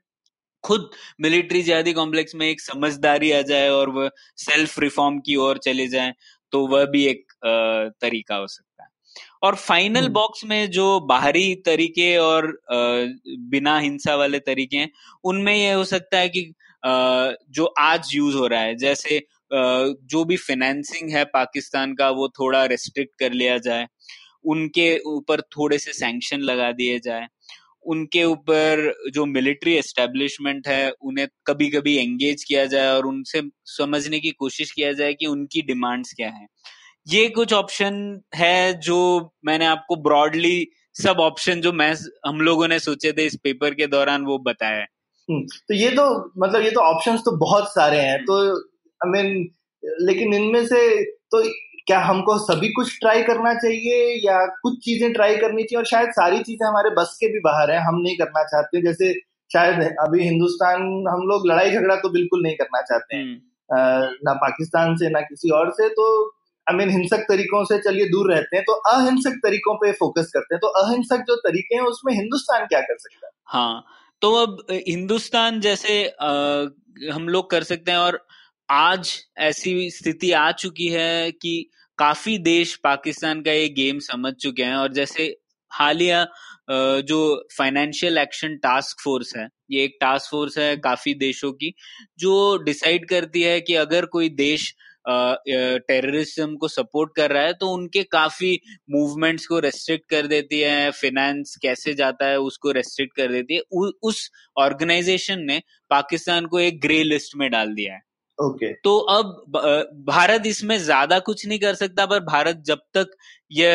खुद 0.64 0.90
मिलिट्री 1.22 1.62
जिहादी 1.64 1.94
कॉम्प्लेक्स 1.94 2.36
में 2.36 2.48
एक 2.48 2.62
समझदारी 2.62 3.32
आ 3.32 3.42
जाए 3.44 3.70
और 3.72 3.90
वह 3.90 4.10
सेल्फ 4.38 4.80
रिफॉर्म 4.80 5.20
की 5.20 5.36
ओर 5.40 5.58
चले 5.64 5.88
जाए 5.88 6.14
तो 6.54 6.66
वह 6.68 6.86
भी 6.86 7.06
एक 7.06 7.26
तरीका 8.02 8.36
हो 8.36 8.48
सकता 8.48 8.84
है 8.84 8.90
और 9.44 9.56
फाइनल 9.58 10.08
बॉक्स 10.12 10.44
हम्म। 10.44 10.54
में 10.54 10.72
जो 10.72 11.00
बाहरी 11.08 11.54
तरीके 11.66 12.16
और 12.20 12.48
बिना 13.50 13.78
हिंसा 13.80 14.16
वाले 14.16 14.40
तरीके 14.42 14.78
हैं 14.78 14.90
उनमें 15.24 15.56
यह 15.56 15.76
हो 15.76 15.84
सकता 15.86 16.18
है 16.18 16.30
कि 16.30 16.52
जो 16.84 17.66
आज 17.80 18.10
यूज़ 18.14 18.36
हो 18.36 18.48
रहा 18.48 18.62
है 18.62 18.76
जैसे 18.78 19.22
जो 19.52 20.24
भी 20.26 20.36
फाइनेंसिंग 20.38 21.12
है 21.12 21.24
पाकिस्तान 21.30 21.94
का 21.94 22.10
वो 22.12 22.28
थोड़ा 22.30 22.64
रेस्ट्रिक्ट 22.66 23.20
कर 23.20 23.34
लिया 23.34 23.58
जाए 23.60 23.88
उनके 24.46 24.98
ऊपर 25.08 25.42
थोड़े 25.50 25.78
से 25.78 25.94
सैंक्शन 25.94 26.42
लगा 26.42 26.72
दिए 26.72 27.00
जाए 27.00 27.28
उनके 27.86 28.24
ऊपर 28.24 28.94
जो 29.14 29.26
मिलिट्री 29.26 29.74
एस्टेब्लिशमेंट 29.74 30.68
है 30.68 30.92
उन्हें 31.02 31.28
कभी 31.48 31.70
कभी 31.70 31.98
एंगेज 31.98 32.44
किया 32.44 32.66
जाए 32.66 32.88
और 32.88 33.06
उनसे 33.06 33.42
समझने 33.66 34.20
की 34.20 34.32
कोशिश 34.32 34.72
किया 34.72 34.94
जाए 34.94 35.14
कि 35.14 35.26
उनकी 35.26 35.62
डिमांड्स 35.62 36.14
क्या 36.14 36.30
है। 36.30 36.48
ये 37.08 37.30
कुछ 37.30 37.54
ऑप्शन 37.54 38.22
है 38.36 38.80
जो 38.80 39.32
मैंने 39.46 39.66
आपको 39.66 39.96
ब्रॉडली 39.96 40.68
सब 41.04 41.18
ऑप्शन 41.20 41.62
जो 41.62 41.74
मैं 41.74 41.96
हम 42.28 42.42
लोगों 42.42 42.68
ने 42.68 42.80
सोचे 42.80 43.12
थे 43.12 43.26
इस 43.26 43.36
पेपर 43.36 43.74
के 43.74 43.88
दौरान 43.88 44.26
वो 44.26 44.38
बताया 44.38 44.86
हम्म, 45.30 45.42
तो 45.42 45.74
ये 45.74 45.90
तो 45.92 46.32
मतलब 46.38 46.62
ये 46.62 46.72
तो 46.72 46.82
ऑप्शंस 46.82 47.20
तो 47.20 47.38
बहुत 47.38 47.68
सारे 47.70 48.00
हैं 48.00 48.26
तो 48.26 48.56
आई 48.56 49.10
I 49.10 49.14
मीन 49.14 49.26
mean, 49.26 49.60
लेकिन 50.02 50.34
इनमें 50.34 50.66
से 50.68 51.04
तो 51.06 51.44
क्या 51.90 52.00
हमको 52.00 52.38
सभी 52.40 52.68
कुछ 52.72 52.98
ट्राई 53.00 53.24
करना 53.24 53.54
चाहिए 53.54 54.02
या 54.24 54.46
कुछ 54.64 54.78
चीज़ें 54.86 55.12
ट्राई 55.14 55.36
करनी 55.38 55.64
चाहिए? 55.64 55.78
और 55.78 55.86
शायद 55.86 56.10
सारी 56.14 56.40
चीज़ें 56.40 56.68
हमारे 56.68 56.90
बस 56.96 57.16
के 57.22 57.28
भी 57.34 57.40
बाहर 57.40 57.72
है 57.72 57.78
हम 57.86 57.96
नहीं 58.02 58.18
करना 58.18 58.44
चाहते। 58.46 58.82
जैसे 58.82 59.14
शायद 59.52 59.96
अभी 60.00 60.24
हिंदुस्तान 60.24 60.82
हम 61.10 61.22
लोग 61.28 61.48
लड़ाई 61.48 61.72
झगड़ा 61.72 61.96
तो 61.96 62.10
बिल्कुल 62.10 62.44
नहीं 62.44 62.56
करना 62.56 62.82
चाहते 62.82 63.16
हैं। 63.16 63.24
हम्म। 63.24 64.12
ना 64.26 64.34
पाकिस्तान 64.34 64.96
से 64.96 65.10
ना 65.10 65.22
किसी 65.22 65.50
और 65.52 65.72
से 65.72 65.88
तो 65.90 66.06
आई 66.68 66.76
मीन 66.76 66.90
हिंसक 66.90 67.26
तरीकों 67.30 67.64
से 67.66 67.78
चलिए 67.80 68.06
दूर 68.10 68.32
रहते 68.34 68.58
हैं 68.58 68.64
तो 68.66 68.74
अहिंसक 68.92 69.40
तरीकों 69.44 69.76
पे 69.76 69.92
फोकस 69.94 70.32
करते 70.34 70.56
हैं। 70.56 70.60
तो 70.60 70.68
अहिंसक 70.82 71.24
जो 71.28 71.36
तरीके 71.40 71.76
हैं 71.76 71.84
उसमें 71.86 72.14
हिंदुस्तान 72.14 72.66
क्या 72.66 72.82
कर 72.82 72.98
सकता 72.98 73.28
है? 73.28 73.32
हाँ 73.46 73.84
तो 74.22 74.34
अब 74.36 74.66
हिंदुस्तान 74.72 75.60
जैसे 75.60 75.98
आ, 76.22 76.32
हम 77.14 77.28
लोग 77.30 77.50
कर 77.52 77.64
सकते 77.64 77.92
हैं 77.92 77.98
और 77.98 78.22
आज 78.70 79.12
ऐसी 79.44 79.90
स्थिति 79.90 80.32
आ 80.34 80.52
चुकी 80.54 80.88
है 80.88 81.32
कि 81.32 81.70
काफ़ी 82.00 82.38
देश 82.40 82.76
पाकिस्तान 82.84 83.42
का 83.42 83.52
ये 83.52 83.68
गेम 83.74 84.00
समझ 84.02 84.34
चुके 84.36 84.64
हैं 84.64 84.76
और 84.76 84.94
जैसे 84.94 85.26
हालिया 85.72 86.26
जो 87.04 87.20
फाइनेंशियल 87.58 88.18
एक्शन 88.18 88.56
टास्क 88.64 89.02
फोर्स 89.04 89.34
है 89.38 89.48
ये 89.72 89.84
एक 89.84 89.98
टास्क 90.02 90.32
फोर्स 90.32 90.58
है 90.58 90.76
काफ़ी 90.80 91.14
देशों 91.16 91.52
की 91.54 91.74
जो 92.20 92.34
डिसाइड 92.64 93.08
करती 93.10 93.42
है 93.42 93.60
कि 93.62 93.76
अगर 93.78 94.06
कोई 94.14 94.30
देश 94.38 94.74
टेररिज्म 95.10 96.56
को 96.58 96.68
सपोर्ट 96.68 97.12
कर 97.16 97.32
रहा 97.32 97.44
है 97.44 97.54
तो 97.54 97.68
उनके 97.74 98.04
काफ़ी 98.12 98.60
मूवमेंट्स 98.92 99.46
को 99.48 99.60
रेस्ट्रिक्ट 99.60 100.10
कर 100.10 100.28
देती 100.28 100.60
है 100.60 100.90
फाइनेंस 100.94 101.56
कैसे 101.62 101.94
जाता 101.94 102.28
है 102.28 102.40
उसको 102.42 102.72
रेस्ट्रिक्ट 102.72 103.16
कर 103.18 103.32
देती 103.32 103.56
है। 103.56 103.62
उ, 103.74 103.92
उस 104.04 104.30
ऑर्गेनाइजेशन 104.58 105.42
ने 105.44 105.62
पाकिस्तान 105.92 106.46
को 106.48 106.60
एक 106.60 106.82
ग्रे 106.82 107.04
लिस्ट 107.04 107.36
में 107.38 107.50
डाल 107.52 107.74
दिया 107.76 107.94
है। 107.94 108.02
ओके. 108.40 108.72
तो 108.74 108.98
अब 109.12 109.52
भारत 110.08 110.44
इसमें 110.46 110.78
ज़्यादा 110.78 111.18
कुछ 111.20 111.46
नहीं 111.48 111.60
कर 111.60 111.74
सकता 111.76 112.06
पर 112.06 112.20
भारत 112.26 112.62
जब 112.66 112.80
तक 112.94 113.16
ये 113.52 113.70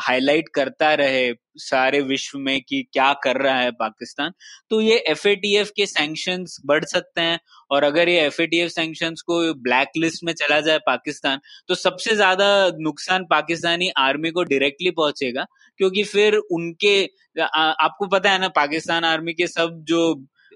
हाईलाइट 0.00 0.48
करता 0.54 0.92
रहे 0.94 1.32
सारे 1.58 2.00
विश्व 2.02 2.38
में 2.38 2.60
कि 2.60 2.82
क्या 2.92 3.12
कर 3.24 3.36
रहा 3.36 3.58
है 3.58 3.70
पाकिस्तान 3.72 4.32
तो 4.70 4.80
ये 4.80 4.96
एफएटीएफ 5.08 5.70
के 5.76 5.86
सैंक्शंस 5.86 6.56
बढ़ 6.66 6.84
सकते 6.84 7.20
हैं 7.20 7.38
और 7.70 7.84
अगर 7.84 8.08
ये 8.08 8.20
F 8.20 8.40
A 8.42 8.46
T 8.46 8.58
F 8.58 8.72
sanctions 8.72 9.22
को 9.22 9.40
ब्लैक 9.62 9.88
लिस्ट 9.96 10.24
में 10.24 10.32
चला 10.32 10.60
जाए 10.60 10.78
पाकिस्तान 10.86 11.40
तो 11.68 11.74
सबसे 11.74 12.14
ज़्यादा 12.14 12.48
नुकसान 12.80 13.24
पाकिस्तानी 13.30 13.90
आर्मी 13.98 14.30
को 14.30 14.42
डायरेक्टली 14.44 14.90
पहुंचेगा 14.92 15.46
क्योंकि 15.80 16.04
फिर 16.04 16.36
उनके 16.36 17.02
आ, 17.42 17.60
आपको 17.60 18.06
पता 18.08 18.30
है 18.30 18.38
ना 18.38 18.48
पाकिस्तान 18.56 19.04
आर्मी 19.04 19.32
के 19.32 19.46
सब 19.48 19.82
जो 19.88 20.02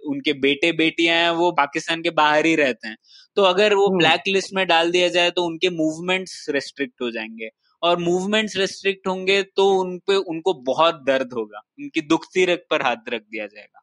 उनके 0.07 0.33
बेटे 0.33 0.73
बेटियाँ 0.73 1.17
हैं 1.17 1.31
वो 1.31 1.51
पाकिस्तान 1.53 2.03
के 2.03 2.11
बाहर 2.11 2.47
ही 2.47 2.55
रहते 2.55 2.89
हैं 2.89 2.97
तो 3.37 3.43
अगर 3.43 3.75
वो 3.75 3.89
ब्लैक 3.89 4.13
हम्म। 4.13 4.33
लिस्ट 4.33 4.55
में 4.55 4.67
डाल 4.67 4.91
दिया 4.91 5.09
जाए 5.09 5.31
तो 5.31 5.45
उनके 5.45 5.71
मूवमेंट्स 5.71 6.47
रेस्ट्रिक्ट 6.51 7.03
हो 7.03 7.11
जाएँगे 7.11 7.51
और 7.83 7.99
मूवमेंट्स 7.99 8.57
रेस्ट्रिक्ट 8.57 9.07
होंगे 9.07 9.43
तो 9.43 9.69
उन 9.81 9.99
पे 9.99 10.15
उनको 10.15 10.55
बहुत 10.55 10.95
दर्द 10.95 11.33
होगा 11.33 11.63
उनकी 11.81 12.01
दुखती 12.01 12.45
रग 12.45 12.65
पर 12.71 12.83
हाथ 12.83 13.09
रख 13.09 13.23
दिया 13.23 13.47
जाएगा 13.47 13.81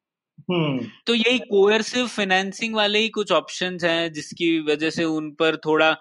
हम्म। 0.51 0.85
तो 1.07 1.13
यही 1.13 1.39
कोयरसिव 1.39 2.07
फाइनेंसिंग 2.07 2.75
वाले 2.75 2.99
ही 2.99 3.09
कुछ 3.09 3.31
ऑप्शंस 3.31 3.83
हैं 3.83 4.11
जिसकी 4.13 4.59
वजह 4.59 4.89
से 4.89 5.03
उन 5.03 5.29
पर 5.31 5.55
थोड़ा 5.57 5.91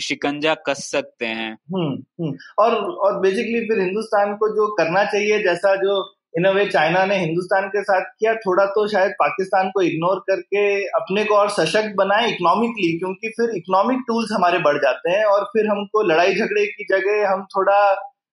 शिकंजा 0.00 0.54
कस 0.54 0.90
सकते 0.90 1.26
हैं 1.26 1.52
हम्म, 1.52 1.94
हम्म। 2.20 2.36
और 2.58 2.74
और 2.74 3.20
बेसिकली 3.20 3.60
फिर 3.60 3.80
हिंदुस्तान 3.80 4.34
को 4.36 4.48
जो 4.48 4.66
करना 4.74 5.04
चाहिए 5.04 5.42
जैसा 5.42 5.74
जो 5.76 6.02
इन 6.38 6.44
अ 6.44 6.50
वे 6.50 6.64
चाइना 6.66 7.04
ने 7.06 7.18
हिंदुस्तान 7.18 7.68
के 7.68 7.82
साथ 7.82 8.10
किया 8.18 8.34
थोड़ा 8.34 8.64
तो 8.66 8.86
शायद 8.88 9.12
पाकिस्तान 9.12 9.70
को 9.70 9.82
इग्नोर 9.82 10.18
करके 10.30 10.64
अपने 10.98 11.24
को 11.24 11.34
और 11.34 11.48
सशक्त 11.50 11.94
बनाए 11.96 12.28
इकोनॉमिकली 12.30 12.92
क्योंकि 12.98 13.28
फिर 13.28 13.56
इकोनॉमिक 13.56 14.04
टूल्स 14.06 14.32
हमारे 14.32 14.58
बढ़ 14.58 14.78
जाते 14.78 15.10
हैं 15.10 15.24
और 15.24 15.44
फिर 15.44 15.66
हमको 15.66 16.02
लड़ाई 16.02 16.34
झगड़े 16.34 16.66
की 16.66 16.84
जगह 16.90 17.28
हम 17.32 17.46
थोड़ा 17.56 17.80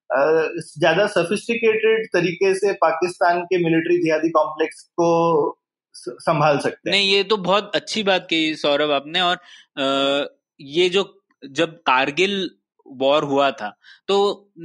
ज़्यादा 0.10 1.06
सोफिस्टिकेटेड 1.08 2.06
तरीके 2.14 2.54
से 2.56 2.74
पाकिस्तान 2.82 3.42
के 3.44 3.58
मिलिट्री 3.64 3.98
जिहादी 4.04 4.30
कॉम्प्लेक्स 4.30 4.82
को 5.00 5.08
संभाल 5.96 6.58
सकते 6.60 6.90
हैं। 6.90 6.98
नहीं 6.98 7.10
ये 7.12 7.24
तो 7.24 7.38
बहुत 7.38 7.72
अच्छी 7.76 8.04
बात 8.04 8.28
कही 8.30 8.56
सौरभ 8.56 8.92
आपने 8.92 9.22
और 9.22 9.36
आ, 9.36 10.26
ये 10.60 10.90
जो 10.90 11.04
जब 11.44 11.76
कारगिल 11.82 12.50
वॉर 12.88 13.24
हुआ 13.24 13.50
था 13.52 13.70
तो 14.08 14.16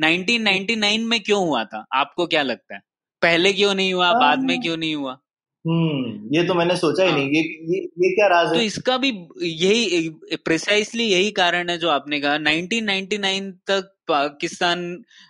1999 0.05 1.05
में 1.05 1.21
क्यों 1.21 1.41
हुआ 1.41 1.65
था? 1.65 1.85
आपको 1.95 2.27
क्या 2.27 2.43
लगता 2.43 2.75
है? 2.75 2.81
पहले 3.23 3.53
क्यों 3.53 3.75
नहीं 3.75 3.93
हुआ 3.93 4.13
बाद 4.15 4.43
में 4.43 4.55
हाँ। 4.55 4.63
क्यों 4.63 4.77
नहीं 4.77 4.95
हुआ 4.95 5.19
हम्म 5.65 6.35
ये 6.35 6.43
तो 6.47 6.55
मैंने 6.55 6.77
सोचा 6.77 7.05
ही 7.05 7.11
हाँ। 7.11 7.19
नहीं 7.19 7.29
ये 7.29 7.41
ये 7.71 7.79
ये 7.99 8.11
क्या 8.15 8.27
राज 8.29 8.49
तो 8.49 8.55
है? 8.55 8.65
इसका 8.65 8.97
भी 8.99 9.09
यही 9.43 10.09
प्रिसाइसली 10.45 11.05
यही 11.05 11.31
कारण 11.31 11.71
है 11.71 11.77
जो 11.79 11.89
आपने 11.91 12.21
कहा 12.21 12.37
1999 12.37 13.51
तक 13.69 13.91
पाकिस्तान 14.09 14.81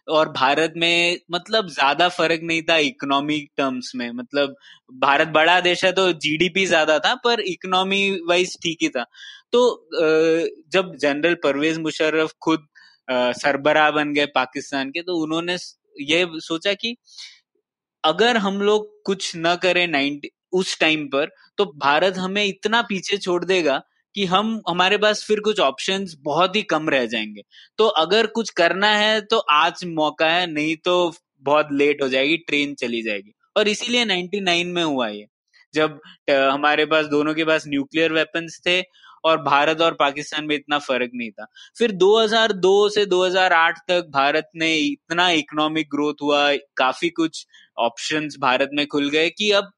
और 0.09 0.29
भारत 0.33 0.75
में 0.77 1.19
मतलब 1.33 1.69
ज़्यादा 1.71 2.09
फ़र्क 2.11 2.41
नहीं 2.43 2.63
था 2.63 2.77
इकोनॉमिक 2.85 3.51
टर्म्स 3.57 3.93
में 3.95 4.11
मतलब 4.13 4.55
भारत 5.01 5.29
बड़ा 5.29 5.61
देश 5.61 5.85
है 5.85 5.93
तो 5.93 6.11
जीडीपी 6.21 6.67
ज़्यादा 6.67 6.99
था 6.99 7.15
पर 7.25 7.41
इकोनॉमी 7.47 8.01
वाइज 8.29 8.57
ठीक 8.63 8.79
ही 8.83 8.89
था 8.89 9.05
तो 9.53 9.65
जब 10.73 10.95
जनरल 10.97 11.35
परवेज 11.43 11.79
मुशर्रफ 11.81 12.33
खुद 12.43 12.67
सरबराह 13.37 13.91
बन 13.91 14.15
गए 14.15 14.27
पाकिस्तान 14.35 14.91
के 14.91 15.03
तो 15.03 15.17
उन्होंने 15.23 15.57
ये 16.05 16.27
सोचा 16.41 16.73
कि 16.75 16.97
अगर 18.05 18.37
हम 18.37 18.61
लोग 18.63 18.89
कुछ 19.05 19.33
न 19.37 19.55
करें 19.63 19.87
नाइनटी, 19.87 20.31
उस 20.53 20.79
टाइम 20.81 21.07
पर 21.07 21.31
तो 21.59 21.65
भारत 21.79 22.15
हमें 22.19 22.45
इतना 22.45 22.81
पीछे 22.83 23.17
छोड़ 23.17 23.45
देगा 23.45 23.81
कि 24.15 24.25
हम, 24.25 24.61
हमारे 24.69 24.97
पास 24.99 25.25
फिर 25.25 25.41
कुछ 25.41 25.61
ऑप्शंस 25.61 26.15
बहुत 26.23 26.57
ही 26.57 26.63
कम 26.63 26.89
रह 26.89 27.07
जाएँगे। 27.07 27.43
तो 27.79 27.87
अगर 27.87 28.27
कुछ 28.29 28.51
करना 28.51 28.89
है 28.89 29.21
तो 29.21 29.39
आज 29.39 29.85
मौका 29.87 30.27
है, 30.27 30.47
नहीं 30.47 30.77
तो 30.85 31.13
बहुत 31.43 31.69
लेट 31.73 32.03
हो 32.03 32.09
जाएगी 32.09 32.37
ट्रेन 32.39 32.75
चली 32.75 33.03
जाएगी। 33.03 33.33
और 33.57 33.69
इसीलिए 33.69 34.05
99 34.05 34.67
में 34.67 34.83
हुआ 34.85 35.09
ये। 35.09 35.27
जब 35.75 36.01
हमारे 36.31 36.87
पास, 36.87 37.07
दोनों 37.07 37.35
के 37.35 37.45
पास 37.45 37.65
न्यूक्लियर 37.69 38.13
वेपन्स 38.13 38.61
थे 38.67 38.81
और 39.25 39.43
भारत 39.43 39.81
और 39.81 39.95
पाकिस्तान 39.95 40.45
में 40.45 40.55
इतना 40.55 40.79
फ़र्क 40.79 41.11
नहीं 41.15 41.31
था। 41.31 41.47
फिर 41.79 41.93
2002 41.93 42.89
से 42.89 43.07
2008 43.07 43.79
तक 43.89 44.07
भारत 44.11 44.49
ने 44.57 44.77
इतना 44.77 45.31
इकोनॉमिक 45.31 45.89
ग्रोथ 45.91 46.15
हुआ 46.23 46.53
काफ़ी 46.77 47.11
कुछ 47.11 47.47
ऑप्शंस 47.79 48.37
भारत 48.41 48.71
में 48.73 48.87
खुल 48.87 49.11
गए 49.11 49.29
कि 49.29 49.51
अब 49.51 49.71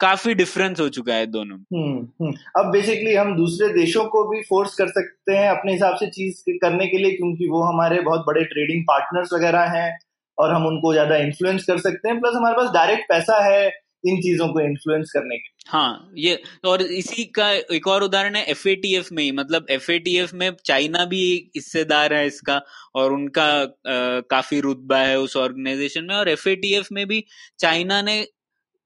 काफ़ी 0.00 0.34
डिफरेंस 0.34 0.80
हो 0.80 0.88
चुका 0.88 1.14
है 1.14 1.26
दोनों 1.26 1.56
हम्म, 1.56 2.08
हम्म। 2.22 2.32
अब 2.56 2.70
बेसिकली 2.72 3.14
हम 3.14 3.36
दूसरे 3.36 3.68
देशों 3.68 4.04
को 4.04 4.28
भी 4.28 4.40
फोर्स 4.42 4.74
कर 4.74 4.88
सकते 4.88 5.32
हैं 5.32 5.48
अपने 5.48 5.72
हिसाब 5.72 5.96
से 5.96 6.06
चीज़ 6.06 6.42
करने 6.50 6.86
के 6.86 6.98
लिए 6.98 7.10
क्योंकि 7.10 7.48
वो 7.48 7.62
हमारे 7.62 8.00
बहुत 8.00 8.20
बड़े 8.20 8.44
ट्रेडिंग 8.44 8.82
पार्टनर्स 8.82 9.32
वगैरह 9.32 9.60
हैं 9.60 9.98
और 10.38 10.54
हम 10.54 10.66
उनको 10.66 10.92
ज़्यादा 10.92 11.16
इन्फ्लुएंस 11.16 11.64
कर 11.64 11.78
सकते 11.78 12.08
हैं। 12.08 12.20
प्लस 12.20 12.32
हमारे 12.34 12.56
पास 12.56 12.70
डायरेक्ट 12.70 13.04
पैसा 13.08 13.44
है 13.44 13.70
इन 14.04 14.20
चीज़ों 14.20 14.48
को 14.48 14.60
इन्फ्लुएंस 14.60 15.10
करने 15.14 15.36
के 15.38 15.48
हाँ 15.68 16.10
ये 16.16 16.42
और 16.64 16.82
इसी 16.82 17.24
का 17.24 17.50
एक 17.52 17.86
और 17.86 18.02
उदाहरण 18.02 18.36
है 18.36 18.44
एफएटीएफ 18.44 19.12
में 19.12 19.22
ही 19.22 19.30
मतलब 19.32 19.66
एफएटीएफ 19.70 20.32
में 20.34 20.50
चाइना 20.64 21.04
भी 21.04 21.22
हिस्सेदार 21.56 22.14
है 22.14 22.26
इसका 22.26 22.60
और 22.94 23.12
उनका 23.12 23.44
आ, 23.44 24.20
काफ़ी 24.30 24.60
रुतबा 24.60 24.98
है 24.98 25.18
उस 25.18 25.36
ऑर्गेनाइजेशन 25.36 26.04
में 26.04 26.14
और 26.14 26.28
एफएटीएफ 26.28 26.88
में 26.92 27.06
भी 27.06 27.24
चाइना 27.58 28.02
ने 28.02 28.20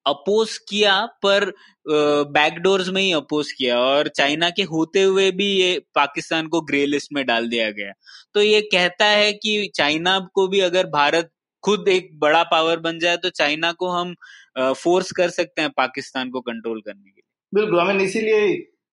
अपोज 0.07 0.57
किया 0.69 0.95
पर 1.23 1.45
बैकडोर्स 1.89 2.89
में 2.89 3.01
ही 3.03 3.13
अपोज 3.13 3.53
किया 3.53 3.79
और 3.81 4.09
चाइना 4.09 4.51
के 4.51 4.63
होते 4.63 5.03
हुए 5.03 5.31
भी 5.31 5.47
ये 5.47 5.79
पाकिस्तान 5.95 6.47
को 6.47 6.61
ग्रे 6.61 6.85
लिस्ट 6.87 7.13
में 7.13 7.25
डाल 7.27 7.49
दिया 7.49 7.71
गया। 7.71 7.93
तो 8.35 8.43
ये 8.43 8.61
कहता 8.73 9.07
है 9.07 9.33
कि 9.33 9.71
चाइना 9.75 10.19
को 10.35 10.47
भी 10.49 10.61
अगर 10.61 10.87
भारत 10.87 11.31
खुद 11.65 11.89
एक 11.89 12.11
बड़ा 12.19 12.43
पावर 12.43 12.79
बन 12.79 12.99
जाए 12.99 13.17
तो 13.17 13.31
चाइना 13.31 13.73
को 13.73 13.89
हम 13.89 14.15
फोर्स 14.57 15.11
कर 15.13 15.29
सकते 15.31 15.63
हैं 15.63 15.71
पाकिस्तान 15.77 16.31
को 16.31 16.41
कंट्रोल 16.43 16.81
करने 16.81 17.11
के 17.11 17.11
लिए। 17.11 17.23
बिल्कुल 17.53 17.81
आई 17.81 17.87
मीन 17.87 18.01
इसीलिए 18.01 18.41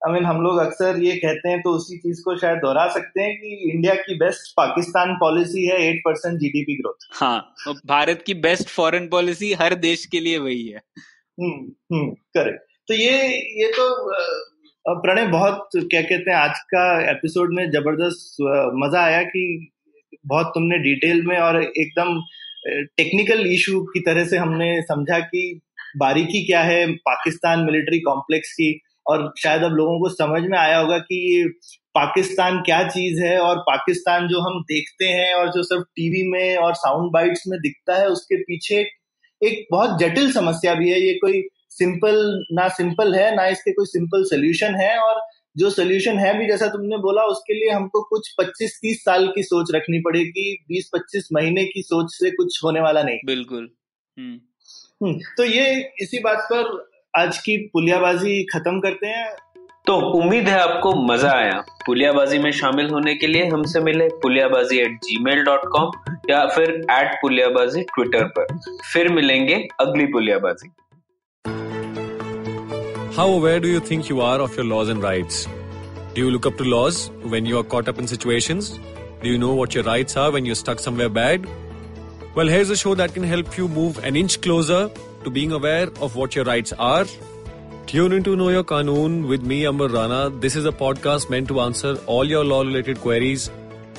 आई 0.02 0.12
मीन 0.12 0.24
हम 0.24 0.40
लोग 0.42 0.58
अक्सर 0.58 0.98
ये 1.02 1.12
कहते 1.16 1.48
हैं 1.48 1.60
तो 1.62 1.70
उसी 1.70 1.98
चीज़ 1.98 2.22
को 2.22 2.36
शायद 2.36 2.58
दोहरा 2.58 2.86
सकते 2.94 3.22
हैं 3.22 3.36
कि 3.36 3.70
इंडिया 3.70 3.94
की 3.96 4.14
बेस्ट 4.18 4.52
पाकिस्तान 4.56 5.14
पॉलिसी 5.20 5.66
है 5.66 5.80
एट 5.88 6.00
परसेंट 6.04 6.38
जीडीपी 6.38 6.76
ग्रोथ 6.76 7.08
हाँ 7.14 7.38
तो 7.64 7.74
भारत 7.86 8.22
की 8.26 8.34
बेस्ट 8.42 8.68
फॉरेन 8.68 9.08
पॉलिसी 9.08 9.52
हर 9.60 9.74
देश 9.80 10.04
के 10.06 10.20
लिए 10.20 10.38
वही 10.38 10.66
है। 10.68 10.82
हम्म 11.38 11.72
हम्म 11.92 12.10
करेक्ट 12.36 12.70
तो 12.88 12.94
ये 12.94 13.18
ये 13.62 13.70
तो 13.72 13.88
प्रणय 14.86 15.26
बहुत 15.28 15.68
क्या 15.74 16.00
कहते 16.02 16.30
हैं 16.30 16.38
आज 16.38 16.58
का 16.74 16.84
एपिसोड 17.10 17.54
में 17.54 17.70
ज़बरदस्त 17.70 18.36
मज़ा 18.76 19.02
आया 19.02 19.22
कि 19.24 19.44
बहुत 20.26 20.46
तुमने 20.54 20.78
डिटेल 20.78 21.22
में 21.26 21.36
और 21.38 21.62
एकदम 21.62 22.20
टेक्निकल 22.66 23.46
इशू 23.46 23.80
की 23.86 24.00
तरह 24.00 24.24
से 24.24 24.36
हमने 24.36 24.80
समझा 24.82 25.18
कि 25.20 25.60
बारीकी 25.98 26.44
क्या 26.46 26.62
है 26.62 26.86
पाकिस्तान 27.06 27.64
मिलिट्री 27.64 27.98
कॉम्प्लेक्स 28.00 28.52
की, 28.52 28.80
और 29.06 29.32
शायद 29.38 29.62
अब 29.62 29.72
लोगों 29.72 29.98
को 30.00 30.08
समझ 30.08 30.42
में 30.42 30.58
आया 30.58 30.78
होगा 30.78 30.98
कि 30.98 31.52
पाकिस्तान 31.94 32.60
क्या 32.66 32.82
चीज़ 32.88 33.22
है 33.22 33.38
और 33.40 33.58
पाकिस्तान 33.60 34.28
जो 34.28 34.40
हम 34.40 34.60
देखते 34.62 35.04
हैं 35.06 35.32
और 35.34 35.48
जो 35.52 35.62
सिर्फ़ 35.62 35.84
टीवी 35.96 36.22
में 36.30 36.56
और 36.56 36.74
साउंड 36.74 37.10
बाइट्स 37.12 37.42
में 37.48 37.58
दिखता 37.60 37.96
है, 37.96 38.06
उसके 38.08 38.36
पीछे 38.42 38.80
एक 39.42 39.66
बहुत 39.72 39.98
जटिल 40.00 40.32
समस्या 40.32 40.74
भी 40.74 40.90
है। 40.90 41.00
ये 41.00 41.14
कोई 41.14 41.42
सिंपल, 41.70 42.44
ना 42.52 42.68
सिंपल 42.70 43.14
है, 43.14 43.34
ना 43.36 43.46
इसके 43.48 43.72
कोई 43.72 43.86
सिंपल 43.86 44.24
सोल्यूशन 44.26 44.74
है 44.76 44.96
और 44.98 45.20
जो 45.56 45.70
सोल्यूशन 45.70 46.18
है 46.18 46.38
भी 46.38 46.46
जैसा 46.46 46.66
तुमने 46.66 46.96
बोला 46.96 47.22
उसके 47.22 47.54
लिए 47.54 47.70
हमको 47.70 48.02
कुछ 48.02 48.34
25-30 48.38 49.04
साल 49.04 49.26
की 49.26 49.42
सोच 49.42 49.74
रखनी 49.74 49.98
पड़ेगी 49.98 50.64
20-25 50.68 51.28
महीने 51.32 51.64
की 51.64 51.82
सोच 51.82 52.06
से 52.10 52.30
कुछ 52.30 52.64
होने 52.64 52.80
वाला 52.80 53.02
नहीं। 53.02 53.18
बिल्कुल। 53.26 53.70
हम्म, 54.18 54.40
हम्म 55.06 55.18
तो 55.36 55.44
ये 55.44 55.92
इसी 56.00 56.18
बात 56.18 56.48
पर 56.52 56.90
आज 57.20 57.38
की 57.38 57.56
पुलियाबाजी 57.56 58.42
खत्म 58.44 58.80
करते 58.80 59.06
हैं। 59.06 59.36
तो 59.86 59.96
उम्मीद 60.20 60.48
है 60.48 60.58
आपको 60.60 60.94
मज़ा 61.12 61.32
आया। 61.32 61.64
पुलियाबाजी 61.86 62.38
में 62.38 62.50
शामिल 62.52 62.86
होने 62.86 63.14
के 63.14 63.26
लिए 63.26 63.46
हमसे 63.46 63.80
मिले 63.80 64.08
Puliyabaazi 64.08 64.78
at 64.78 64.90
Gmail 65.22 65.42
dot 65.42 65.60
com 65.64 65.90
या 66.30 66.46
फिर 66.46 66.70
एट 66.90 67.14
पुलियाबाजी 67.14 67.82
ट्विटर 67.82 68.24
पर। 68.24 68.58
फिर 68.92 69.08
मिलेंगे 69.08 69.54
अगली 69.80 70.06
Puliyabaazi. 70.06 70.70
How 73.16 73.28
aware 73.28 73.60
do 73.60 73.68
you 73.68 73.78
think 73.78 74.08
you 74.08 74.22
are 74.22 74.40
of 74.40 74.56
your 74.56 74.64
laws 74.64 74.88
and 74.88 75.02
rights? 75.02 75.46
Do 76.14 76.22
you 76.22 76.30
look 76.30 76.46
up 76.46 76.56
to 76.56 76.64
laws 76.64 77.10
when 77.32 77.44
you 77.44 77.58
are 77.58 77.62
caught 77.62 77.86
up 77.86 77.98
in 77.98 78.06
situations? 78.06 78.78
Do 79.22 79.28
you 79.28 79.36
know 79.36 79.52
what 79.54 79.74
your 79.74 79.84
rights 79.84 80.16
are 80.16 80.30
when 80.30 80.46
you're 80.46 80.54
stuck 80.54 80.78
somewhere 80.78 81.10
bad? 81.10 81.46
Well, 82.34 82.46
here's 82.46 82.70
a 82.70 82.76
show 82.76 82.94
that 82.94 83.12
can 83.12 83.22
help 83.22 83.58
you 83.58 83.68
move 83.68 84.02
an 84.02 84.16
inch 84.16 84.40
closer 84.40 84.90
to 85.24 85.30
being 85.30 85.52
aware 85.52 85.88
of 86.00 86.16
what 86.16 86.34
your 86.34 86.46
rights 86.46 86.72
are. 86.78 87.04
Tune 87.86 88.12
into 88.12 88.34
Know 88.34 88.48
Your 88.48 88.64
Kanoon 88.64 89.28
with 89.28 89.42
me, 89.42 89.66
Amber 89.66 89.88
Rana. 89.88 90.30
This 90.30 90.56
is 90.56 90.64
a 90.64 90.72
podcast 90.72 91.28
meant 91.28 91.48
to 91.48 91.60
answer 91.60 91.96
all 92.06 92.24
your 92.24 92.46
law 92.46 92.62
related 92.62 92.98
queries. 93.02 93.50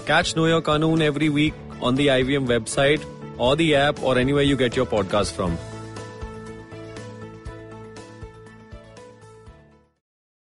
Catch 0.08 0.36
Know 0.36 0.48
Your 0.48 0.64
Kanoon 0.64 1.02
every 1.02 1.30
week 1.30 1.54
on 1.82 1.94
the 1.94 2.08
IVM 2.08 2.48
website 2.48 3.06
or 3.38 3.56
the 3.56 3.76
app 3.76 4.02
or 4.02 4.18
anywhere 4.18 4.42
you 4.42 4.58
get 4.58 4.76
your 4.76 4.88
podcast 4.88 5.34
from. 5.34 5.56